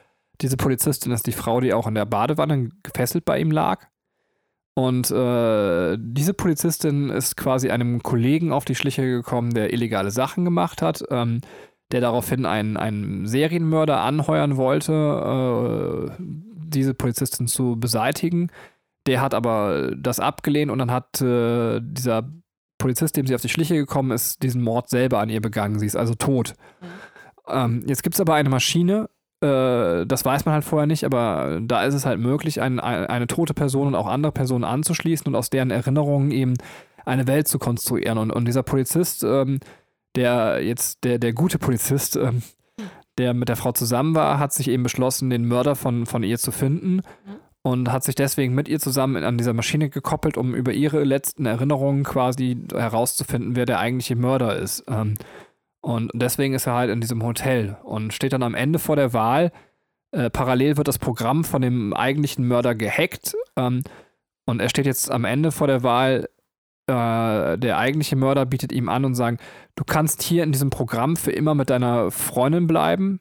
Diese 0.42 0.58
Polizistin 0.58 1.12
ist 1.12 1.28
die 1.28 1.32
Frau, 1.32 1.60
die 1.62 1.74
auch 1.74 1.88
in 1.88 1.96
der 1.96 2.06
Badewanne 2.06 2.70
gefesselt 2.84 3.26
bei 3.26 3.40
ihm 3.40 3.52
lag. 3.52 3.88
Und 4.76 5.12
äh, 5.12 5.98
diese 6.00 6.34
Polizistin 6.34 7.10
ist 7.10 7.36
quasi 7.36 7.70
einem 7.70 8.02
Kollegen 8.02 8.54
auf 8.54 8.64
die 8.64 8.76
Schliche 8.76 9.04
gekommen, 9.04 9.54
der 9.54 9.74
illegale 9.74 10.12
Sachen 10.12 10.46
gemacht 10.46 10.82
hat. 10.82 11.04
Ähm, 11.10 11.42
der 11.92 12.02
daraufhin 12.02 12.46
einen, 12.46 12.78
einen 12.78 13.26
Serienmörder 13.26 14.02
anheuern 14.02 14.58
wollte, 14.58 14.94
äh, 16.10 16.12
diese 16.20 16.94
Polizistin 16.94 17.48
zu 17.48 17.78
beseitigen. 17.80 18.52
Der 19.08 19.22
hat 19.22 19.34
aber 19.34 19.96
das 19.96 20.20
abgelehnt 20.20 20.72
und 20.72 20.80
dann 20.80 20.92
hat 20.92 21.22
äh, 21.22 21.80
dieser 21.82 22.30
Polizist, 22.78 23.18
dem 23.18 23.28
sie 23.28 23.36
auf 23.36 23.42
die 23.42 23.50
Schliche 23.50 23.76
gekommen 23.76 24.12
ist, 24.12 24.44
diesen 24.44 24.62
Mord 24.62 24.90
selber 24.90 25.20
an 25.20 25.30
ihr 25.30 25.42
begangen. 25.42 25.80
Sie 25.80 25.86
ist 25.86 25.96
also 25.96 26.16
tot. 26.16 26.54
Ähm, 27.48 27.84
jetzt 27.88 28.04
gibt 28.04 28.16
es 28.16 28.22
aber 28.22 28.36
eine 28.36 28.50
Maschine, 28.50 29.10
äh, 29.42 30.06
das 30.06 30.26
weiß 30.26 30.46
man 30.46 30.54
halt 30.54 30.66
vorher 30.66 30.88
nicht, 30.88 31.06
aber 31.06 31.60
da 31.62 31.84
ist 31.84 31.94
es 31.94 32.06
halt 32.06 32.20
möglich, 32.20 32.62
ein, 32.62 32.80
ein, 32.80 33.06
eine 33.06 33.28
tote 33.28 33.54
Person 33.54 33.88
und 33.88 33.96
auch 33.96 34.08
andere 34.08 34.32
Personen 34.32 34.64
anzuschließen 34.64 35.28
und 35.28 35.36
aus 35.36 35.50
deren 35.50 35.72
Erinnerungen 35.72 36.32
eben 36.32 36.56
eine 37.06 37.28
Welt 37.28 37.48
zu 37.48 37.58
konstruieren. 37.58 38.18
Und, 38.18 38.32
und 38.32 38.46
dieser 38.46 38.64
Polizist, 38.64 39.24
ähm, 39.24 39.60
der 40.16 40.64
jetzt, 40.64 41.04
der, 41.04 41.20
der 41.20 41.34
gute 41.34 41.58
Polizist, 41.58 42.18
ähm, 42.18 42.42
der 43.18 43.34
mit 43.34 43.50
der 43.50 43.56
Frau 43.56 43.72
zusammen 43.72 44.16
war, 44.16 44.40
hat 44.40 44.54
sich 44.54 44.70
eben 44.70 44.84
beschlossen, 44.84 45.30
den 45.30 45.46
Mörder 45.46 45.76
von, 45.76 46.06
von 46.06 46.24
ihr 46.24 46.38
zu 46.38 46.52
finden 46.52 47.02
und 47.62 47.92
hat 47.92 48.04
sich 48.04 48.16
deswegen 48.16 48.56
mit 48.56 48.68
ihr 48.68 48.80
zusammen 48.80 49.24
an 49.24 49.38
dieser 49.38 49.54
Maschine 49.54 49.90
gekoppelt, 49.90 50.38
um 50.38 50.56
über 50.56 50.72
ihre 50.72 51.04
letzten 51.04 51.46
Erinnerungen 51.46 52.04
quasi 52.04 52.58
herauszufinden, 52.74 53.56
wer 53.56 53.66
der 53.66 53.80
eigentliche 53.80 54.16
Mörder 54.16 54.56
ist. 54.56 54.84
Ähm, 54.88 55.16
und 55.82 56.12
deswegen 56.14 56.54
ist 56.54 56.68
er 56.68 56.74
halt 56.74 56.90
in 56.90 57.02
diesem 57.02 57.24
Hotel 57.24 57.78
und 57.84 58.14
steht 58.14 58.34
dann 58.34 58.44
am 58.44 58.56
Ende 58.56 58.80
vor 58.80 58.96
der 58.96 59.14
Wahl. 59.14 59.52
Äh, 60.12 60.30
parallel 60.30 60.78
wird 60.78 60.88
das 60.88 61.00
Programm 61.00 61.44
von 61.44 61.62
dem 61.62 61.94
eigentlichen 61.94 62.48
Mörder 62.48 62.76
gehackt 62.76 63.36
ähm, 63.56 63.84
und 64.46 64.60
er 64.62 64.70
steht 64.70 64.86
jetzt 64.86 65.12
am 65.12 65.26
Ende 65.26 65.52
vor 65.52 65.68
der 65.68 65.84
Wahl. 65.84 66.30
Äh, 66.88 67.58
der 67.58 67.78
eigentliche 67.78 68.16
Mörder 68.16 68.46
bietet 68.46 68.72
ihm 68.72 68.90
an 68.90 69.06
und 69.06 69.16
sagt, 69.16 69.42
du 69.76 69.84
kannst 69.84 70.24
hier 70.24 70.44
in 70.44 70.52
diesem 70.52 70.70
Programm 70.70 71.16
für 71.16 71.32
immer 71.32 71.56
mit 71.56 71.70
deiner 71.70 72.10
Freundin 72.10 72.68
bleiben. 72.68 73.20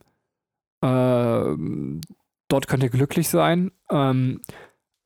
Äh, 0.83 1.55
dort 2.49 2.67
könnt 2.69 2.83
ihr 2.83 2.89
glücklich 2.91 3.29
sein. 3.29 3.71
Ähm, 3.91 4.41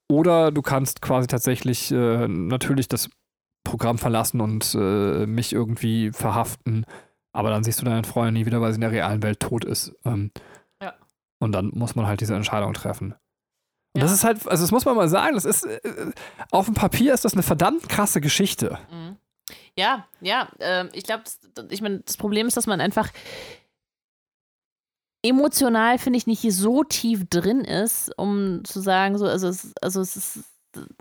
oder 0.09 0.51
du 0.51 0.63
kannst 0.63 1.01
quasi 1.03 1.27
tatsächlich 1.27 1.91
äh, 1.91 2.29
natürlich 2.29 2.89
das 2.89 3.09
Programm 3.65 3.99
verlassen 3.99 4.41
und 4.41 4.75
äh, 4.75 5.27
mich 5.27 5.53
irgendwie 5.53 6.11
verhaften. 6.13 6.85
Aber 7.33 7.51
dann 7.51 7.65
siehst 7.65 7.81
du 7.81 7.85
deine 7.85 8.05
Freundin 8.05 8.35
nie 8.35 8.47
wieder, 8.47 8.61
weil 8.61 8.73
sie 8.73 8.77
in 8.77 8.81
der 8.83 8.91
realen 8.93 9.23
Welt 9.23 9.41
tot 9.41 9.65
ist. 9.65 9.95
Ähm, 10.05 10.31
Ja. 10.83 10.95
Und 11.39 11.53
dann 11.53 11.71
muss 11.75 11.95
man 11.95 12.07
halt 12.07 12.21
diese 12.21 12.35
Entscheidung 12.35 12.75
treffen. 12.75 13.13
Und 13.95 14.01
Ja. 14.01 14.03
das 14.03 14.13
ist 14.13 14.25
halt, 14.25 14.47
also 14.49 14.65
das 14.65 14.71
muss 14.71 14.85
man 14.85 14.97
mal 14.97 15.09
sagen, 15.09 15.35
das 15.35 15.45
ist, 15.45 15.65
äh, 15.65 15.81
auf 16.51 16.67
dem 16.67 16.75
Papier 16.75 17.15
ist 17.15 17.25
das 17.25 17.33
eine 17.35 17.43
verdammt 17.43 17.89
krasse 17.89 18.21
Geschichte. 18.21 18.79
Mhm. 18.91 19.17
Ja, 19.79 20.07
ja, 20.21 20.49
ähm, 20.61 20.91
ich 20.93 21.05
glaube, 21.05 21.25
ich 21.71 21.81
meine, 21.81 22.01
das 22.01 22.17
Problem 22.19 22.47
ist, 22.47 22.57
dass 22.59 22.67
man 22.67 22.81
einfach 22.83 23.09
emotional, 25.23 25.99
finde 25.99 26.19
ich, 26.19 26.27
nicht 26.27 26.43
so 26.53 26.85
tief 26.85 27.25
drin 27.29 27.61
ist, 27.61 28.11
um 28.17 28.65
zu 28.65 28.81
sagen, 28.81 29.19
so, 29.19 29.27
also, 29.27 29.49
es, 29.49 29.73
also 29.81 30.01
es 30.01 30.17
ist, 30.17 30.45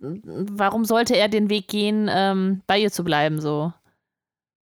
warum 0.03 0.85
sollte 0.85 1.15
er 1.15 1.27
den 1.27 1.49
Weg 1.49 1.67
gehen, 1.67 2.09
ähm, 2.11 2.61
bei 2.67 2.79
ihr 2.79 2.91
zu 2.91 3.03
bleiben, 3.03 3.41
so? 3.41 3.73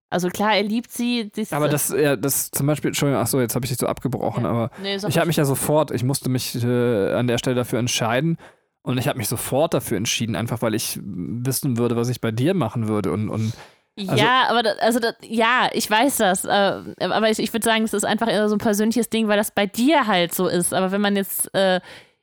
Also 0.09 0.29
klar, 0.29 0.55
er 0.55 0.63
liebt 0.63 0.93
sie. 0.93 1.31
aber 1.51 1.69
das, 1.69 1.91
ja, 1.91 2.15
das 2.15 2.51
zum 2.51 2.67
Beispiel, 2.67 2.91
Entschuldigung, 2.91 3.21
ach 3.21 3.27
so, 3.27 3.41
jetzt 3.41 3.57
habe 3.57 3.65
ich 3.67 3.71
dich 3.71 3.79
so 3.79 3.87
abgebrochen, 3.87 4.45
ja. 4.45 4.51
aber 4.51 4.71
nee, 4.81 4.97
ich 4.97 5.19
habe 5.19 5.27
mich 5.27 5.37
ja 5.37 5.45
sofort, 5.45 5.91
ich 5.91 6.05
musste 6.05 6.29
mich 6.29 6.63
äh, 6.63 7.13
an 7.13 7.27
der 7.27 7.39
Stelle 7.39 7.57
dafür 7.57 7.81
entscheiden 7.81 8.39
und 8.83 8.99
ich 8.99 9.09
habe 9.09 9.19
mich 9.19 9.27
sofort 9.27 9.75
dafür 9.75 9.97
entschieden, 9.97 10.37
einfach 10.37 10.63
weil 10.63 10.75
ich 10.75 11.01
wissen 11.03 11.77
würde, 11.77 11.97
was 11.97 12.09
ich 12.09 12.21
bei 12.21 12.31
dir 12.31 12.55
machen 12.55 12.87
würde 12.87 13.11
und, 13.11 13.29
und 13.29 13.53
also, 13.99 14.15
ja, 14.15 14.45
aber 14.49 14.63
das, 14.63 14.79
also 14.79 14.99
das, 14.99 15.15
ja, 15.23 15.71
ich 15.73 15.91
weiß 15.91 16.19
das. 16.19 16.45
Äh, 16.45 16.83
aber 17.01 17.31
ich, 17.31 17.39
ich 17.39 17.53
würde 17.53 17.65
sagen, 17.65 17.85
es 17.85 17.95
ist 17.95 18.05
einfach 18.05 18.29
eher 18.29 18.49
so 18.49 18.55
ein 18.55 18.59
persönliches 18.59 19.09
Ding, 19.09 19.29
weil 19.29 19.39
das 19.39 19.51
bei 19.51 19.67
dir 19.67 20.07
halt 20.07 20.35
so 20.35 20.49
ist. 20.49 20.75
Aber 20.75 20.93
wenn 20.93 21.01
man 21.01 21.17
jetzt 21.17 21.53
äh, 21.55 21.81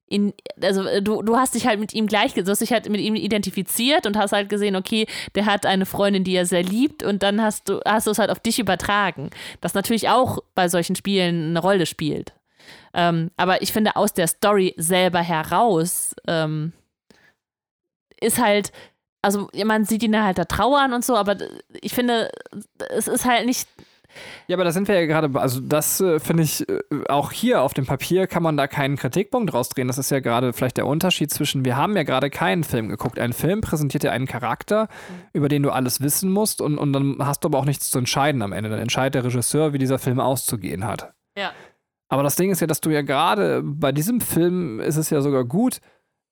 in, 0.08 0.34
also 0.62 0.84
äh, 0.84 1.02
du, 1.02 1.24
du 1.24 1.36
hast 1.36 1.56
dich 1.56 1.66
halt 1.66 1.80
mit 1.80 1.94
ihm 1.94 2.06
gleich, 2.06 2.34
du 2.36 2.46
hast 2.46 2.62
dich 2.62 2.72
halt 2.72 2.88
mit 2.90 3.02
ihm 3.02 3.16
identifiziert 3.16 4.06
und 4.06 4.18
hast 4.18 4.32
halt 4.32 4.50
gesehen, 4.50 4.76
okay, 4.76 5.08
der 5.34 5.48
hat 5.48 5.66
eine 5.66 5.88
Freundin, 5.88 6.24
die 6.24 6.36
er 6.36 6.46
sehr 6.46 6.62
liebt 6.62 7.02
und 7.02 7.24
dann 7.24 7.42
hast 7.42 7.70
du, 7.70 7.80
hast 7.86 8.06
du 8.06 8.12
es 8.12 8.20
halt 8.20 8.30
auf 8.30 8.40
dich 8.40 8.60
übertragen. 8.60 9.32
Das 9.60 9.74
natürlich 9.74 10.10
auch 10.10 10.40
bei 10.54 10.70
solchen 10.70 10.96
Spielen 10.96 11.50
eine 11.50 11.60
Rolle 11.60 11.88
spielt. 11.88 12.34
Ähm, 12.94 13.32
aber 13.38 13.64
ich 13.64 13.74
finde, 13.74 13.96
aus 13.96 14.14
der 14.14 14.28
Story 14.28 14.76
selber 14.78 15.22
heraus 15.22 16.14
ähm, 16.28 16.74
ist 18.20 18.40
halt 18.40 18.72
also 19.24 19.50
man 19.66 19.86
sieht 19.86 20.04
ihn 20.04 20.22
halt 20.22 20.38
da 20.38 20.46
trauern 20.46 20.94
und 20.94 21.04
so, 21.04 21.16
aber 21.16 21.38
ich 21.82 21.94
finde, 21.94 22.30
es 22.90 23.08
ist 23.08 23.26
halt 23.26 23.46
nicht. 23.46 23.68
Ja, 24.48 24.58
aber 24.58 24.64
da 24.64 24.72
sind 24.72 24.88
wir 24.88 25.00
ja 25.00 25.08
gerade, 25.08 25.40
also 25.40 25.60
das 25.60 26.00
äh, 26.00 26.20
finde 26.20 26.44
ich, 26.44 26.70
äh, 26.70 26.82
auch 27.10 27.32
hier 27.32 27.64
auf 27.64 27.74
dem 27.74 27.88
Papier 27.88 28.28
kann 28.28 28.44
man 28.44 28.58
da 28.58 28.68
keinen 28.68 28.96
Kritikpunkt 28.96 29.54
rausdrehen. 29.54 29.88
Das 29.88 29.98
ist 29.98 30.12
ja 30.12 30.20
gerade 30.20 30.54
vielleicht 30.54 30.78
der 30.78 30.86
Unterschied 30.86 31.32
zwischen, 31.32 31.66
wir 31.66 31.78
haben 31.78 31.96
ja 31.96 32.04
gerade 32.04 32.30
keinen 32.30 32.64
Film 32.64 32.90
geguckt. 32.90 33.18
Ein 33.18 33.34
Film 33.34 33.62
präsentiert 33.62 34.04
ja 34.04 34.12
einen 34.12 34.28
Charakter, 34.28 34.84
mhm. 34.84 35.16
über 35.34 35.50
den 35.50 35.64
du 35.64 35.72
alles 35.72 36.02
wissen 36.02 36.30
musst 36.30 36.62
und, 36.62 36.78
und 36.78 36.94
dann 36.94 37.18
hast 37.20 37.44
du 37.44 37.48
aber 37.48 37.58
auch 37.58 37.66
nichts 37.66 37.90
zu 37.90 37.98
entscheiden 37.98 38.44
am 38.44 38.52
Ende. 38.52 38.70
Dann 38.70 38.80
entscheidet 38.80 39.16
der 39.16 39.24
Regisseur, 39.24 39.74
wie 39.74 39.80
dieser 39.80 39.98
Film 39.98 40.20
auszugehen 40.20 40.86
hat. 40.86 41.14
Ja. 41.36 41.52
Aber 42.10 42.22
das 42.22 42.36
Ding 42.36 42.52
ist 42.52 42.60
ja, 42.60 42.68
dass 42.68 42.82
du 42.82 42.92
ja 42.92 43.02
gerade 43.02 43.64
bei 43.64 43.92
diesem 43.92 44.22
Film 44.22 44.80
ist 44.80 44.98
es 44.98 45.10
ja 45.10 45.22
sogar 45.22 45.46
gut, 45.46 45.80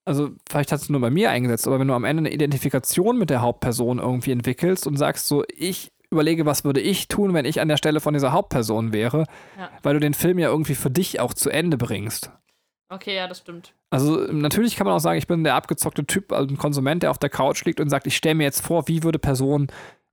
also 0.05 0.31
vielleicht 0.49 0.71
hast 0.71 0.89
du 0.89 0.93
nur 0.93 1.01
bei 1.01 1.09
mir 1.09 1.29
eingesetzt, 1.29 1.67
aber 1.67 1.79
wenn 1.79 1.87
du 1.87 1.93
am 1.93 2.05
Ende 2.05 2.21
eine 2.21 2.33
Identifikation 2.33 3.17
mit 3.17 3.29
der 3.29 3.41
Hauptperson 3.41 3.99
irgendwie 3.99 4.31
entwickelst 4.31 4.87
und 4.87 4.97
sagst 4.97 5.27
so, 5.27 5.43
ich 5.55 5.91
überlege, 6.09 6.45
was 6.45 6.63
würde 6.63 6.81
ich 6.81 7.07
tun, 7.07 7.33
wenn 7.33 7.45
ich 7.45 7.61
an 7.61 7.67
der 7.67 7.77
Stelle 7.77 7.99
von 7.99 8.13
dieser 8.13 8.31
Hauptperson 8.31 8.93
wäre, 8.93 9.25
ja. 9.57 9.69
weil 9.83 9.93
du 9.93 9.99
den 9.99 10.13
Film 10.13 10.39
ja 10.39 10.49
irgendwie 10.49 10.75
für 10.75 10.89
dich 10.89 11.19
auch 11.19 11.33
zu 11.33 11.49
Ende 11.49 11.77
bringst. 11.77 12.31
Okay, 12.89 13.15
ja, 13.15 13.27
das 13.27 13.39
stimmt. 13.39 13.73
Also 13.89 14.17
natürlich 14.17 14.75
kann 14.75 14.85
man 14.85 14.95
auch 14.95 14.99
sagen, 14.99 15.17
ich 15.17 15.27
bin 15.27 15.45
der 15.45 15.55
abgezockte 15.55 16.05
Typ, 16.05 16.33
also 16.33 16.49
ein 16.49 16.57
Konsument, 16.57 17.03
der 17.03 17.11
auf 17.11 17.17
der 17.17 17.29
Couch 17.29 17.63
liegt 17.63 17.79
und 17.79 17.89
sagt, 17.89 18.05
ich 18.07 18.17
stelle 18.17 18.35
mir 18.35 18.43
jetzt 18.43 18.65
vor, 18.65 18.89
wie 18.89 19.03
würde 19.03 19.19
Person, 19.19 19.67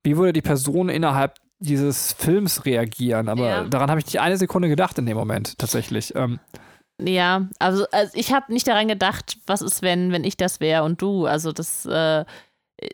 wie 0.04 0.16
würde 0.16 0.32
die 0.32 0.42
Person 0.42 0.88
innerhalb 0.88 1.34
dieses 1.58 2.12
Films 2.12 2.64
reagieren. 2.64 3.28
Aber 3.28 3.48
ja. 3.48 3.64
daran 3.64 3.90
habe 3.90 3.98
ich 3.98 4.06
nicht 4.06 4.20
eine 4.20 4.36
Sekunde 4.36 4.68
gedacht 4.68 4.96
in 4.98 5.06
dem 5.06 5.16
Moment, 5.16 5.58
tatsächlich. 5.58 6.14
Ähm, 6.14 6.38
ja, 7.00 7.48
also, 7.58 7.86
also 7.92 8.12
ich 8.14 8.32
habe 8.32 8.52
nicht 8.52 8.66
daran 8.66 8.88
gedacht, 8.88 9.38
was 9.46 9.62
ist, 9.62 9.82
wenn, 9.82 10.12
wenn 10.12 10.24
ich 10.24 10.36
das 10.36 10.60
wäre 10.60 10.82
und 10.82 11.00
du. 11.00 11.26
Also 11.26 11.52
das, 11.52 11.86
äh, 11.86 12.24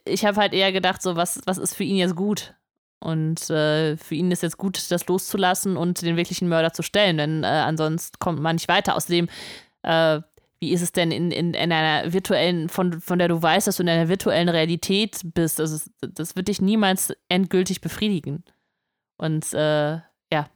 ich 0.05 0.25
habe 0.25 0.41
halt 0.41 0.53
eher 0.53 0.73
gedacht, 0.73 1.03
so, 1.03 1.17
was, 1.17 1.41
was 1.47 1.59
ist 1.59 1.75
für 1.75 1.85
ihn 1.85 1.97
jetzt 1.97 2.17
gut? 2.17 2.55
Und 3.01 3.51
äh, 3.51 3.97
für 3.97 4.15
ihn 4.15 4.31
ist 4.31 4.43
jetzt 4.43 4.57
gut, 4.57 4.91
das 4.91 5.07
loszulassen 5.07 5.77
und 5.77 6.01
den 6.03 6.17
wirklichen 6.17 6.49
Mörder 6.49 6.73
zu 6.73 6.83
stellen, 6.83 7.19
denn 7.19 7.45
äh, 7.45 7.47
ansonsten 7.47 8.19
kommt 8.19 8.41
man 8.41 8.57
nicht 8.57 8.69
weiter. 8.69 8.97
Außerdem, 8.97 9.29
äh, 9.83 10.21
wie 10.61 10.73
ist 10.73 10.81
es 10.81 10.93
denn 10.93 11.11
in, 11.11 11.31
in, 11.31 11.53
in, 11.53 11.73
einer 11.73 12.13
virtuellen, 12.13 12.71
von, 12.71 13.01
von 13.01 13.19
der 13.19 13.29
du 13.29 13.43
weißt, 13.43 13.67
dass 13.67 13.77
du 13.77 13.83
in 13.83 13.91
einer 13.91 14.09
virtuellen 14.09 14.49
Realität 14.49 15.21
bist? 15.23 15.61
Also, 15.61 15.85
das 16.01 16.37
wird 16.37 16.49
dich 16.49 16.63
niemals 16.63 17.15
endgültig 17.29 17.83
befriedigen. 17.83 18.45
Und 19.19 19.53
äh, 19.53 19.99
ja, 20.33 20.49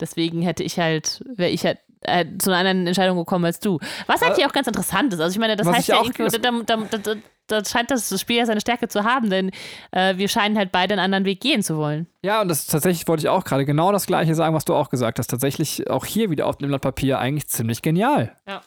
deswegen 0.00 0.42
hätte 0.42 0.64
ich 0.64 0.80
halt, 0.80 1.24
wäre 1.36 1.50
ich 1.50 1.64
halt 1.64 1.78
äh, 2.04 2.24
zu 2.38 2.50
einer 2.50 2.60
anderen 2.60 2.86
Entscheidung 2.86 3.16
gekommen 3.16 3.44
als 3.44 3.60
du. 3.60 3.78
Was 4.06 4.22
eigentlich 4.22 4.38
halt 4.38 4.50
auch 4.50 4.52
ganz 4.52 4.66
interessant 4.66 5.12
ist. 5.12 5.20
Also 5.20 5.32
ich 5.32 5.38
meine, 5.38 5.56
das 5.56 5.66
heißt 5.66 5.88
ja 5.88 6.02
irgendwie, 6.02 6.38
da, 6.38 6.50
da, 6.64 6.98
da, 6.98 7.14
da, 7.46 7.64
scheint 7.64 7.90
das 7.90 8.18
Spiel 8.20 8.36
ja 8.36 8.46
seine 8.46 8.60
Stärke 8.60 8.88
zu 8.88 9.04
haben, 9.04 9.30
denn 9.30 9.50
äh, 9.90 10.16
wir 10.16 10.28
scheinen 10.28 10.56
halt 10.56 10.72
beide 10.72 10.94
einen 10.94 11.00
anderen 11.00 11.24
Weg 11.24 11.40
gehen 11.40 11.62
zu 11.62 11.76
wollen. 11.76 12.06
Ja, 12.22 12.40
und 12.42 12.48
das 12.48 12.66
tatsächlich 12.66 13.06
wollte 13.08 13.22
ich 13.22 13.28
auch 13.28 13.44
gerade 13.44 13.64
genau 13.64 13.92
das 13.92 14.06
gleiche 14.06 14.34
sagen, 14.34 14.54
was 14.54 14.64
du 14.64 14.74
auch 14.74 14.90
gesagt 14.90 15.18
hast. 15.18 15.28
Tatsächlich 15.28 15.90
auch 15.90 16.04
hier 16.04 16.30
wieder 16.30 16.46
auf 16.46 16.56
dem 16.58 16.68
Blatt 16.68 16.82
Papier 16.82 17.18
eigentlich 17.18 17.48
ziemlich 17.48 17.82
genial. 17.82 18.36
Ja. 18.46 18.62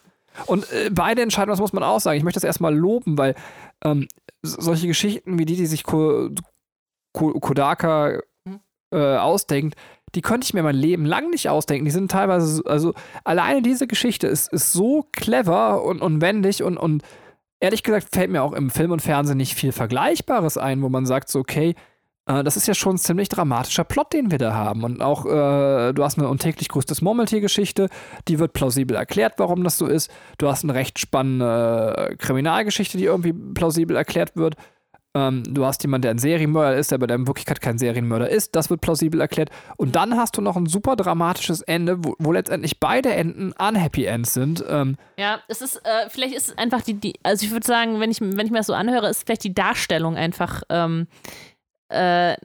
Und 0.46 0.72
äh, 0.72 0.90
beide 0.92 1.22
Entscheidungen, 1.22 1.54
das 1.54 1.60
muss 1.60 1.74
man 1.74 1.84
auch 1.84 2.00
sagen. 2.00 2.18
Ich 2.18 2.24
möchte 2.24 2.40
das 2.40 2.46
erstmal 2.46 2.76
loben, 2.76 3.18
weil 3.18 3.36
ähm, 3.84 4.08
solche 4.44 4.88
Geschichten 4.88 5.40
wie 5.40 5.46
die, 5.46 5.56
die 5.56 5.66
sich 5.66 5.84
Ko 5.84 6.30
Ko 7.14 7.34
Kodaka 7.40 8.20
mhm. 8.46 8.60
äh, 8.92 9.18
ausdenkt, 9.18 9.76
die 10.16 10.22
könnte 10.22 10.46
ich 10.46 10.54
mir 10.54 10.64
mein 10.64 10.76
Leben 10.76 11.06
lang 11.06 11.30
nicht 11.30 11.50
ausdenken. 11.50 11.86
Die 11.86 11.92
sind 11.92 12.12
teilweise, 12.12 12.64
also 12.66 12.94
alleine 13.24 13.62
diese 13.62 13.88
Geschichte 13.88 14.28
ist, 14.28 14.52
ist 14.52 14.72
so 14.74 15.06
clever 15.12 15.84
und, 15.84 16.02
und 16.02 16.22
wendig 16.22 16.64
und, 16.64 16.78
und 16.78 17.04
ehrlich 17.60 17.84
gesagt 17.84 18.10
fällt 18.14 18.32
mir 18.32 18.44
auch 18.44 18.54
im 18.54 18.70
Film 18.70 18.92
und 18.92 19.02
Fernsehen 19.02 19.38
nicht 19.38 19.56
viel 19.56 19.72
Vergleichbares 19.72 20.58
ein, 20.58 20.82
wo 20.82 20.90
man 20.90 21.06
sagt 21.06 21.30
so, 21.30 21.40
okay, 21.40 21.76
äh, 22.28 22.44
das 22.44 22.58
ist 22.58 22.68
ja 22.68 22.74
schon 22.74 22.96
ein 22.96 23.00
ziemlich 23.00 23.30
dramatischer 23.30 23.84
Plot, 23.84 24.14
den 24.14 24.32
wir 24.32 24.38
da 24.38 24.54
haben. 24.54 24.84
Und 24.84 25.02
auch, 25.02 25.26
äh, 25.26 25.94
du 25.94 26.04
hast 26.04 26.18
eine 26.18 26.28
untäglich 26.28 26.70
größtes 26.70 27.02
Murmeltier-Geschichte, 27.02 27.90
die 28.28 28.40
wird 28.40 28.54
plausibel 28.54 28.96
erklärt, 28.96 29.34
warum 29.38 29.64
das 29.64 29.78
so 29.78 29.88
ist. 29.88 30.12
Du 30.38 30.48
hast 30.48 30.64
eine 30.64 30.74
recht 30.74 31.00
spannende 31.00 32.16
Kriminalgeschichte, 32.20 32.98
die 32.98 33.06
irgendwie 33.06 33.34
plausibel 33.34 33.96
erklärt 33.96 34.36
wird. 34.36 34.56
Ähm, 35.18 35.44
du 35.48 35.66
hast 35.66 35.82
jemanden, 35.82 36.04
der 36.04 36.12
ein 36.12 36.20
Serienmörder 36.20 36.78
ist, 36.78 36.92
der 36.92 36.98
aber 36.98 37.12
in 37.14 37.26
Wirklichkeit 37.26 37.60
kein 37.60 37.80
Serienmörder 37.80 38.30
ist. 38.30 38.56
Das 38.56 38.70
wird 38.70 38.82
plausibel 38.82 39.20
erklärt. 39.20 39.50
Und 39.76 39.96
dann 39.96 40.16
hast 40.16 40.38
du 40.38 40.42
noch 40.42 40.56
ein 40.56 40.68
super 40.68 40.96
dramatisches 40.96 41.62
Ende, 41.62 42.04
wo, 42.04 42.16
wo 42.20 42.32
letztendlich 42.32 42.80
beide 42.80 43.14
Enden 43.14 43.52
unhappy 43.54 44.06
ends 44.06 44.34
sind. 44.34 44.64
Ähm, 44.70 44.96
ja, 45.18 45.40
es 45.48 45.62
ist, 45.62 45.78
äh, 45.78 46.10
vielleicht 46.10 46.36
ist 46.36 46.50
es 46.50 46.58
einfach 46.58 46.82
die, 46.82 46.94
die 46.94 47.16
also 47.24 47.46
ich 47.46 47.52
würde 47.52 47.66
sagen, 47.66 48.00
wenn 48.00 48.12
ich, 48.12 48.22
wenn 48.22 48.46
ich 48.46 48.52
mir 48.52 48.60
das 48.60 48.68
so 48.68 48.74
anhöre, 48.74 49.10
ist 49.10 49.24
vielleicht 49.26 49.44
die 49.44 49.56
Darstellung 49.56 50.16
einfach. 50.16 50.62
Ähm, 50.70 51.08
äh, 51.90 52.36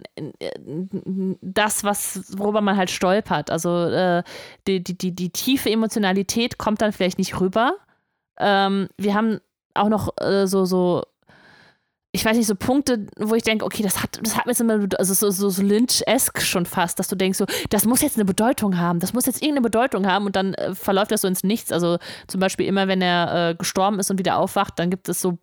das, 1.42 1.84
was, 1.84 2.38
worüber 2.38 2.60
man 2.60 2.76
halt 2.76 2.90
stolpert. 2.90 3.50
Also 3.50 3.86
äh, 3.86 4.22
die, 4.66 4.82
die, 4.82 4.96
die, 4.96 5.14
die 5.14 5.30
tiefe 5.30 5.70
Emotionalität 5.70 6.58
kommt 6.58 6.80
dann 6.80 6.92
vielleicht 6.92 7.18
nicht 7.18 7.40
rüber. 7.40 7.74
Ähm, 8.38 8.88
wir 8.96 9.14
haben 9.14 9.40
auch 9.74 9.88
noch 9.88 10.16
äh, 10.20 10.46
so, 10.46 10.64
so 10.64 11.02
ich 12.14 12.26
weiß 12.26 12.36
nicht, 12.36 12.46
so 12.46 12.54
Punkte, 12.54 13.06
wo 13.18 13.34
ich 13.34 13.42
denke, 13.42 13.64
okay, 13.64 13.82
das 13.82 14.02
hat, 14.02 14.20
das 14.22 14.36
hat 14.36 14.44
mir 14.44 14.52
jetzt 14.52 14.60
immer, 14.60 14.86
also 14.98 15.14
so, 15.14 15.30
so, 15.30 15.48
so 15.48 15.62
Lynch-esque 15.62 16.42
schon 16.42 16.66
fast, 16.66 16.98
dass 16.98 17.08
du 17.08 17.16
denkst, 17.16 17.38
so, 17.38 17.46
das 17.70 17.86
muss 17.86 18.02
jetzt 18.02 18.18
eine 18.18 18.26
Bedeutung 18.26 18.76
haben, 18.76 19.00
das 19.00 19.14
muss 19.14 19.24
jetzt 19.24 19.40
irgendeine 19.40 19.62
Bedeutung 19.62 20.06
haben 20.06 20.26
und 20.26 20.36
dann 20.36 20.52
äh, 20.54 20.74
verläuft 20.74 21.10
das 21.10 21.22
so 21.22 21.28
ins 21.28 21.42
Nichts. 21.42 21.72
Also 21.72 21.96
zum 22.26 22.38
Beispiel 22.38 22.66
immer, 22.66 22.86
wenn 22.86 23.00
er 23.00 23.50
äh, 23.50 23.54
gestorben 23.54 23.98
ist 23.98 24.10
und 24.10 24.18
wieder 24.18 24.36
aufwacht, 24.36 24.78
dann 24.78 24.90
gibt 24.90 25.08
es 25.08 25.22
so 25.22 25.38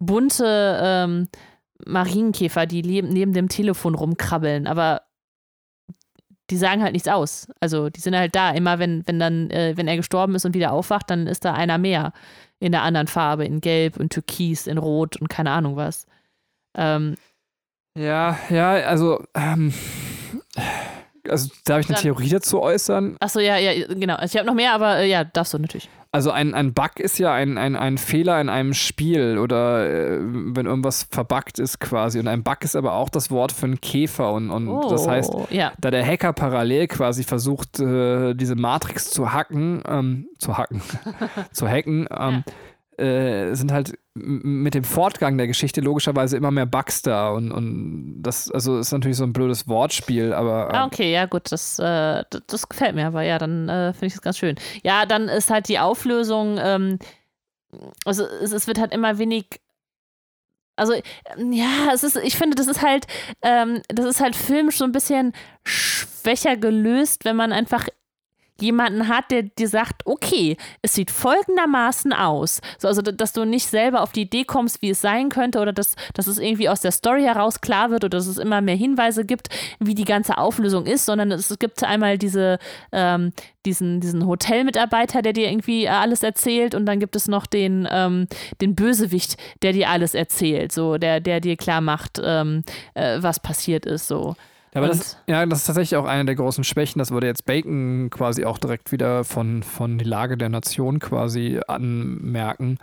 bunte 0.00 0.80
ähm, 0.82 1.28
Marienkäfer, 1.86 2.66
die 2.66 2.82
neben 2.82 3.32
dem 3.32 3.48
Telefon 3.48 3.94
rumkrabbeln, 3.94 4.66
aber 4.66 5.02
die 6.50 6.56
sagen 6.56 6.82
halt 6.82 6.92
nichts 6.92 7.08
aus. 7.08 7.46
Also 7.60 7.90
die 7.90 8.00
sind 8.00 8.16
halt 8.16 8.34
da. 8.34 8.50
Immer 8.50 8.78
wenn, 8.78 9.06
wenn 9.06 9.20
dann, 9.20 9.50
äh, 9.50 9.74
wenn 9.76 9.88
er 9.88 9.96
gestorben 9.96 10.34
ist 10.34 10.44
und 10.44 10.54
wieder 10.54 10.72
aufwacht, 10.72 11.08
dann 11.10 11.26
ist 11.28 11.44
da 11.44 11.54
einer 11.54 11.78
mehr 11.78 12.12
in 12.62 12.70
der 12.70 12.82
anderen 12.82 13.08
Farbe, 13.08 13.44
in 13.44 13.60
Gelb 13.60 13.96
und 13.96 14.12
Türkis, 14.12 14.68
in 14.68 14.78
Rot 14.78 15.16
und 15.16 15.28
keine 15.28 15.50
Ahnung 15.50 15.74
was. 15.74 16.06
Ähm, 16.76 17.16
ja, 17.98 18.38
ja, 18.50 18.70
also, 18.74 19.24
ähm, 19.34 19.74
also 21.28 21.50
darf 21.64 21.80
ich 21.80 21.86
eine 21.86 21.94
dann, 21.94 22.02
Theorie 22.02 22.28
dazu 22.28 22.62
äußern? 22.62 23.16
Achso, 23.18 23.40
ja, 23.40 23.56
ja, 23.56 23.88
genau. 23.88 24.14
Also 24.14 24.34
ich 24.34 24.38
habe 24.38 24.46
noch 24.46 24.54
mehr, 24.54 24.74
aber 24.74 24.98
äh, 24.98 25.10
ja, 25.10 25.24
darfst 25.24 25.54
du 25.54 25.58
natürlich. 25.58 25.90
Also 26.14 26.30
ein, 26.30 26.52
ein 26.52 26.74
Bug 26.74 27.00
ist 27.00 27.18
ja 27.18 27.32
ein, 27.32 27.56
ein, 27.56 27.74
ein 27.74 27.96
Fehler 27.96 28.38
in 28.38 28.50
einem 28.50 28.74
Spiel 28.74 29.38
oder 29.38 29.88
äh, 29.88 30.18
wenn 30.20 30.66
irgendwas 30.66 31.08
verbuggt 31.10 31.58
ist 31.58 31.80
quasi. 31.80 32.18
Und 32.18 32.28
ein 32.28 32.42
Bug 32.42 32.58
ist 32.60 32.76
aber 32.76 32.92
auch 32.92 33.08
das 33.08 33.30
Wort 33.30 33.50
für 33.50 33.64
einen 33.64 33.80
Käfer. 33.80 34.30
Und, 34.34 34.50
und 34.50 34.68
oh, 34.68 34.90
das 34.90 35.08
heißt, 35.08 35.32
ja. 35.48 35.72
da 35.80 35.90
der 35.90 36.06
Hacker 36.06 36.34
parallel 36.34 36.86
quasi 36.88 37.24
versucht, 37.24 37.80
äh, 37.80 38.34
diese 38.34 38.56
Matrix 38.56 39.10
zu 39.10 39.32
hacken, 39.32 39.82
ähm, 39.88 40.26
zu 40.38 40.58
hacken, 40.58 40.82
zu 41.52 41.66
hacken, 41.66 42.06
ähm, 42.14 42.44
ja 42.46 42.52
äh, 42.98 43.54
sind 43.54 43.72
halt 43.72 43.98
mit 44.14 44.74
dem 44.74 44.84
Fortgang 44.84 45.38
der 45.38 45.46
Geschichte 45.46 45.80
logischerweise 45.80 46.36
immer 46.36 46.50
mehr 46.50 46.66
Bugs 46.66 47.00
da 47.02 47.30
und, 47.30 47.50
und 47.50 48.22
das 48.22 48.50
also 48.50 48.78
ist 48.78 48.92
natürlich 48.92 49.16
so 49.16 49.24
ein 49.24 49.32
blödes 49.32 49.66
Wortspiel, 49.66 50.34
aber. 50.34 50.72
Ähm, 50.74 50.82
okay, 50.82 51.12
ja 51.12 51.26
gut, 51.26 51.50
das, 51.50 51.78
äh, 51.78 52.22
das 52.46 52.68
gefällt 52.68 52.94
mir, 52.94 53.06
aber 53.06 53.22
ja, 53.22 53.38
dann 53.38 53.68
äh, 53.68 53.92
finde 53.92 54.06
ich 54.06 54.14
es 54.14 54.20
ganz 54.20 54.38
schön. 54.38 54.56
Ja, 54.82 55.06
dann 55.06 55.28
ist 55.28 55.50
halt 55.50 55.68
die 55.68 55.78
Auflösung, 55.78 56.58
ähm, 56.60 56.98
also 58.04 58.24
es, 58.24 58.52
es, 58.52 58.66
wird 58.66 58.78
halt 58.78 58.92
immer 58.92 59.18
wenig. 59.18 59.46
Also, 60.76 60.94
ja, 61.36 61.90
es 61.94 62.04
ist, 62.04 62.16
ich 62.16 62.36
finde, 62.36 62.56
das 62.56 62.66
ist 62.66 62.82
halt, 62.82 63.06
ähm, 63.42 63.80
das 63.88 64.06
ist 64.06 64.20
halt 64.20 64.36
filmisch 64.36 64.78
so 64.78 64.84
ein 64.84 64.92
bisschen 64.92 65.32
schwächer 65.64 66.56
gelöst, 66.56 67.24
wenn 67.24 67.36
man 67.36 67.52
einfach 67.52 67.88
jemanden 68.62 69.08
hat, 69.08 69.30
der 69.30 69.42
dir 69.42 69.68
sagt, 69.68 70.06
okay, 70.06 70.56
es 70.80 70.94
sieht 70.94 71.10
folgendermaßen 71.10 72.12
aus. 72.12 72.60
So, 72.78 72.88
also, 72.88 73.02
dass 73.02 73.32
du 73.32 73.44
nicht 73.44 73.66
selber 73.66 74.02
auf 74.02 74.12
die 74.12 74.22
Idee 74.22 74.44
kommst, 74.44 74.82
wie 74.82 74.90
es 74.90 75.00
sein 75.00 75.28
könnte 75.28 75.60
oder 75.60 75.72
dass, 75.72 75.96
dass 76.14 76.26
es 76.26 76.38
irgendwie 76.38 76.68
aus 76.68 76.80
der 76.80 76.92
Story 76.92 77.22
heraus 77.22 77.60
klar 77.60 77.90
wird 77.90 78.04
oder 78.04 78.18
dass 78.18 78.26
es 78.26 78.38
immer 78.38 78.60
mehr 78.60 78.76
Hinweise 78.76 79.24
gibt, 79.24 79.48
wie 79.78 79.94
die 79.94 80.04
ganze 80.04 80.38
Auflösung 80.38 80.86
ist, 80.86 81.04
sondern 81.04 81.30
es 81.32 81.54
gibt 81.58 81.82
einmal 81.84 82.18
diese, 82.18 82.58
ähm, 82.92 83.32
diesen, 83.66 84.00
diesen 84.00 84.26
Hotelmitarbeiter, 84.26 85.22
der 85.22 85.32
dir 85.32 85.50
irgendwie 85.50 85.88
alles 85.88 86.22
erzählt 86.22 86.74
und 86.74 86.86
dann 86.86 87.00
gibt 87.00 87.16
es 87.16 87.28
noch 87.28 87.46
den, 87.46 87.88
ähm, 87.90 88.26
den 88.60 88.74
Bösewicht, 88.74 89.36
der 89.62 89.72
dir 89.72 89.90
alles 89.90 90.14
erzählt, 90.14 90.72
so, 90.72 90.98
der, 90.98 91.20
der 91.20 91.40
dir 91.40 91.56
klar 91.56 91.80
macht, 91.80 92.20
ähm, 92.22 92.64
äh, 92.94 93.18
was 93.20 93.40
passiert 93.40 93.86
ist, 93.86 94.08
so. 94.08 94.34
Ja, 94.74 94.80
aber 94.80 94.88
das, 94.88 95.18
ja, 95.26 95.44
das 95.44 95.60
ist 95.60 95.66
tatsächlich 95.66 95.96
auch 95.96 96.06
eine 96.06 96.24
der 96.24 96.34
großen 96.34 96.64
Schwächen. 96.64 96.98
Das 96.98 97.10
würde 97.10 97.26
jetzt 97.26 97.44
Bacon 97.44 98.08
quasi 98.10 98.44
auch 98.44 98.58
direkt 98.58 98.90
wieder 98.90 99.22
von, 99.24 99.62
von 99.62 99.98
die 99.98 100.04
Lage 100.04 100.38
der 100.38 100.48
Nation 100.48 100.98
quasi 100.98 101.60
anmerken, 101.66 102.78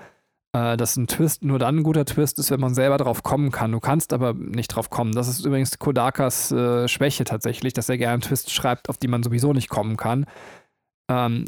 äh, 0.54 0.78
dass 0.78 0.98
ein 0.98 1.08
Twist 1.08 1.44
nur 1.44 1.58
dann 1.58 1.78
ein 1.78 1.84
guter 1.84 2.06
Twist 2.06 2.38
ist, 2.38 2.52
wenn 2.52 2.60
man 2.60 2.76
selber 2.76 2.98
drauf 2.98 3.24
kommen 3.24 3.52
kann. 3.52 3.72
Du 3.72 3.80
kannst 3.80 4.14
aber 4.14 4.34
nicht 4.34 4.68
drauf 4.68 4.92
kommen. 4.92 5.14
Das 5.14 5.28
ist 5.28 5.44
übrigens 5.44 5.80
Kodakas 5.80 6.52
äh, 6.52 6.88
Schwäche 6.88 7.24
tatsächlich, 7.24 7.74
dass 7.74 7.90
er 7.90 7.98
gerne 7.98 8.14
einen 8.14 8.22
Twist 8.22 8.52
schreibt, 8.52 8.88
auf 8.90 8.98
die 8.98 9.08
man 9.08 9.24
sowieso 9.24 9.54
nicht 9.54 9.70
kommen 9.70 9.98
kann. 9.98 10.28
Ähm, 11.10 11.46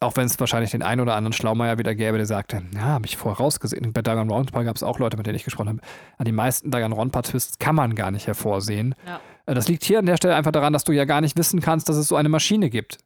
auch 0.00 0.16
wenn 0.16 0.26
es 0.26 0.38
wahrscheinlich 0.38 0.70
den 0.70 0.82
einen 0.82 1.00
oder 1.00 1.14
anderen 1.14 1.32
Schlaumeier 1.32 1.78
wieder 1.78 1.94
gäbe, 1.94 2.16
der 2.16 2.26
sagte, 2.26 2.62
ja, 2.74 2.80
habe 2.80 3.06
ich 3.06 3.16
vorher 3.16 3.38
rausgesehen. 3.38 3.92
Bei 3.92 4.02
Dagan 4.02 4.28
gab 4.28 4.76
es 4.76 4.82
auch 4.82 4.98
Leute, 4.98 5.16
mit 5.16 5.26
denen 5.26 5.36
ich 5.36 5.44
gesprochen 5.44 5.68
habe. 5.68 5.80
An 6.18 6.24
die 6.24 6.32
meisten 6.32 6.70
Dagan-Ronpa-Twists 6.70 7.58
kann 7.58 7.74
man 7.74 7.94
gar 7.94 8.10
nicht 8.10 8.26
hervorsehen. 8.26 8.94
Ja. 9.06 9.20
Äh, 9.46 9.54
das 9.54 9.68
liegt 9.68 9.84
hier 9.84 9.98
an 9.98 10.06
der 10.06 10.16
Stelle 10.16 10.34
einfach 10.34 10.52
daran, 10.52 10.72
dass 10.72 10.84
du 10.84 10.92
ja 10.92 11.04
gar 11.04 11.20
nicht 11.20 11.36
wissen 11.36 11.60
kannst, 11.60 11.88
dass 11.88 11.96
es 11.96 12.08
so 12.08 12.16
eine 12.16 12.28
Maschine 12.28 12.70
gibt. 12.70 12.98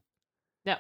Ja. 0.65 0.79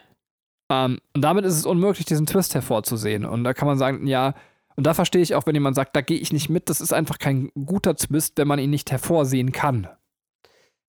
Ähm, 0.71 0.99
und 1.15 1.23
damit 1.23 1.45
ist 1.45 1.57
es 1.57 1.67
unmöglich, 1.67 2.07
diesen 2.07 2.27
Twist 2.27 2.55
hervorzusehen. 2.55 3.25
Und 3.25 3.45
da 3.45 3.55
kann 3.55 3.69
man 3.69 3.79
sagen, 3.79 4.07
ja, 4.07 4.35
und 4.77 4.87
da 4.87 4.95
verstehe 4.95 5.23
ich 5.23 5.35
auch, 5.35 5.47
wenn 5.47 5.55
jemand 5.55 5.75
sagt, 5.75 5.97
da 5.97 6.03
gehe 6.03 6.19
ich 6.19 6.33
nicht 6.33 6.51
mit, 6.51 6.69
das 6.69 6.81
ist 6.81 6.93
einfach 6.93 7.19
kein 7.19 7.51
guter 7.55 7.97
Twist, 7.97 8.35
wenn 8.37 8.47
man 8.47 8.59
ihn 8.59 8.71
nicht 8.71 8.91
hervorsehen 8.91 9.53
kann. 9.53 9.89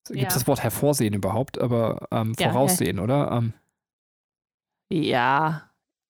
Gibt 0.09 0.29
es 0.29 0.35
das 0.35 0.47
Wort 0.47 0.63
hervorsehen 0.63 1.13
überhaupt? 1.13 1.59
Aber 1.59 2.07
ähm, 2.11 2.35
voraussehen, 2.35 2.97
ja, 2.97 3.03
oder? 3.03 3.31
Ähm, 3.31 3.53
ja. 4.91 5.63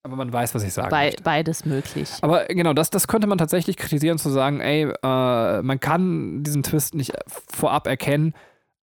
Aber 0.04 0.16
man 0.16 0.32
weiß, 0.32 0.56
was 0.56 0.64
ich 0.64 0.74
sage. 0.74 0.90
Be 0.90 1.16
beides 1.24 1.66
möglich. 1.66 2.10
Aber 2.22 2.46
genau, 2.46 2.74
das, 2.74 2.90
das 2.90 3.08
könnte 3.08 3.28
man 3.28 3.38
tatsächlich 3.38 3.76
kritisieren, 3.76 4.18
zu 4.18 4.30
sagen, 4.30 4.62
ey, 4.62 4.84
äh, 4.84 5.62
man 5.62 5.80
kann 5.80 6.44
diesen 6.44 6.64
Twist 6.64 6.96
nicht 6.96 7.14
vorab 7.28 7.88
erkennen. 7.88 8.34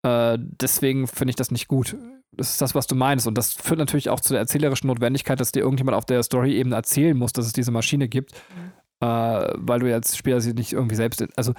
Äh, 0.04 0.38
deswegen 0.40 1.08
finde 1.08 1.30
ich 1.30 1.36
das 1.36 1.52
nicht 1.52 1.68
gut. 1.68 1.96
Das 2.32 2.52
ist 2.52 2.62
das, 2.62 2.74
was 2.74 2.88
du 2.88 2.96
meinst. 2.96 3.28
Und 3.28 3.38
das 3.38 3.54
führt 3.54 3.78
natürlich 3.78 4.10
auch 4.10 4.20
zu 4.20 4.34
der 4.34 4.40
erzählerischen 4.40 4.88
Notwendigkeit, 4.88 5.40
dass 5.40 5.52
dir 5.52 5.60
irgendjemand 5.60 5.96
auf 5.96 6.06
der 6.06 6.24
Story-Ebene 6.24 6.76
erzählen 6.76 7.16
muss, 7.16 7.34
dass 7.34 7.46
es 7.46 7.54
diese 7.54 7.72
Maschine 7.72 8.08
gibt. 8.08 8.34
Mhm. 8.34 9.08
Äh, 9.08 9.54
weil 9.58 9.80
du 9.80 9.90
jetzt 9.90 10.18
Spieler 10.18 10.42
sie 10.42 10.54
nicht 10.54 10.74
irgendwie 10.74 10.96
selbst. 10.96 11.24
Also 11.36 11.54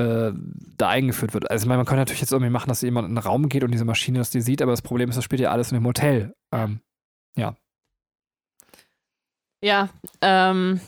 äh, 0.00 0.32
da 0.76 0.88
eingeführt 0.88 1.34
wird. 1.34 1.50
Also 1.50 1.64
ich 1.64 1.68
meine, 1.68 1.78
man 1.78 1.86
könnte 1.86 2.00
natürlich 2.00 2.20
jetzt 2.20 2.32
irgendwie 2.32 2.50
machen, 2.50 2.68
dass 2.68 2.82
jemand 2.82 3.08
in 3.08 3.18
einen 3.18 3.26
Raum 3.26 3.48
geht 3.48 3.64
und 3.64 3.72
diese 3.72 3.84
Maschine 3.84 4.18
das 4.20 4.30
die 4.30 4.40
sieht, 4.40 4.62
aber 4.62 4.70
das 4.70 4.82
Problem 4.82 5.08
ist, 5.08 5.16
das 5.16 5.24
spielt 5.24 5.40
ja 5.40 5.50
alles 5.50 5.72
in 5.72 5.76
einem 5.76 5.86
Hotel. 5.86 6.34
Ähm, 6.52 6.80
ja. 7.38 7.54
Ja, 9.62 9.88
ähm. 10.20 10.80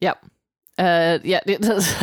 Ja. 0.00 0.16
Äh, 0.76 1.26
ja, 1.26 1.40
das, 1.60 1.94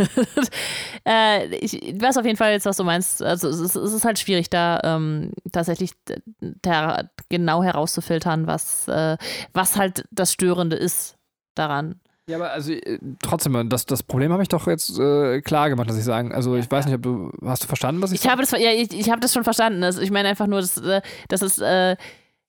äh, 1.06 1.56
ich 1.58 1.74
weiß 1.74 2.18
auf 2.18 2.26
jeden 2.26 2.38
Fall 2.38 2.54
jetzt, 2.54 2.66
was 2.66 2.78
du 2.78 2.86
meinst. 2.86 3.22
Also 3.22 3.50
es 3.50 3.60
ist, 3.60 3.76
es 3.76 3.92
ist 3.92 4.06
halt 4.06 4.18
schwierig, 4.18 4.50
da 4.50 4.80
ähm, 4.84 5.34
tatsächlich 5.52 5.92
da 6.40 7.10
genau 7.28 7.64
herauszufiltern, 7.64 8.48
was, 8.48 8.88
äh, 8.88 9.18
was 9.52 9.76
halt 9.76 10.06
das 10.12 10.32
Störende 10.32 10.78
ist 10.78 11.18
daran. 11.54 12.00
Ja, 12.28 12.38
aber 12.38 12.52
also 12.52 12.72
äh, 12.72 12.98
trotzdem, 13.22 13.68
das, 13.68 13.86
das 13.86 14.04
Problem 14.04 14.32
habe 14.32 14.42
ich 14.42 14.48
doch 14.48 14.68
jetzt 14.68 14.98
äh, 14.98 15.42
klar 15.42 15.70
gemacht, 15.70 15.90
dass 15.90 15.98
ich 15.98 16.06
sagen. 16.06 16.34
Also 16.34 16.56
ich 16.56 16.72
weiß 16.72 16.86
nicht, 16.86 16.96
ob 16.96 17.02
du 17.02 17.32
hast 17.44 17.64
du 17.64 17.68
verstanden, 17.68 18.02
was 18.02 18.14
ich. 18.14 18.24
Ich 18.24 18.32
habe 18.32 18.42
das, 18.42 18.52
ja, 18.52 18.72
ich, 18.72 18.94
ich 18.98 19.10
habe 19.10 19.20
das 19.20 19.34
schon 19.34 19.44
verstanden. 19.44 19.84
Also, 19.84 20.02
ich 20.02 20.12
meine 20.12 20.30
einfach 20.30 20.48
nur, 20.48 20.62
dass, 20.62 20.78
äh, 20.78 21.02
dass 21.28 21.42
es 21.42 21.60
äh, 21.60 21.98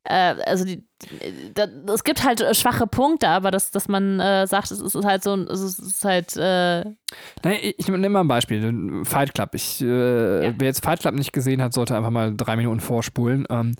äh, 0.04 0.34
also 0.46 0.64
die, 0.64 0.84
da, 1.54 1.66
es 1.92 2.02
gibt 2.02 2.24
halt 2.24 2.40
äh, 2.40 2.54
schwache 2.54 2.86
Punkte, 2.86 3.28
aber 3.28 3.50
dass, 3.50 3.70
dass 3.70 3.88
man 3.88 4.18
äh, 4.18 4.46
sagt, 4.46 4.70
es 4.70 4.80
ist 4.80 5.04
halt 5.04 5.22
so, 5.22 5.34
es 5.36 5.78
ist 5.78 6.04
halt. 6.04 6.36
Äh 6.36 6.84
Nein, 7.44 7.58
ich 7.60 7.86
nehme 7.88 8.08
mal 8.08 8.20
ein 8.20 8.28
Beispiel. 8.28 9.04
Fight 9.04 9.34
Club. 9.34 9.54
Ich, 9.54 9.80
äh, 9.80 10.46
ja. 10.46 10.54
Wer 10.58 10.66
jetzt 10.66 10.84
Fight 10.84 11.00
Club 11.00 11.14
nicht 11.14 11.32
gesehen 11.32 11.62
hat, 11.62 11.72
sollte 11.72 11.96
einfach 11.96 12.10
mal 12.10 12.34
drei 12.36 12.56
Minuten 12.56 12.80
vorspulen. 12.80 13.46
Ähm, 13.48 13.74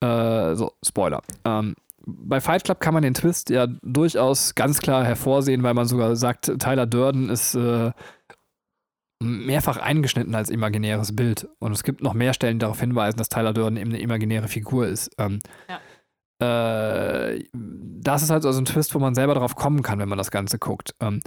äh, 0.00 0.54
so, 0.54 0.72
Spoiler. 0.86 1.22
Ähm, 1.44 1.74
bei 2.06 2.40
Fight 2.40 2.64
Club 2.64 2.80
kann 2.80 2.94
man 2.94 3.02
den 3.02 3.14
Twist 3.14 3.50
ja 3.50 3.66
durchaus 3.82 4.54
ganz 4.54 4.80
klar 4.80 5.04
hervorsehen, 5.04 5.62
weil 5.62 5.74
man 5.74 5.86
sogar 5.86 6.14
sagt, 6.16 6.52
Tyler 6.58 6.86
Durden 6.86 7.28
ist 7.30 7.54
mehrfach 9.24 9.78
eingeschnitten 9.78 10.34
als 10.34 10.50
imaginäres 10.50 11.14
Bild. 11.14 11.48
Und 11.58 11.72
es 11.72 11.82
gibt 11.82 12.02
noch 12.02 12.14
mehr 12.14 12.34
Stellen, 12.34 12.58
die 12.58 12.62
darauf 12.62 12.80
hinweisen, 12.80 13.18
dass 13.18 13.28
Tyler 13.28 13.52
Durden 13.52 13.76
eben 13.76 13.90
eine 13.90 14.00
imaginäre 14.00 14.48
Figur 14.48 14.86
ist. 14.86 15.10
Ähm, 15.18 15.40
ja. 15.68 17.30
äh, 17.32 17.44
das 17.52 18.22
ist 18.22 18.30
halt 18.30 18.42
so 18.42 18.50
ein 18.50 18.64
Twist, 18.64 18.94
wo 18.94 18.98
man 18.98 19.14
selber 19.14 19.34
drauf 19.34 19.56
kommen 19.56 19.82
kann, 19.82 19.98
wenn 19.98 20.08
man 20.08 20.18
das 20.18 20.30
Ganze 20.30 20.58
guckt. 20.58 20.94
Ähm, 21.00 21.20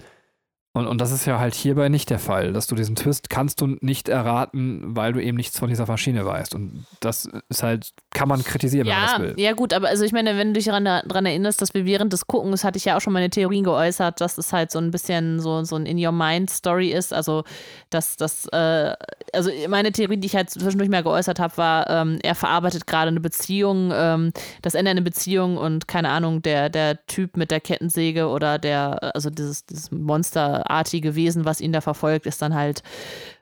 und, 0.78 0.88
und 0.88 1.01
das 1.01 1.11
ist 1.11 1.25
ja 1.25 1.39
halt 1.39 1.55
hierbei 1.55 1.89
nicht 1.89 2.09
der 2.09 2.19
Fall, 2.19 2.53
dass 2.53 2.67
du 2.67 2.75
diesen 2.75 2.95
Twist 2.95 3.30
kannst 3.30 3.61
du 3.61 3.78
nicht 3.82 4.09
erraten, 4.09 4.95
weil 4.95 5.13
du 5.13 5.21
eben 5.21 5.36
nichts 5.36 5.57
von 5.57 5.69
dieser 5.69 5.88
Maschine 5.88 6.25
weißt. 6.25 6.55
Und 6.55 6.86
das 6.99 7.30
ist 7.49 7.63
halt, 7.63 7.93
kann 8.11 8.30
man 8.30 8.43
kritisieren, 8.43 8.88
ja, 8.88 8.93
wenn 8.93 9.01
man 9.01 9.11
das 9.11 9.38
will. 9.38 9.43
Ja, 9.43 9.53
gut, 9.53 9.73
aber 9.73 9.88
also 9.88 10.05
ich 10.05 10.11
meine, 10.11 10.38
wenn 10.38 10.49
du 10.49 10.53
dich 10.53 10.65
daran, 10.65 10.86
daran 10.86 11.25
erinnerst, 11.25 11.61
dass 11.61 11.73
wir 11.73 11.86
während 11.86 12.13
des 12.13 12.28
Guckens, 12.28 12.63
hatte 12.63 12.78
ich 12.78 12.86
ja 12.86 12.97
auch 12.97 13.01
schon 13.01 13.13
meine 13.13 13.30
Theorien 13.30 13.63
geäußert, 13.63 14.21
dass 14.21 14.38
es 14.38 14.53
halt 14.53 14.71
so 14.71 14.80
ein 14.80 14.91
bisschen 14.91 15.39
so, 15.39 15.63
so 15.63 15.75
ein 15.75 15.86
In-Your-Mind-Story 15.86 16.91
ist. 16.91 17.13
Also, 17.13 17.43
dass 17.89 18.15
das, 18.15 18.47
äh, 18.47 18.93
also 19.34 19.49
meine 19.69 19.91
Theorie, 19.91 20.17
die 20.17 20.28
ich 20.28 20.36
halt 20.36 20.49
zwischendurch 20.49 20.89
mal 20.89 21.03
geäußert 21.03 21.39
habe, 21.39 21.57
war, 21.57 21.89
ähm, 21.89 22.19
er 22.21 22.36
verarbeitet 22.36 22.88
gerade 22.88 23.09
eine 23.09 23.19
Beziehung, 23.19 23.91
ähm, 23.93 24.32
das 24.61 24.75
Ende 24.75 24.91
einer 24.91 25.01
Beziehung 25.01 25.57
und 25.57 25.88
keine 25.88 26.09
Ahnung, 26.09 26.41
der, 26.41 26.69
der 26.69 27.05
Typ 27.07 27.36
mit 27.36 27.51
der 27.51 27.61
Kettensäge 27.61 28.28
oder 28.28 28.59
der, 28.59 29.15
also 29.15 29.30
dieses, 29.30 29.65
dieses 29.65 29.91
Monster 29.91 30.66
artige 30.70 31.15
Wesen, 31.15 31.45
was 31.45 31.61
ihn 31.61 31.74
da 31.74 31.82
verfolgt, 31.82 32.26
ist 32.26 32.41
dann 32.41 32.53
halt 32.55 32.84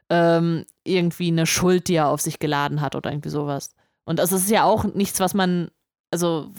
ähm, 0.10 0.66
irgendwie 0.84 1.30
eine 1.30 1.46
Schuld, 1.46 1.88
die 1.88 1.96
er 1.96 2.10
auf 2.10 2.22
sich 2.22 2.40
geladen 2.40 2.82
hat 2.82 2.96
oder 2.96 3.12
irgendwie 3.12 3.30
sowas. 3.30 3.76
Und 4.06 4.20
das 4.20 4.32
ist 4.32 4.50
ja 4.50 4.64
auch 4.64 4.84
nichts, 4.84 5.20
was 5.20 5.34
man, 5.34 5.72
also 6.12 6.52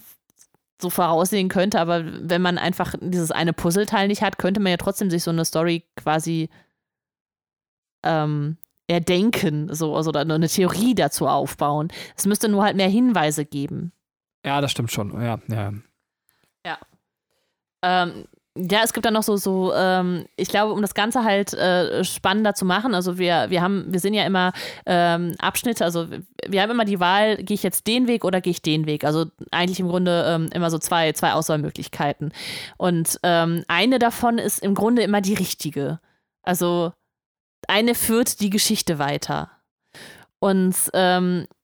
so 0.80 0.90
voraussehen 0.90 1.48
könnte, 1.48 1.80
aber 1.80 2.02
wenn 2.04 2.42
man 2.42 2.58
einfach 2.58 2.94
dieses 3.00 3.30
eine 3.30 3.52
Puzzleteil 3.52 4.08
nicht 4.08 4.22
hat, 4.22 4.38
könnte 4.38 4.60
man 4.60 4.70
ja 4.70 4.76
trotzdem 4.76 5.10
sich 5.10 5.22
so 5.22 5.30
eine 5.30 5.44
Story 5.44 5.84
quasi 5.96 6.50
ähm, 8.04 8.58
erdenken, 8.88 9.72
so, 9.74 9.96
also 9.96 10.12
eine 10.12 10.48
Theorie 10.48 10.94
dazu 10.94 11.26
aufbauen. 11.26 11.88
Es 12.16 12.26
müsste 12.26 12.48
nur 12.48 12.62
halt 12.62 12.76
mehr 12.76 12.88
Hinweise 12.88 13.44
geben. 13.44 13.92
Ja, 14.44 14.60
das 14.60 14.70
stimmt 14.70 14.92
schon, 14.92 15.20
ja, 15.20 15.38
ja. 15.48 15.72
Ja. 16.64 16.78
Ähm, 17.82 18.26
ja, 18.56 18.80
es 18.82 18.92
gibt 18.92 19.06
dann 19.06 19.14
noch 19.14 19.22
so, 19.22 19.36
so 19.36 19.72
ähm, 19.74 20.26
ich 20.36 20.48
glaube, 20.48 20.72
um 20.72 20.80
das 20.80 20.94
Ganze 20.94 21.24
halt 21.24 21.52
äh, 21.54 22.02
spannender 22.04 22.54
zu 22.54 22.64
machen, 22.64 22.94
also 22.94 23.18
wir, 23.18 23.50
wir 23.50 23.62
haben, 23.62 23.86
wir 23.88 24.00
sehen 24.00 24.14
ja 24.14 24.24
immer 24.24 24.52
ähm, 24.86 25.34
Abschnitte, 25.38 25.84
also 25.84 26.06
wir 26.46 26.62
haben 26.62 26.70
immer 26.70 26.84
die 26.84 27.00
Wahl, 27.00 27.36
gehe 27.36 27.54
ich 27.54 27.62
jetzt 27.62 27.86
den 27.86 28.08
Weg 28.08 28.24
oder 28.24 28.40
gehe 28.40 28.52
ich 28.52 28.62
den 28.62 28.86
Weg? 28.86 29.04
Also 29.04 29.26
eigentlich 29.50 29.80
im 29.80 29.88
Grunde 29.88 30.24
ähm, 30.26 30.48
immer 30.52 30.70
so 30.70 30.78
zwei, 30.78 31.12
zwei 31.12 31.32
Auswahlmöglichkeiten. 31.32 32.32
Und 32.76 33.18
ähm, 33.22 33.64
eine 33.68 33.98
davon 33.98 34.38
ist 34.38 34.60
im 34.60 34.74
Grunde 34.74 35.02
immer 35.02 35.20
die 35.20 35.34
richtige. 35.34 36.00
Also 36.42 36.92
eine 37.68 37.94
führt 37.94 38.40
die 38.40 38.50
Geschichte 38.50 38.98
weiter. 38.98 39.50
Und 40.38 40.76
ähm, 40.92 41.46
äh, 41.48 41.55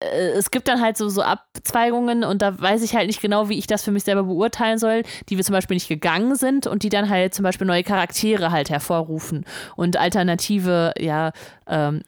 es 0.00 0.50
gibt 0.50 0.68
dann 0.68 0.82
halt 0.82 0.96
so, 0.96 1.08
so 1.08 1.22
Abzweigungen 1.22 2.22
und 2.22 2.42
da 2.42 2.60
weiß 2.60 2.82
ich 2.82 2.94
halt 2.94 3.06
nicht 3.06 3.22
genau, 3.22 3.48
wie 3.48 3.58
ich 3.58 3.66
das 3.66 3.82
für 3.82 3.92
mich 3.92 4.04
selber 4.04 4.24
beurteilen 4.24 4.78
soll, 4.78 5.02
die 5.28 5.36
wir 5.36 5.44
zum 5.44 5.54
Beispiel 5.54 5.76
nicht 5.76 5.88
gegangen 5.88 6.36
sind 6.36 6.66
und 6.66 6.82
die 6.82 6.90
dann 6.90 7.08
halt 7.08 7.34
zum 7.34 7.44
Beispiel 7.44 7.66
neue 7.66 7.82
Charaktere 7.82 8.50
halt 8.50 8.68
hervorrufen 8.68 9.46
und 9.74 9.96
alternative, 9.96 10.92
ja, 10.98 11.32
ähm, 11.66 12.02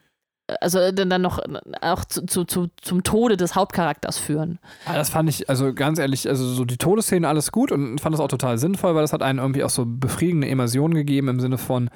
also 0.60 0.92
dann, 0.92 1.20
noch 1.20 1.40
auch 1.82 2.04
zu, 2.06 2.24
zu, 2.24 2.44
zu, 2.44 2.68
zum 2.80 3.02
Tode 3.02 3.36
des 3.36 3.54
Hauptcharakters 3.54 4.18
führen. 4.18 4.58
Ja, 4.86 4.94
das 4.94 5.10
fand 5.10 5.28
ich, 5.28 5.48
also 5.48 5.74
ganz 5.74 5.98
ehrlich, 5.98 6.28
also 6.28 6.46
so 6.46 6.64
die 6.64 6.78
Todesszene 6.78 7.28
alles 7.28 7.52
gut 7.52 7.70
und 7.70 8.00
fand 8.00 8.14
das 8.14 8.20
auch 8.20 8.28
total 8.28 8.56
sinnvoll, 8.58 8.94
weil 8.94 9.02
das 9.02 9.12
hat 9.12 9.22
einen 9.22 9.38
irgendwie 9.38 9.64
auch 9.64 9.70
so 9.70 9.84
befriedigende 9.86 10.48
Immersion 10.48 10.94
gegeben 10.94 11.28
im 11.28 11.40
Sinne 11.40 11.58
von, 11.58 11.90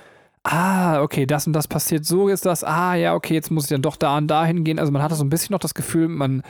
ah, 0.45 1.03
okay, 1.03 1.27
das 1.27 1.47
und 1.47 1.53
das 1.53 1.69
passiert, 1.69 2.05
so 2.05 2.29
ist 2.29 2.47
das, 2.47 2.65
ah, 2.65 2.95
ja, 2.95 3.15
okay, 3.15 3.35
jetzt 3.35 3.51
muss 3.51 3.65
ich 3.65 3.71
dann 3.71 3.83
doch 3.83 3.97
da 3.97 4.19
und 4.19 4.29
da 4.29 4.45
hingehen. 4.45 4.79
Also 4.79 4.93
man 4.93 5.03
hatte 5.03 5.15
so 5.15 5.25
ein 5.25 5.31
bisschen 5.31 5.53
noch 5.53 5.61
das 5.61 5.75
Gefühl, 5.75 6.09
man 6.09 6.43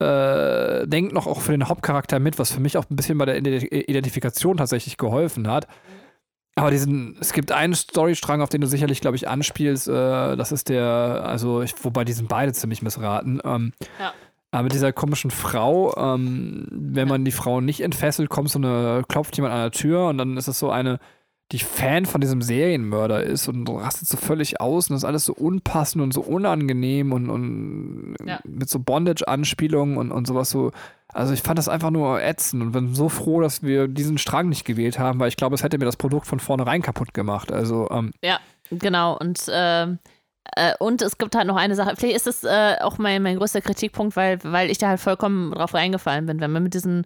äh, 0.00 0.86
denkt 0.86 1.12
noch 1.12 1.26
auch 1.26 1.40
für 1.40 1.52
den 1.52 1.68
Hauptcharakter 1.68 2.18
mit, 2.18 2.38
was 2.38 2.52
für 2.52 2.60
mich 2.60 2.76
auch 2.76 2.84
ein 2.90 2.96
bisschen 2.96 3.18
bei 3.18 3.26
der 3.26 3.36
Identifikation 3.38 4.56
tatsächlich 4.56 4.96
geholfen 4.96 5.48
hat. 5.48 5.68
Aber 6.54 6.70
diesen, 6.70 7.16
es 7.20 7.32
gibt 7.32 7.50
einen 7.50 7.74
Storystrang, 7.74 8.42
auf 8.42 8.50
den 8.50 8.60
du 8.60 8.66
sicherlich, 8.66 9.00
glaube 9.00 9.16
ich, 9.16 9.26
anspielst. 9.26 9.88
Äh, 9.88 10.36
das 10.36 10.52
ist 10.52 10.68
der, 10.68 11.22
also, 11.24 11.62
ich, 11.62 11.72
wobei 11.82 12.04
die 12.04 12.12
sind 12.12 12.28
beide 12.28 12.52
ziemlich 12.52 12.82
missraten. 12.82 13.40
Ähm, 13.44 13.72
ja. 13.98 14.12
Aber 14.50 14.64
mit 14.64 14.74
dieser 14.74 14.92
komischen 14.92 15.30
Frau, 15.30 15.96
ähm, 15.96 16.66
wenn 16.70 17.08
man 17.08 17.24
die 17.24 17.32
Frau 17.32 17.62
nicht 17.62 17.80
entfesselt, 17.80 18.28
kommt 18.28 18.50
so 18.50 18.58
eine, 18.58 19.02
klopft 19.08 19.34
jemand 19.36 19.54
an 19.54 19.60
der 19.62 19.70
Tür 19.70 20.08
und 20.08 20.18
dann 20.18 20.36
ist 20.36 20.46
es 20.46 20.58
so 20.58 20.70
eine, 20.70 20.98
die 21.52 21.58
Fan 21.58 22.06
von 22.06 22.20
diesem 22.22 22.40
Serienmörder 22.40 23.22
ist 23.22 23.46
und 23.46 23.68
rastet 23.68 24.08
so 24.08 24.16
völlig 24.16 24.60
aus 24.60 24.88
und 24.88 24.94
das 24.94 25.02
ist 25.02 25.08
alles 25.08 25.26
so 25.26 25.34
unpassend 25.34 26.02
und 26.02 26.12
so 26.14 26.22
unangenehm 26.22 27.12
und, 27.12 27.28
und 27.28 28.16
Ja. 28.26 28.40
mit 28.44 28.68
so 28.70 28.78
Bondage-Anspielungen 28.78 29.96
und, 29.98 30.10
und 30.12 30.26
sowas 30.26 30.50
so. 30.50 30.72
Also 31.12 31.34
ich 31.34 31.42
fand 31.42 31.58
das 31.58 31.68
einfach 31.68 31.90
nur 31.90 32.22
ätzend 32.22 32.62
und 32.62 32.72
bin 32.72 32.94
so 32.94 33.10
froh, 33.10 33.42
dass 33.42 33.62
wir 33.62 33.86
diesen 33.86 34.16
Strang 34.16 34.48
nicht 34.48 34.64
gewählt 34.64 34.98
haben, 34.98 35.20
weil 35.20 35.28
ich 35.28 35.36
glaube, 35.36 35.54
es 35.54 35.62
hätte 35.62 35.76
mir 35.76 35.84
das 35.84 35.96
Produkt 35.98 36.26
von 36.26 36.40
vornherein 36.40 36.80
kaputt 36.80 37.12
gemacht. 37.12 37.52
Also 37.52 37.86
ähm, 37.90 38.12
Ja, 38.24 38.40
genau. 38.70 39.18
Und, 39.18 39.44
ähm, 39.52 39.98
äh, 40.56 40.72
und 40.78 41.02
es 41.02 41.18
gibt 41.18 41.36
halt 41.36 41.46
noch 41.46 41.56
eine 41.56 41.74
Sache. 41.74 41.94
Vielleicht 41.96 42.16
ist 42.16 42.26
das 42.26 42.44
äh, 42.44 42.76
auch 42.80 42.96
mein, 42.96 43.22
mein 43.22 43.36
größter 43.36 43.60
Kritikpunkt, 43.60 44.16
weil, 44.16 44.38
weil 44.42 44.70
ich 44.70 44.78
da 44.78 44.88
halt 44.88 45.00
vollkommen 45.00 45.52
drauf 45.52 45.74
reingefallen 45.74 46.24
bin. 46.24 46.40
Wenn 46.40 46.50
man 46.50 46.62
mit 46.62 46.72
diesen 46.72 47.04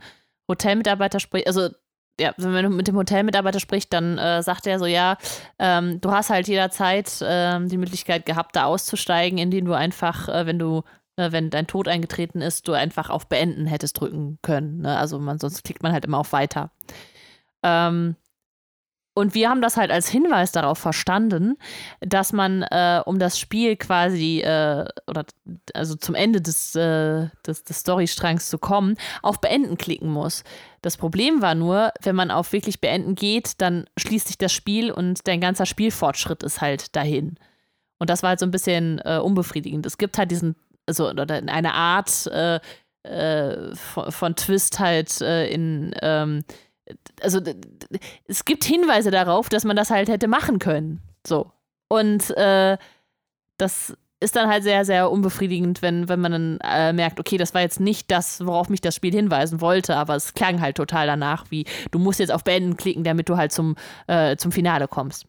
Hotelmitarbeiter 0.49 1.19
spricht, 1.19 1.49
also 1.49 1.71
ja, 2.19 2.33
wenn 2.37 2.53
man 2.53 2.77
mit 2.77 2.89
dem 2.89 2.97
Hotelmitarbeiter 2.97 3.61
spricht, 3.61 3.93
dann 3.93 4.19
äh, 4.19 4.43
sagt 4.43 4.67
er 4.67 4.79
so, 4.79 4.87
ja, 4.87 5.17
ähm, 5.59 6.01
du 6.01 6.11
hast 6.11 6.31
halt 6.31 6.49
jederzeit 6.49 7.23
ähm, 7.23 7.69
die 7.69 7.77
Möglichkeit 7.77 8.27
gehabt, 8.27 8.57
da 8.57 8.65
auszusteigen, 8.65 9.39
indem 9.39 9.67
du 9.67 9.75
einfach, 9.75 10.29
äh, 10.29 10.47
wenn 10.47 10.59
du, 10.59 10.83
äh, 11.17 11.33
wenn 11.33 11.51
dein 11.51 11.67
Tod 11.67 11.89
eingetreten 11.89 12.41
ist, 12.41 12.69
du 12.69 12.73
einfach 12.73 13.11
auf 13.11 13.29
Beenden 13.29 13.67
hättest 13.67 14.01
drücken 14.01 14.39
können. 14.43 14.83
Ne? 14.83 14.97
Also 14.97 15.19
man, 15.19 15.39
sonst 15.39 15.65
klickt 15.65 15.83
man 15.83 15.93
halt 15.93 16.05
immer 16.05 16.19
auf 16.19 16.33
Weiter. 16.33 16.71
Ähm, 17.63 18.17
und 19.19 19.33
wir 19.33 19.49
haben 19.49 19.63
das 19.63 19.79
halt 19.79 19.91
als 19.91 20.11
Hinweis 20.11 20.53
darauf 20.53 20.77
verstanden, 20.77 21.57
dass 22.01 22.35
man, 22.35 22.63
äh, 22.65 23.01
um 23.07 23.19
das 23.19 23.39
Spiel 23.39 23.77
quasi, 23.77 24.41
äh, 24.41 24.85
oder 25.07 25.25
also 25.73 25.97
zum 25.97 26.15
Ende 26.15 26.43
des, 26.43 26.75
äh, 26.75 27.29
des, 27.47 27.65
des 27.65 27.81
Storystrangs 27.81 28.51
zu 28.51 28.59
kommen, 28.59 28.97
auf 29.23 29.41
Beenden 29.41 29.79
klicken 29.79 30.11
muss. 30.11 30.45
Das 30.87 30.97
Problem 30.97 31.43
war 31.43 31.57
nur, 31.57 31.93
wenn 32.03 32.15
man 32.15 32.31
auf 32.31 32.53
wirklich 32.53 32.81
Beenden 32.81 33.17
geht, 33.17 33.61
dann 33.61 33.87
schließt 33.99 34.29
sich 34.29 34.39
das 34.39 34.53
Spiel 34.53 34.93
und 34.93 35.27
dein 35.27 35.41
ganzer 35.41 35.67
Spielfortschritt 35.67 36.45
ist 36.45 36.61
halt 36.61 36.95
dahin. 36.95 37.41
Und 37.99 38.09
das 38.09 38.23
war 38.23 38.29
halt 38.29 38.39
so 38.39 38.47
ein 38.47 38.53
bisschen 38.53 39.01
äh, 39.05 39.19
unbefriedigend. 39.19 39.85
Es 39.85 39.99
gibt 39.99 40.17
halt 40.17 40.31
diesen, 40.31 40.55
also 40.87 41.11
oder 41.11 41.43
eine 41.49 41.75
Art 41.75 42.29
äh, 42.29 42.61
äh, 43.03 43.75
von, 43.75 44.13
von 44.13 44.37
Twist 44.37 44.79
halt 44.79 45.21
äh, 45.23 45.49
in, 45.49 45.93
ähm, 46.03 46.45
also 47.21 47.41
es 48.29 48.45
gibt 48.45 48.63
Hinweise 48.63 49.11
darauf, 49.11 49.49
dass 49.49 49.65
man 49.65 49.75
das 49.75 49.91
halt 49.91 50.09
hätte 50.09 50.29
machen 50.29 50.61
können. 50.61 51.03
So. 51.27 51.51
Und 51.89 52.31
äh, 52.37 52.79
das 53.59 53.97
ist 54.21 54.35
dann 54.35 54.49
halt 54.49 54.63
sehr, 54.63 54.85
sehr 54.85 55.11
unbefriedigend, 55.11 55.83
wenn, 55.83 56.09
wenn 56.09 56.21
man 56.21 56.33
dann 56.33 56.59
äh, 56.63 56.93
merkt, 56.93 57.21
okay, 57.21 57.37
das 57.37 57.53
war 57.55 57.61
jetzt 57.61 57.81
nicht 57.81 58.11
das, 58.11 58.45
worauf 58.47 58.69
mich 58.69 58.81
das 58.81 58.95
Spiel 58.95 59.13
hinweisen 59.13 59.61
wollte, 59.61 59.97
aber 59.97 60.17
es 60.17 60.35
klang 60.35 60.61
halt 60.61 60.77
total 60.77 61.07
danach, 61.07 61.45
wie 61.51 61.67
du 61.91 61.99
musst 61.99 62.21
jetzt 62.21 62.33
auf 62.33 62.43
Beenden 62.43 62.77
klicken, 62.77 63.05
damit 63.05 63.29
du 63.29 63.37
halt 63.37 63.53
zum, 63.53 63.77
äh, 64.07 64.37
zum 64.37 64.53
Finale 64.53 64.89
kommst. 64.89 65.27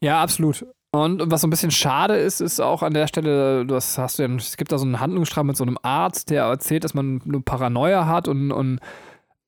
Ja, 0.00 0.22
absolut. 0.22 0.64
Und 0.92 1.30
was 1.30 1.40
so 1.40 1.46
ein 1.46 1.50
bisschen 1.50 1.70
schade 1.70 2.16
ist, 2.16 2.40
ist 2.40 2.60
auch 2.60 2.82
an 2.82 2.94
der 2.94 3.06
Stelle, 3.06 3.64
du 3.64 3.76
hast, 3.76 3.96
du 3.96 4.22
ja, 4.22 4.34
es 4.34 4.56
gibt 4.56 4.72
da 4.72 4.78
so 4.78 4.84
einen 4.84 4.98
Handlungsstrang 4.98 5.46
mit 5.46 5.56
so 5.56 5.62
einem 5.62 5.78
Arzt, 5.82 6.30
der 6.30 6.44
erzählt, 6.44 6.82
dass 6.82 6.94
man 6.94 7.20
nur 7.24 7.44
Paranoia 7.44 8.06
hat 8.06 8.26
und, 8.26 8.50
und 8.50 8.80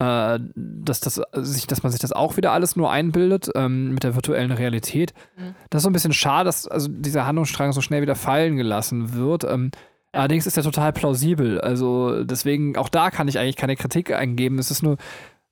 äh, 0.02 0.40
dass, 0.54 1.00
das, 1.00 1.20
sich, 1.32 1.66
dass 1.66 1.82
man 1.82 1.92
sich 1.92 2.00
das 2.00 2.12
auch 2.12 2.36
wieder 2.36 2.52
alles 2.52 2.76
nur 2.76 2.90
einbildet 2.90 3.50
ähm, 3.54 3.94
mit 3.94 4.02
der 4.02 4.14
virtuellen 4.14 4.50
Realität. 4.50 5.14
Mhm. 5.36 5.54
Das 5.70 5.80
ist 5.80 5.82
so 5.84 5.90
ein 5.90 5.92
bisschen 5.92 6.12
schade, 6.12 6.46
dass 6.46 6.66
also 6.66 6.88
dieser 6.90 7.26
Handlungsstrang 7.26 7.72
so 7.72 7.80
schnell 7.80 8.02
wieder 8.02 8.16
fallen 8.16 8.56
gelassen 8.56 9.14
wird. 9.14 9.44
Ähm, 9.44 9.70
Allerdings 10.14 10.46
ist 10.46 10.58
er 10.58 10.62
total 10.62 10.92
plausibel. 10.92 11.58
Also 11.58 12.22
deswegen, 12.22 12.76
auch 12.76 12.90
da 12.90 13.10
kann 13.10 13.28
ich 13.28 13.38
eigentlich 13.38 13.56
keine 13.56 13.76
Kritik 13.76 14.12
eingeben. 14.12 14.58
Es 14.58 14.70
ist 14.70 14.82
nur, 14.82 14.98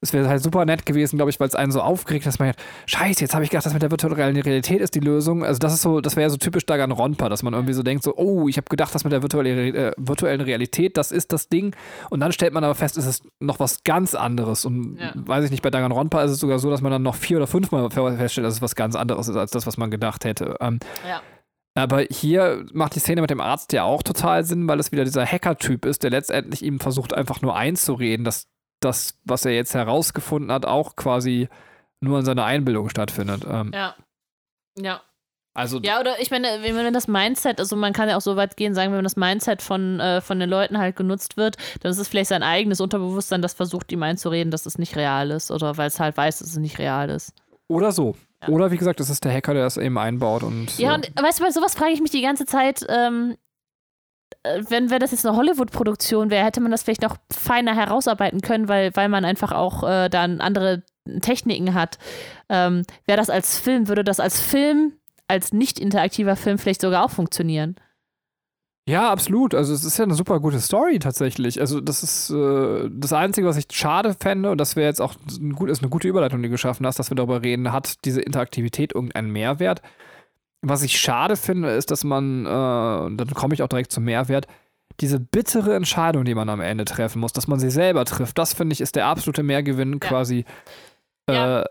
es 0.03 0.12
wäre 0.14 0.28
halt 0.28 0.42
super 0.42 0.64
nett 0.64 0.86
gewesen, 0.86 1.16
glaube 1.18 1.30
ich, 1.30 1.38
weil 1.40 1.48
es 1.48 1.55
einen 1.55 1.72
so 1.72 1.82
aufgeregt 1.82 2.24
hat, 2.24 2.32
dass 2.32 2.38
man 2.38 2.48
sagt, 2.48 2.61
scheiße, 2.86 3.20
jetzt 3.20 3.34
habe 3.34 3.44
ich 3.44 3.51
gedacht, 3.51 3.66
das 3.66 3.74
mit 3.74 3.82
der 3.82 3.90
virtuellen 3.90 4.34
Realität 4.36 4.80
ist 4.80 4.94
die 4.94 5.01
Lösung. 5.01 5.44
Also 5.44 5.59
das 5.59 5.74
ist 5.74 5.82
so, 5.82 6.01
das 6.01 6.16
wäre 6.16 6.22
ja 6.22 6.30
so 6.30 6.38
typisch 6.38 6.64
Danganronpa, 6.64 7.28
dass 7.28 7.42
man 7.42 7.53
irgendwie 7.53 7.74
so 7.74 7.82
denkt, 7.82 8.03
so, 8.03 8.16
oh, 8.16 8.48
ich 8.48 8.57
habe 8.57 8.66
gedacht, 8.70 8.94
das 8.94 9.05
mit 9.05 9.12
der 9.12 9.20
virtuelle, 9.22 9.68
äh, 9.90 9.92
virtuellen 9.98 10.40
Realität, 10.40 10.96
das 10.96 11.12
ist 11.12 11.32
das 11.32 11.48
Ding. 11.48 11.76
Und 12.09 12.20
dann 12.20 12.32
stellt 12.32 12.55
man 12.55 12.64
aber 12.64 12.74
fest, 12.74 12.96
es 12.96 13.05
ist 13.05 13.24
noch 13.40 13.61
was 13.61 13.84
ganz 13.84 14.14
anderes. 14.14 14.64
Und 14.64 14.96
Ja. 14.98 15.12
weiß 15.14 15.44
ich 15.44 15.51
nicht, 15.51 15.62
bei 15.62 15.70
Danganronpa 15.70 16.22
ist 16.24 16.30
es 16.30 16.38
sogar 16.40 16.59
so, 16.59 16.70
dass 16.70 16.80
man 16.80 16.92
dann 16.92 17.03
noch 17.03 17.14
vier 17.14 17.36
oder 17.36 17.46
fünfmal 17.46 17.90
feststellt, 17.90 18.46
dass 18.46 18.55
es 18.55 18.62
was 18.62 18.74
ganz 18.74 18.94
anderes 18.96 19.28
ist, 19.28 19.36
als 19.36 19.51
das, 19.51 19.66
was 19.66 19.76
man 19.76 19.90
gedacht 19.90 20.24
hätte. 20.24 20.57
Ähm, 20.61 20.78
Ja. 21.07 21.20
aber 21.74 22.05
hier 22.11 22.64
macht 22.72 22.94
die 22.94 23.01
Szene 23.01 23.20
mit 23.20 23.28
dem 23.30 23.40
Arzt 23.42 23.72
ja 23.74 23.84
auch 23.84 24.03
total 24.03 24.44
Sinn, 24.44 24.66
weil 24.66 24.80
es 24.80 24.92
wieder 24.92 25.05
dieser 25.05 25.26
Hacker-Typ 25.26 25.84
ist, 25.84 26.03
der 26.03 26.11
letztendlich 26.11 26.62
ihm 26.64 26.80
versucht, 26.80 27.12
einfach 27.12 27.42
nur 27.42 27.55
einzureden, 27.55 28.24
dass 28.24 28.46
das, 28.81 29.18
was 29.24 29.45
er 29.45 29.53
jetzt 29.53 29.74
herausgefunden 29.74 30.51
hat, 30.51 30.66
auch 30.66 30.97
quasi 30.97 31.49
nur 32.01 32.18
in 32.18 32.24
seiner 32.24 32.45
Einbildung 32.45 32.89
stattfindet. 32.89 33.45
Ähm, 33.49 33.72
Ja. 33.74 33.95
Ja. 34.78 35.01
Also, 35.53 35.81
Ja, 35.83 35.99
oder 36.01 36.20
ich 36.20 36.31
meine, 36.31 36.47
wenn, 36.62 36.76
wenn 36.76 36.95
das 36.95 37.09
Mindset, 37.09 37.59
also 37.59 37.74
man 37.74 37.93
kann 37.93 38.09
ja 38.09 38.16
auch 38.16 38.20
so 38.20 38.37
weit 38.37 38.57
gehen, 38.57 38.72
sagen, 38.74 38.93
wenn 38.93 39.03
das 39.03 39.16
Mindset 39.16 39.62
von, 39.62 39.99
äh, 39.99 40.20
von 40.20 40.39
den 40.39 40.49
Leuten 40.49 40.78
halt 40.78 40.95
genutzt 40.97 41.37
wird, 41.37 41.57
dann 41.81 41.91
ist 41.91 41.99
es 41.99 42.07
vielleicht 42.09 42.28
sein 42.28 42.45
eigenes 42.45 42.81
Unterbewusstsein, 42.81 43.43
das 43.43 43.53
versucht, 43.55 43.91
ihm 43.91 44.03
einzureden, 44.03 44.53
dass 44.53 44.64
es 44.64 44.78
nicht 44.78 44.97
real 44.97 45.31
ist. 45.33 45.51
Oder 45.51 45.76
weil 45.76 45.89
es 45.89 45.99
halt 45.99 46.16
weiß, 46.16 46.39
dass 46.39 46.49
es 46.51 46.57
nicht 46.57 46.78
real 46.78 47.11
ist. 47.11 47.33
oder 47.68 47.93
so. 47.93 48.14
Ja. 48.43 48.49
Oder 48.49 48.70
wie 48.70 48.78
gesagt, 48.78 49.01
das 49.01 49.11
ist 49.11 49.24
der 49.24 49.33
Hacker, 49.35 49.53
der 49.53 49.64
das 49.64 49.76
eben 49.76 49.99
einbaut 49.99 50.43
und. 50.45 50.78
Ja, 50.78 50.95
und 50.95 51.12
weißt 51.20 51.41
du, 51.41 51.45
bei 51.45 51.51
sowas 51.51 51.74
frage 51.74 51.93
ich 51.93 52.01
mich 52.01 52.11
die 52.11 52.22
ganze 52.22 52.47
Zeit, 52.47 52.87
ähm, 52.89 53.33
äh, 53.33 53.37
wenn, 54.45 54.91
wenn 54.91 55.01
das 55.01 55.11
jetzt 55.11 55.26
eine 55.26 55.36
Hollywood-Produktion 55.36 56.30
wäre, 56.30 56.45
hätte 56.45 56.61
man 56.61 56.70
das 56.70 56.82
vielleicht 56.82 57.03
noch 57.03 57.16
feiner 57.30 57.74
herausarbeiten 57.74 58.41
können, 58.41 58.68
weil, 58.68 58.95
weil 58.97 59.09
man 59.09 59.24
einfach 59.24 59.53
auch 59.53 59.82
äh, 59.82 60.09
dann 60.09 60.41
andere 60.41 60.82
Techniken 61.20 61.74
hat. 61.74 61.99
Ähm, 62.49 62.84
wäre 63.07 63.18
das 63.18 63.30
als 63.30 63.59
Film, 63.59 63.88
würde 63.88 64.05
das 64.05 64.20
als 64.20 64.41
Film, 64.41 64.95
als 65.28 65.53
nicht 65.53 65.78
interaktiver 65.78 66.36
Film 66.36 66.59
vielleicht 66.59 66.80
sogar 66.80 67.05
auch 67.05 67.11
funktionieren? 67.11 67.76
Ja, 68.88 69.11
absolut. 69.11 69.55
Also 69.55 69.72
es 69.74 69.84
ist 69.84 69.99
ja 69.99 70.05
eine 70.05 70.14
super 70.14 70.41
gute 70.41 70.59
Story 70.59 70.99
tatsächlich. 70.99 71.61
Also 71.61 71.80
das 71.80 72.03
ist 72.03 72.30
äh, 72.30 72.88
das 72.91 73.12
Einzige, 73.12 73.47
was 73.47 73.57
ich 73.57 73.66
schade 73.70 74.16
fände, 74.18 74.51
und 74.51 74.59
das 74.59 74.74
wäre 74.74 74.88
jetzt 74.88 75.01
auch 75.01 75.14
ein 75.38 75.53
gut, 75.53 75.70
ist 75.70 75.82
eine 75.82 75.91
gute 75.91 76.09
Überleitung, 76.09 76.41
die 76.43 76.49
du 76.49 76.53
geschaffen 76.53 76.86
hast, 76.86 76.99
dass 76.99 77.11
wir 77.11 77.14
darüber 77.14 77.43
reden, 77.43 77.72
hat 77.72 78.05
diese 78.05 78.20
Interaktivität 78.20 78.95
irgendeinen 78.95 79.30
Mehrwert? 79.30 79.82
Was 80.62 80.82
ich 80.82 81.00
schade 81.00 81.36
finde, 81.36 81.70
ist, 81.70 81.90
dass 81.90 82.04
man, 82.04 82.44
äh, 82.44 82.48
und 83.06 83.16
dann 83.16 83.28
komme 83.34 83.54
ich 83.54 83.62
auch 83.62 83.68
direkt 83.68 83.92
zum 83.92 84.04
Mehrwert, 84.04 84.46
diese 85.00 85.18
bittere 85.18 85.74
Entscheidung, 85.74 86.24
die 86.24 86.34
man 86.34 86.48
am 86.50 86.61
Ende 86.61 86.84
treffen 86.84 87.20
muss, 87.20 87.32
dass 87.32 87.46
man 87.48 87.58
sie 87.58 87.70
selber 87.70 88.04
trifft, 88.04 88.36
das 88.36 88.52
finde 88.52 88.74
ich 88.74 88.80
ist 88.82 88.96
der 88.96 89.06
absolute 89.06 89.42
Mehrgewinn 89.42 89.94
Ja. 89.94 89.98
quasi 90.00 90.44
äh, 91.26 91.32
Ja. 91.34 91.64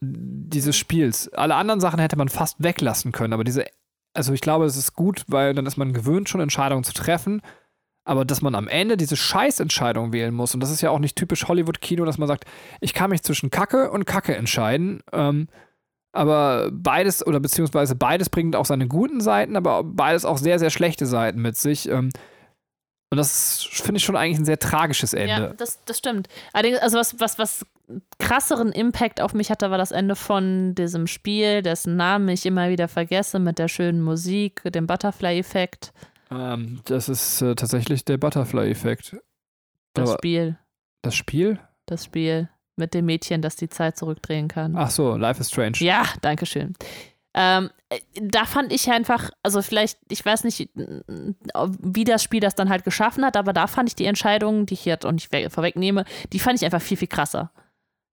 dieses 0.00 0.76
Spiels. 0.76 1.32
Alle 1.34 1.54
anderen 1.54 1.80
Sachen 1.80 2.00
hätte 2.00 2.16
man 2.16 2.28
fast 2.28 2.62
weglassen 2.62 3.12
können, 3.12 3.32
aber 3.32 3.44
diese 3.44 3.64
also 4.16 4.32
ich 4.32 4.40
glaube, 4.40 4.64
es 4.64 4.76
ist 4.76 4.94
gut, 4.94 5.24
weil 5.26 5.54
dann 5.54 5.66
ist 5.66 5.76
man 5.76 5.92
gewöhnt, 5.92 6.28
schon 6.28 6.40
Entscheidungen 6.40 6.84
zu 6.84 6.92
treffen. 6.92 7.42
Aber 8.04 8.24
dass 8.24 8.42
man 8.42 8.54
am 8.54 8.68
Ende 8.68 8.96
diese 8.96 9.16
Scheißentscheidung 9.16 10.12
wählen 10.12 10.32
muss, 10.32 10.54
und 10.54 10.60
das 10.60 10.70
ist 10.70 10.82
ja 10.82 10.90
auch 10.90 11.00
nicht 11.00 11.16
typisch 11.16 11.48
Hollywood-Kino, 11.48 12.04
dass 12.04 12.16
man 12.18 12.28
sagt, 12.28 12.44
ich 12.80 12.94
kann 12.94 13.10
mich 13.10 13.22
zwischen 13.24 13.50
Kacke 13.50 13.90
und 13.90 14.04
Kacke 14.04 14.36
entscheiden. 14.36 15.02
Ähm, 15.12 15.48
aber 16.14 16.70
beides, 16.72 17.26
oder 17.26 17.40
beziehungsweise 17.40 17.94
beides 17.94 18.30
bringt 18.30 18.56
auch 18.56 18.64
seine 18.66 18.88
guten 18.88 19.20
Seiten, 19.20 19.56
aber 19.56 19.82
beides 19.84 20.24
auch 20.24 20.38
sehr, 20.38 20.58
sehr 20.58 20.70
schlechte 20.70 21.06
Seiten 21.06 21.40
mit 21.42 21.56
sich. 21.56 21.88
Ähm, 21.88 22.10
und 23.10 23.18
das 23.18 23.62
finde 23.70 23.98
ich 23.98 24.04
schon 24.04 24.16
eigentlich 24.16 24.38
ein 24.38 24.44
sehr 24.44 24.58
tragisches 24.58 25.12
Ja, 25.12 25.18
Ende. 25.20 25.54
das, 25.56 25.84
das 25.84 25.98
stimmt. 25.98 26.28
Allerdings, 26.52 26.78
also 26.78 26.98
was, 26.98 27.20
was, 27.20 27.38
was 27.38 27.66
krasseren 28.18 28.72
Impact 28.72 29.20
auf 29.20 29.34
mich 29.34 29.50
hatte, 29.50 29.70
war 29.70 29.78
das 29.78 29.92
Ende 29.92 30.16
von 30.16 30.74
diesem 30.74 31.06
Spiel, 31.06 31.62
dessen 31.62 31.96
Namen 31.96 32.28
ich 32.28 32.44
immer 32.46 32.70
wieder 32.70 32.88
vergesse, 32.88 33.38
mit 33.38 33.58
der 33.58 33.68
schönen 33.68 34.00
Musik, 34.02 34.62
dem 34.64 34.86
Butterfly-Effekt. 34.88 35.92
Ähm, 36.30 36.80
das 36.86 37.08
ist 37.08 37.40
äh, 37.42 37.54
tatsächlich 37.54 38.04
der 38.04 38.16
Butterfly-Effekt. 38.16 39.16
Das 39.92 40.08
Aber- 40.10 40.18
Spiel, 40.18 40.58
Das 41.02 41.14
Spiel? 41.14 41.60
das 41.86 42.06
Spiel 42.06 42.48
mit 42.76 42.94
dem 42.94 43.06
Mädchen, 43.06 43.42
das 43.42 43.56
die 43.56 43.68
Zeit 43.68 43.96
zurückdrehen 43.96 44.48
kann. 44.48 44.74
Ach 44.76 44.90
so, 44.90 45.16
Life 45.16 45.40
is 45.40 45.50
Strange. 45.50 45.76
Ja, 45.78 46.04
danke 46.22 46.46
schön. 46.46 46.74
Ähm, 47.36 47.70
äh, 47.88 47.98
da 48.20 48.44
fand 48.44 48.72
ich 48.72 48.88
einfach, 48.90 49.30
also 49.42 49.60
vielleicht, 49.60 49.98
ich 50.08 50.24
weiß 50.24 50.44
nicht, 50.44 50.70
wie 50.76 52.04
das 52.04 52.22
Spiel 52.22 52.38
das 52.40 52.54
dann 52.54 52.68
halt 52.68 52.84
geschaffen 52.84 53.24
hat, 53.24 53.36
aber 53.36 53.52
da 53.52 53.66
fand 53.66 53.88
ich 53.88 53.96
die 53.96 54.04
Entscheidung, 54.04 54.66
die 54.66 54.74
ich 54.74 54.84
jetzt 54.84 55.04
auch 55.04 55.10
nicht 55.12 55.32
we- 55.32 55.50
vorwegnehme, 55.50 56.04
die 56.32 56.38
fand 56.38 56.58
ich 56.60 56.64
einfach 56.64 56.82
viel, 56.82 56.96
viel 56.96 57.08
krasser. 57.08 57.50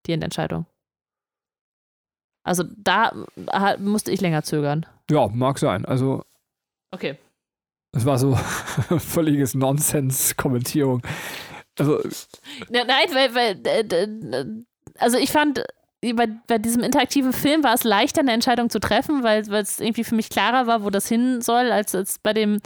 Die 0.07 0.13
Entscheidung. 0.13 0.65
Also 2.43 2.63
da 2.75 3.11
äh, 3.51 3.77
musste 3.77 4.11
ich 4.11 4.21
länger 4.21 4.41
zögern. 4.43 4.85
ja, 5.11 5.27
mag 5.27 5.59
sein. 5.59 5.85
Also 5.85 6.23
Okay. 6.93 7.17
Es 7.93 8.05
war 8.05 8.17
so 8.17 8.35
völliges 8.97 9.53
Nonsens-Kommentierung. 9.53 11.01
Also, 11.77 11.99
Ja, 12.69 12.83
nein, 12.85 13.07
weil, 13.13 13.35
weil 13.35 13.59
äh, 13.65 13.81
äh, 13.81 14.45
also 14.97 15.17
ich 15.17 15.31
fand, 15.31 15.63
äh, 16.01 16.13
bei, 16.13 16.27
bei 16.47 16.57
diesem 16.57 16.83
interaktiven 16.83 17.33
Film 17.33 17.63
war 17.63 17.73
es 17.73 17.83
leichter, 17.83 18.21
eine 18.21 18.33
Entscheidung 18.33 18.69
zu 18.69 18.79
treffen, 18.79 19.23
weil 19.23 19.41
es 19.41 19.79
irgendwie 19.79 20.03
für 20.03 20.15
mich 20.15 20.29
klarer 20.29 20.67
war, 20.67 20.83
wo 20.83 20.89
das 20.89 21.07
hin 21.07 21.41
soll, 21.41 21.71
als, 21.71 21.95
als 21.95 22.19
bei 22.19 22.33
dem, 22.33 22.59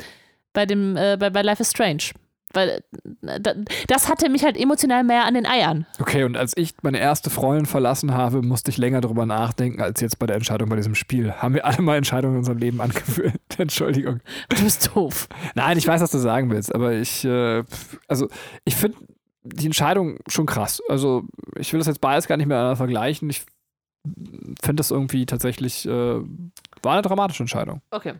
bei 0.53 0.65
dem, 0.65 0.97
äh, 0.97 1.17
bei, 1.19 1.29
bei 1.29 1.41
Life 1.41 1.61
is 1.61 1.71
Strange. 1.71 2.11
Weil 2.55 2.83
äh, 3.21 3.39
das 3.87 4.09
hatte 4.09 4.29
mich 4.29 4.43
halt 4.43 4.57
emotional 4.57 5.03
mehr 5.03 5.25
an 5.25 5.33
den 5.33 5.45
Eiern. 5.45 5.85
Okay, 5.99 6.23
und 6.23 6.37
als 6.37 6.55
ich 6.55 6.73
meine 6.81 6.99
erste 6.99 7.29
Freundin 7.29 7.65
verlassen 7.65 8.13
habe, 8.13 8.41
musste 8.41 8.71
ich 8.71 8.77
länger 8.77 9.01
darüber 9.01 9.25
nachdenken, 9.25 9.81
als 9.81 10.01
jetzt 10.01 10.19
bei 10.19 10.25
der 10.25 10.35
Entscheidung 10.35 10.69
bei 10.69 10.75
diesem 10.75 10.95
Spiel. 10.95 11.33
Haben 11.33 11.53
wir 11.53 11.65
alle 11.65 11.81
mal 11.81 11.97
Entscheidungen 11.97 12.35
in 12.35 12.39
unserem 12.39 12.57
Leben 12.57 12.81
angeführt? 12.81 13.35
Entschuldigung. 13.57 14.21
Du 14.49 14.63
bist 14.63 14.91
doof. 14.95 15.27
Nein, 15.53 15.77
ich 15.77 15.87
weiß, 15.87 16.01
was 16.01 16.11
du 16.11 16.17
sagen 16.17 16.49
willst, 16.49 16.73
aber 16.73 16.93
ich, 16.93 17.25
äh, 17.25 17.63
also 18.07 18.27
ich 18.63 18.75
finde 18.75 18.97
die 19.43 19.67
Entscheidung 19.67 20.17
schon 20.27 20.45
krass. 20.45 20.81
Also 20.89 21.23
ich 21.57 21.71
will 21.71 21.79
das 21.79 21.87
jetzt 21.87 22.01
beides 22.01 22.27
gar 22.27 22.37
nicht 22.37 22.47
mehr 22.47 22.75
vergleichen. 22.75 23.29
Ich 23.29 23.45
finde 24.63 24.77
das 24.77 24.91
irgendwie 24.91 25.25
tatsächlich, 25.25 25.85
äh, 25.85 25.89
war 25.89 26.93
eine 26.93 27.01
dramatische 27.01 27.43
Entscheidung. 27.43 27.81
Okay. 27.91 28.13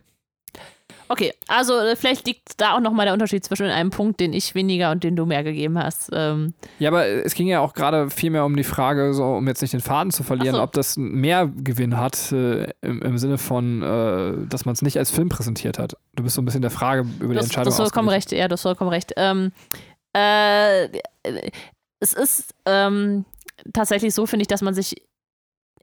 Okay, 1.08 1.32
also 1.48 1.78
äh, 1.78 1.96
vielleicht 1.96 2.26
liegt 2.26 2.60
da 2.60 2.74
auch 2.74 2.80
nochmal 2.80 3.06
der 3.06 3.12
Unterschied 3.12 3.44
zwischen 3.44 3.66
einem 3.66 3.90
Punkt, 3.90 4.20
den 4.20 4.32
ich 4.32 4.54
weniger 4.54 4.90
und 4.90 5.04
den 5.04 5.16
du 5.16 5.26
mehr 5.26 5.44
gegeben 5.44 5.78
hast. 5.78 6.10
Ähm 6.12 6.54
ja, 6.78 6.90
aber 6.90 7.06
es 7.06 7.34
ging 7.34 7.46
ja 7.46 7.60
auch 7.60 7.74
gerade 7.74 8.10
viel 8.10 8.30
mehr 8.30 8.44
um 8.44 8.56
die 8.56 8.64
Frage, 8.64 9.14
so 9.14 9.24
um 9.24 9.46
jetzt 9.46 9.62
nicht 9.62 9.74
den 9.74 9.80
Faden 9.80 10.10
zu 10.10 10.22
verlieren, 10.22 10.56
so. 10.56 10.62
ob 10.62 10.72
das 10.72 10.96
mehr 10.96 11.46
Gewinn 11.46 11.96
hat, 11.96 12.32
äh, 12.32 12.70
im, 12.80 13.02
im, 13.02 13.18
Sinne 13.18 13.38
von, 13.38 13.82
äh, 13.82 14.46
dass 14.48 14.64
man 14.64 14.72
es 14.72 14.82
nicht 14.82 14.98
als 14.98 15.10
Film 15.10 15.28
präsentiert 15.28 15.78
hat. 15.78 15.96
Du 16.14 16.22
bist 16.22 16.34
so 16.34 16.42
ein 16.42 16.44
bisschen 16.44 16.62
der 16.62 16.70
Frage 16.70 17.06
über 17.20 17.34
das, 17.34 17.44
die 17.44 17.48
Entscheidung. 17.48 17.64
Du 17.64 17.70
hast 17.70 17.76
vollkommen 17.76 18.08
recht, 18.08 18.32
ja, 18.32 18.48
du 18.48 18.54
hast 18.54 18.62
vollkommen 18.62 18.90
recht. 18.90 19.12
Ähm, 19.16 19.52
äh, 20.12 20.88
es 22.00 22.12
ist 22.12 22.54
ähm, 22.64 23.24
tatsächlich 23.72 24.14
so, 24.14 24.26
finde 24.26 24.42
ich, 24.42 24.48
dass 24.48 24.62
man 24.62 24.74
sich 24.74 24.96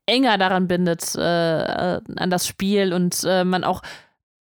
enger 0.06 0.38
daran 0.38 0.68
bindet, 0.68 1.16
äh, 1.16 1.20
an 1.22 2.30
das 2.30 2.48
Spiel 2.48 2.94
und 2.94 3.24
äh, 3.26 3.44
man 3.44 3.64
auch 3.64 3.82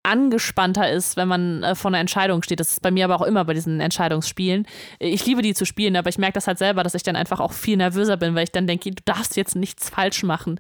angespannter 0.04 0.92
ist, 0.92 1.16
wenn 1.16 1.28
man 1.28 1.64
äh, 1.64 1.76
vor 1.76 1.90
einer 1.90 2.00
Entscheidung 2.00 2.42
steht. 2.44 2.60
Das 2.60 2.72
ist 2.72 2.82
bei 2.82 2.92
mir 2.92 3.06
aber 3.06 3.16
auch 3.16 3.26
immer 3.26 3.46
bei 3.46 3.54
diesen 3.54 3.80
Entscheidungsspielen. 3.80 4.66
Ich 5.00 5.26
liebe 5.26 5.42
die 5.42 5.54
zu 5.54 5.66
spielen, 5.66 5.96
aber 5.96 6.10
ich 6.10 6.18
merke 6.18 6.34
das 6.34 6.48
halt 6.48 6.58
selber, 6.58 6.84
dass 6.84 6.96
ich 6.96 7.04
dann 7.04 7.16
einfach 7.16 7.40
auch 7.40 7.54
viel 7.54 7.78
nervöser 7.78 8.18
bin, 8.18 8.36
weil 8.36 8.44
ich 8.44 8.52
dann 8.52 8.68
denke, 8.68 8.92
du 8.92 9.04
darfst 9.06 9.38
jetzt 9.38 9.56
nichts 9.56 9.90
falsch 9.90 10.24
machen. 10.24 10.60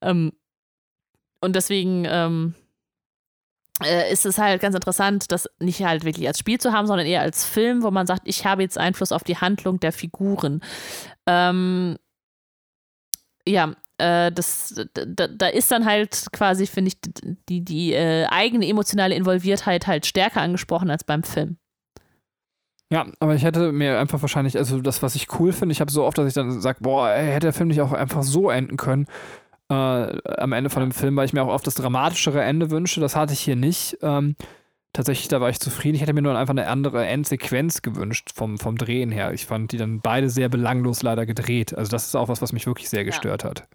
Ähm, 0.00 0.32
und 1.40 1.54
deswegen 1.54 2.04
ähm, 2.08 2.54
äh, 3.84 4.10
ist 4.12 4.26
es 4.26 4.38
halt 4.38 4.60
ganz 4.60 4.74
interessant, 4.74 5.30
das 5.30 5.48
nicht 5.60 5.82
halt 5.82 6.04
wirklich 6.04 6.26
als 6.26 6.38
Spiel 6.38 6.58
zu 6.58 6.72
haben, 6.72 6.86
sondern 6.86 7.06
eher 7.06 7.22
als 7.22 7.44
Film, 7.44 7.82
wo 7.82 7.90
man 7.90 8.06
sagt, 8.06 8.22
ich 8.24 8.44
habe 8.46 8.62
jetzt 8.62 8.78
Einfluss 8.78 9.12
auf 9.12 9.22
die 9.22 9.36
Handlung 9.36 9.78
der 9.80 9.92
Figuren. 9.92 10.62
Ähm, 11.26 11.96
ja, 13.46 13.74
äh, 13.98 14.32
das, 14.32 14.74
da, 14.94 15.26
da, 15.28 15.46
ist 15.48 15.70
dann 15.70 15.84
halt 15.84 16.26
quasi, 16.32 16.66
finde 16.66 16.88
ich, 16.88 16.98
die, 17.48 17.64
die 17.64 17.92
äh, 17.92 18.26
eigene 18.26 18.66
emotionale 18.66 19.14
Involviertheit 19.14 19.86
halt 19.86 20.06
stärker 20.06 20.40
angesprochen 20.40 20.90
als 20.90 21.04
beim 21.04 21.22
Film. 21.22 21.58
Ja, 22.90 23.06
aber 23.20 23.34
ich 23.34 23.44
hätte 23.44 23.70
mir 23.70 23.98
einfach 23.98 24.22
wahrscheinlich, 24.22 24.56
also 24.56 24.80
das, 24.80 25.02
was 25.02 25.14
ich 25.14 25.38
cool 25.38 25.52
finde, 25.52 25.72
ich 25.72 25.80
habe 25.80 25.90
so 25.90 26.04
oft, 26.04 26.16
dass 26.16 26.26
ich 26.26 26.32
dann 26.32 26.60
sage, 26.60 26.78
boah, 26.80 27.10
ey, 27.10 27.26
hätte 27.26 27.46
der 27.46 27.52
Film 27.52 27.68
nicht 27.68 27.82
auch 27.82 27.92
einfach 27.92 28.22
so 28.22 28.48
enden 28.48 28.78
können 28.78 29.06
äh, 29.70 29.74
am 29.74 30.52
Ende 30.52 30.70
von 30.70 30.80
dem 30.80 30.92
Film, 30.92 31.16
weil 31.16 31.26
ich 31.26 31.32
mir 31.32 31.42
auch 31.42 31.52
oft 31.52 31.66
das 31.66 31.74
dramatischere 31.74 32.42
Ende 32.42 32.70
wünsche. 32.70 33.00
Das 33.00 33.16
hatte 33.16 33.32
ich 33.32 33.40
hier 33.40 33.56
nicht. 33.56 33.98
Ähm, 34.02 34.36
tatsächlich, 34.92 35.28
da 35.28 35.40
war 35.40 35.50
ich 35.50 35.60
zufrieden. 35.60 35.96
Ich 35.96 36.02
hätte 36.02 36.14
mir 36.14 36.22
nur 36.22 36.36
einfach 36.36 36.52
eine 36.52 36.68
andere 36.68 37.06
Endsequenz 37.06 37.82
gewünscht 37.82 38.30
vom, 38.34 38.58
vom 38.58 38.78
Drehen 38.78 39.10
her. 39.10 39.32
Ich 39.32 39.46
fand 39.46 39.72
die 39.72 39.76
dann 39.76 40.00
beide 40.00 40.30
sehr 40.30 40.48
belanglos 40.48 41.02
leider 41.02 41.26
gedreht. 41.26 41.76
Also 41.76 41.90
das 41.90 42.06
ist 42.06 42.16
auch 42.16 42.28
was, 42.28 42.40
was 42.42 42.52
mich 42.52 42.66
wirklich 42.66 42.88
sehr 42.88 43.04
gestört 43.04 43.42
ja. 43.42 43.50
hat. 43.50 43.68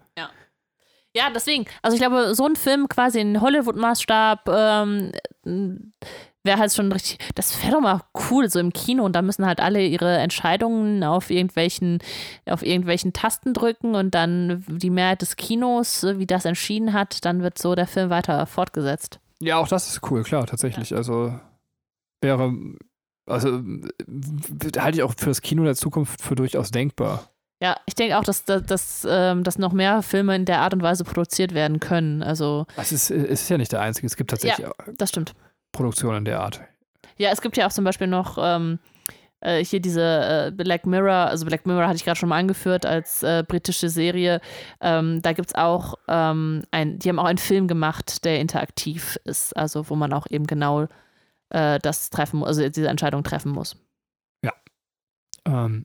Ja. 1.14 1.30
Deswegen. 1.34 1.64
Also 1.82 1.94
ich 1.94 2.00
glaube, 2.00 2.34
so 2.34 2.46
ein 2.46 2.56
Film 2.56 2.88
quasi 2.88 3.20
in 3.20 3.40
Hollywood-Maßstab 3.40 4.48
ähm, 4.48 5.12
wäre 6.44 6.58
halt 6.58 6.72
schon 6.72 6.92
richtig. 6.92 7.18
Das 7.34 7.62
wäre 7.62 7.72
doch 7.72 7.80
mal 7.80 8.02
cool, 8.30 8.48
so 8.48 8.60
im 8.60 8.72
Kino. 8.72 9.04
Und 9.04 9.16
da 9.16 9.22
müssen 9.22 9.46
halt 9.46 9.60
alle 9.60 9.84
ihre 9.84 10.18
Entscheidungen 10.18 11.02
auf 11.02 11.30
irgendwelchen, 11.30 11.98
auf 12.46 12.62
irgendwelchen 12.62 13.12
Tasten 13.12 13.54
drücken 13.54 13.94
und 13.94 14.14
dann 14.14 14.64
die 14.68 14.90
Mehrheit 14.90 15.22
des 15.22 15.36
Kinos, 15.36 16.04
wie 16.04 16.26
das 16.26 16.44
entschieden 16.44 16.92
hat, 16.92 17.24
dann 17.24 17.42
wird 17.42 17.58
so 17.58 17.74
der 17.74 17.86
Film 17.86 18.10
weiter 18.10 18.46
fortgesetzt. 18.46 19.18
Ja, 19.40 19.56
auch 19.56 19.68
das 19.68 19.88
ist 19.88 20.10
cool, 20.10 20.22
klar, 20.22 20.46
tatsächlich. 20.46 20.90
Ja. 20.90 20.98
Also 20.98 21.38
wäre, 22.20 22.52
also 23.26 23.62
halte 24.78 24.98
ich 24.98 25.02
auch 25.02 25.14
für 25.16 25.30
das 25.30 25.42
Kino 25.42 25.64
der 25.64 25.74
Zukunft 25.74 26.20
für 26.20 26.34
durchaus 26.34 26.70
denkbar. 26.70 27.30
Ja, 27.60 27.76
ich 27.86 27.94
denke 27.94 28.18
auch, 28.18 28.24
dass, 28.24 28.44
dass, 28.44 28.62
dass, 28.64 29.06
ähm, 29.08 29.44
dass 29.44 29.58
noch 29.58 29.72
mehr 29.72 30.02
Filme 30.02 30.34
in 30.36 30.44
der 30.44 30.60
Art 30.60 30.74
und 30.74 30.82
Weise 30.82 31.04
produziert 31.04 31.54
werden 31.54 31.80
können. 31.80 32.22
Also, 32.22 32.66
es 32.76 32.92
ist, 32.92 33.10
es 33.10 33.42
ist 33.42 33.48
ja 33.48 33.58
nicht 33.58 33.72
der 33.72 33.80
einzige, 33.80 34.06
es 34.06 34.16
gibt 34.16 34.30
tatsächlich 34.30 34.66
ja, 34.66 34.72
das 34.96 35.10
stimmt. 35.10 35.34
Produktionen 35.72 36.24
der 36.24 36.40
Art. 36.40 36.60
Ja, 37.16 37.30
es 37.30 37.40
gibt 37.40 37.56
ja 37.56 37.66
auch 37.66 37.72
zum 37.72 37.84
Beispiel 37.84 38.06
noch 38.06 38.38
ähm, 38.40 38.78
äh, 39.40 39.64
hier 39.64 39.80
diese 39.80 40.02
äh, 40.02 40.52
Black 40.52 40.86
Mirror, 40.86 41.28
also 41.28 41.46
Black 41.46 41.66
Mirror 41.66 41.86
hatte 41.86 41.96
ich 41.96 42.04
gerade 42.04 42.18
schon 42.18 42.28
mal 42.28 42.38
angeführt 42.38 42.86
als 42.86 43.22
äh, 43.22 43.44
britische 43.46 43.88
Serie. 43.88 44.40
Ähm, 44.80 45.22
da 45.22 45.32
gibt 45.32 45.50
es 45.50 45.54
auch 45.54 45.94
ähm, 46.08 46.64
ein, 46.70 46.98
die 46.98 47.08
haben 47.08 47.18
auch 47.18 47.24
einen 47.24 47.38
Film 47.38 47.68
gemacht, 47.68 48.24
der 48.24 48.40
interaktiv 48.40 49.18
ist, 49.24 49.56
also 49.56 49.88
wo 49.90 49.96
man 49.96 50.12
auch 50.12 50.26
eben 50.28 50.46
genau 50.46 50.86
äh, 51.50 51.78
das 51.78 52.10
treffen 52.10 52.38
muss, 52.40 52.48
also 52.48 52.68
diese 52.68 52.88
Entscheidung 52.88 53.22
treffen 53.22 53.52
muss. 53.52 53.76
Ja. 54.42 54.52
Ähm, 55.46 55.84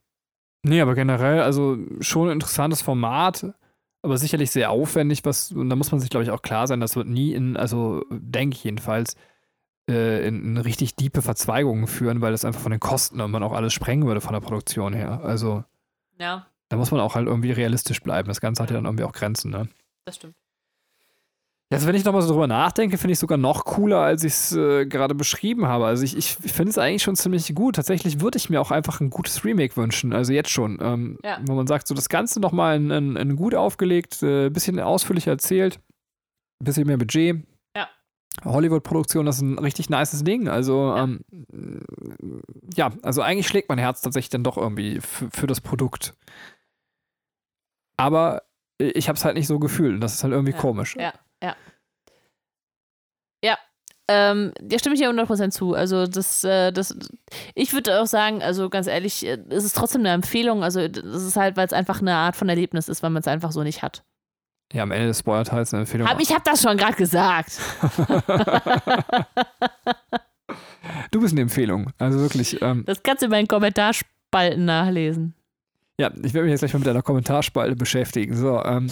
nee, 0.64 0.82
aber 0.82 0.96
generell, 0.96 1.42
also 1.42 1.78
schon 2.02 2.28
ein 2.28 2.34
interessantes 2.34 2.82
Format 2.82 3.54
aber 4.02 4.18
sicherlich 4.18 4.52
sehr 4.52 4.72
aufwendig, 4.72 5.26
was, 5.26 5.52
und 5.52 5.70
da 5.70 5.76
muss 5.76 5.92
man 5.92 6.00
sich, 6.00 6.10
glaube 6.10 6.24
ich, 6.24 6.32
auch 6.32 6.42
klar 6.42 6.68
sein, 6.68 6.80
das 6.80 6.96
wird 6.96 7.08
nie 7.08 7.34
in, 7.34 7.58
also 7.58 8.06
denke 8.10 8.56
ich 8.56 8.64
jedenfalls, 8.64 9.16
äh, 9.90 10.26
in, 10.28 10.44
in, 10.44 10.58
richtig 10.58 10.96
diepe 10.96 11.22
Verzweigungen 11.22 11.88
führen, 11.88 12.22
weil 12.22 12.32
das 12.32 12.46
einfach 12.46 12.62
von 12.62 12.72
den 12.72 12.80
Kosten 12.80 13.20
und 13.20 13.32
man 13.32 13.44
auch 13.44 13.52
alles 13.52 13.74
sprengen 13.74 14.08
würde 14.08 14.22
von 14.22 14.34
der 14.34 14.40
Produktion 14.40 14.94
her. 14.94 15.22
Also 15.24 15.64
ja. 16.18 16.48
da 16.70 16.78
muss 16.78 16.92
man 16.92 17.02
auch 17.02 17.16
halt 17.16 17.28
irgendwie 17.28 17.52
realistisch 17.52 18.02
bleiben. 18.02 18.28
Das 18.28 18.42
Ganze 18.42 18.64
hat 18.64 18.70
ja 18.70 18.76
dann 18.76 18.86
irgendwie 18.86 19.04
auch 19.04 19.14
Grenzen, 19.14 19.52
ne? 19.52 19.68
Das 20.06 20.16
stimmt. 20.16 20.36
Jetzt, 21.72 21.86
wenn 21.86 21.96
ich 21.96 22.04
nochmal 22.04 22.24
so 22.24 22.30
drüber 22.30 22.48
nachdenke, 22.48 22.98
finde 22.98 23.12
ich 23.12 23.18
es 23.18 23.20
sogar 23.20 23.38
noch 23.38 23.64
cooler, 23.64 24.00
als 24.00 24.24
ich 24.24 24.34
es 24.34 24.56
äh, 24.56 24.88
gerade 24.88 25.14
beschrieben 25.14 25.68
habe. 25.68 25.86
Also 25.86 26.04
ich, 26.04 26.18
ich 26.18 26.32
finde 26.32 26.72
es 26.72 26.80
eigentlich 26.80 27.04
schon 27.04 27.16
ziemlich 27.16 27.54
gut. 27.54 27.76
Tatsächlich 27.76 28.22
würde 28.22 28.38
ich 28.38 28.50
mir 28.50 28.60
auch 28.60 28.72
einfach 28.72 29.02
ein 29.02 29.12
gutes 29.12 29.46
Remake 29.46 29.78
wünschen. 29.78 30.12
Also 30.12 30.34
jetzt 30.34 30.50
schon. 30.50 30.80
Ähm, 30.82 31.20
ja. 31.24 31.38
Wo 31.46 31.54
man 31.54 31.68
sagt, 31.68 31.88
so 31.88 31.94
das 31.94 32.10
Ganze 32.10 32.40
nochmal 32.40 32.76
in, 32.78 32.90
in, 32.90 33.16
in 33.16 33.36
gut 33.36 33.54
aufgelegt, 33.54 34.24
äh, 34.24 34.50
bisschen 34.50 34.80
ausführlicher 34.80 35.30
erzählt, 35.30 35.80
bisschen 36.60 36.88
mehr 36.88 36.98
Budget, 36.98 37.46
Hollywood-Produktion, 38.46 39.26
das 39.26 39.38
ist 39.38 39.42
ein 39.42 39.60
richtig 39.60 39.90
nices 39.90 40.24
Ding. 40.24 40.48
Also, 40.48 40.94
ja. 40.96 41.04
Ähm, 41.04 41.20
ja, 42.76 42.92
also 43.02 43.22
eigentlich 43.22 43.48
schlägt 43.48 43.70
mein 43.70 43.78
Herz 43.78 44.02
tatsächlich 44.02 44.30
dann 44.30 44.44
doch 44.44 44.58
irgendwie 44.58 45.00
für 45.02 45.48
das 45.48 45.62
Produkt. 45.62 46.16
Aber 47.98 48.44
ich 48.78 49.10
habe 49.10 49.18
es 49.18 49.26
halt 49.26 49.36
nicht 49.36 49.48
so 49.48 49.60
gefühlt. 49.60 50.02
Das 50.02 50.14
ist 50.14 50.24
halt 50.24 50.34
irgendwie 50.34 50.54
ja. 50.54 50.58
komisch. 50.58 50.96
Ja, 50.96 51.14
ja. 51.44 51.56
Ja, 53.44 53.58
ähm, 54.10 54.54
ja, 54.70 54.80
stimme 54.80 54.96
ich 54.96 55.02
dir 55.02 55.10
100% 55.12 55.52
zu. 55.52 55.76
Also, 55.76 56.08
das, 56.08 56.44
äh, 56.44 56.72
das, 56.72 56.98
ich 57.54 57.74
würde 57.74 58.02
auch 58.02 58.08
sagen, 58.08 58.42
also 58.42 58.68
ganz 58.70 58.88
ehrlich, 58.88 59.24
äh, 59.24 59.38
es 59.50 59.64
ist 59.64 59.76
trotzdem 59.76 60.02
eine 60.02 60.10
Empfehlung. 60.10 60.64
Also, 60.64 60.88
das 60.88 61.24
ist 61.24 61.36
halt, 61.36 61.58
weil 61.58 61.68
es 61.68 61.74
einfach 61.74 62.02
eine 62.02 62.16
Art 62.16 62.36
von 62.36 62.50
Erlebnis 62.50 62.90
ist, 62.90 63.04
weil 63.04 63.12
man 63.12 63.22
es 63.22 63.28
einfach 63.28 63.52
so 63.52 63.62
nicht 63.62 63.84
hat. 63.84 64.04
Ja, 64.74 64.82
am 64.82 64.92
Ende 64.92 65.08
des 65.08 65.20
Spoiler-Teils 65.20 65.74
eine 65.74 65.82
Empfehlung. 65.82 66.08
Hab, 66.08 66.20
ich 66.20 66.32
habe 66.32 66.42
das 66.44 66.64
schon 66.64 66.76
gerade 66.76 66.96
gesagt. 66.96 67.60
du 71.12 71.22
bist 71.22 71.34
eine 71.34 71.42
Empfehlung. 71.42 71.92
Also 72.00 72.20
wirklich. 72.20 72.60
Ähm, 72.64 72.84
das 72.88 73.04
kannst 73.04 73.22
du 73.22 73.26
in 73.26 73.32
meinen 73.32 73.48
Kommentarspalten 73.48 74.66
nachlesen. 74.66 75.36
Ja, 76.00 76.12
ich 76.24 76.34
werde 76.34 76.46
mich 76.46 76.52
jetzt 76.52 76.62
gleich 76.62 76.74
mal 76.74 76.80
mit 76.80 76.88
deiner 76.88 77.04
Kommentarspalte 77.04 77.76
beschäftigen. 77.76 78.36
So, 78.36 78.64
ähm. 78.64 78.92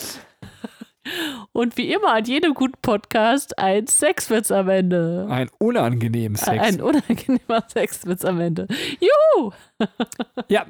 Und 1.51 1.77
wie 1.77 1.91
immer 1.93 2.13
an 2.13 2.25
jedem 2.25 2.53
guten 2.53 2.79
Podcast 2.81 3.57
ein 3.57 3.87
Sexwitz 3.87 4.51
am 4.51 4.69
Ende. 4.69 5.27
Ein 5.29 5.49
unangenehmer 5.59 6.37
Sex. 6.37 6.63
Ein 6.63 6.81
unangenehmer 6.81 7.63
Sexwitz 7.67 8.25
am 8.25 8.39
Ende. 8.39 8.67
Juhu! 8.99 9.51
ja, 10.47 10.65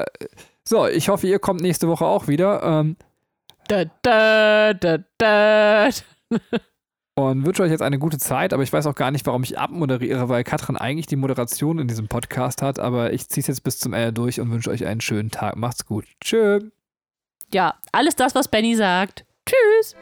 äh, 0.00 0.04
so, 0.64 0.86
ich 0.86 1.08
hoffe, 1.08 1.26
ihr 1.26 1.38
kommt 1.38 1.60
nächste 1.60 1.88
Woche 1.88 2.04
auch 2.04 2.28
wieder. 2.28 2.62
Ähm, 2.62 2.96
da, 3.68 3.84
da, 4.02 4.74
da, 4.74 4.98
da. 5.18 5.88
Und 7.14 7.44
wünsche 7.44 7.62
euch 7.62 7.70
jetzt 7.70 7.82
eine 7.82 7.98
gute 7.98 8.18
Zeit, 8.18 8.54
aber 8.54 8.62
ich 8.62 8.72
weiß 8.72 8.86
auch 8.86 8.94
gar 8.94 9.10
nicht, 9.10 9.26
warum 9.26 9.42
ich 9.42 9.58
abmoderiere, 9.58 10.30
weil 10.30 10.44
Katrin 10.44 10.78
eigentlich 10.78 11.06
die 11.06 11.16
Moderation 11.16 11.78
in 11.78 11.86
diesem 11.86 12.08
Podcast 12.08 12.62
hat, 12.62 12.78
aber 12.78 13.12
ich 13.12 13.28
ziehe 13.28 13.42
es 13.42 13.48
jetzt 13.48 13.64
bis 13.64 13.78
zum 13.78 13.92
Ende 13.92 14.14
durch 14.14 14.40
und 14.40 14.50
wünsche 14.50 14.70
euch 14.70 14.86
einen 14.86 15.02
schönen 15.02 15.30
Tag. 15.30 15.56
Macht's 15.56 15.84
gut. 15.84 16.06
Tschö. 16.22 16.60
Ja, 17.52 17.74
alles 17.92 18.16
das, 18.16 18.34
was 18.34 18.48
Benny 18.48 18.74
sagt. 18.76 19.26
Tschüss. 19.52 19.94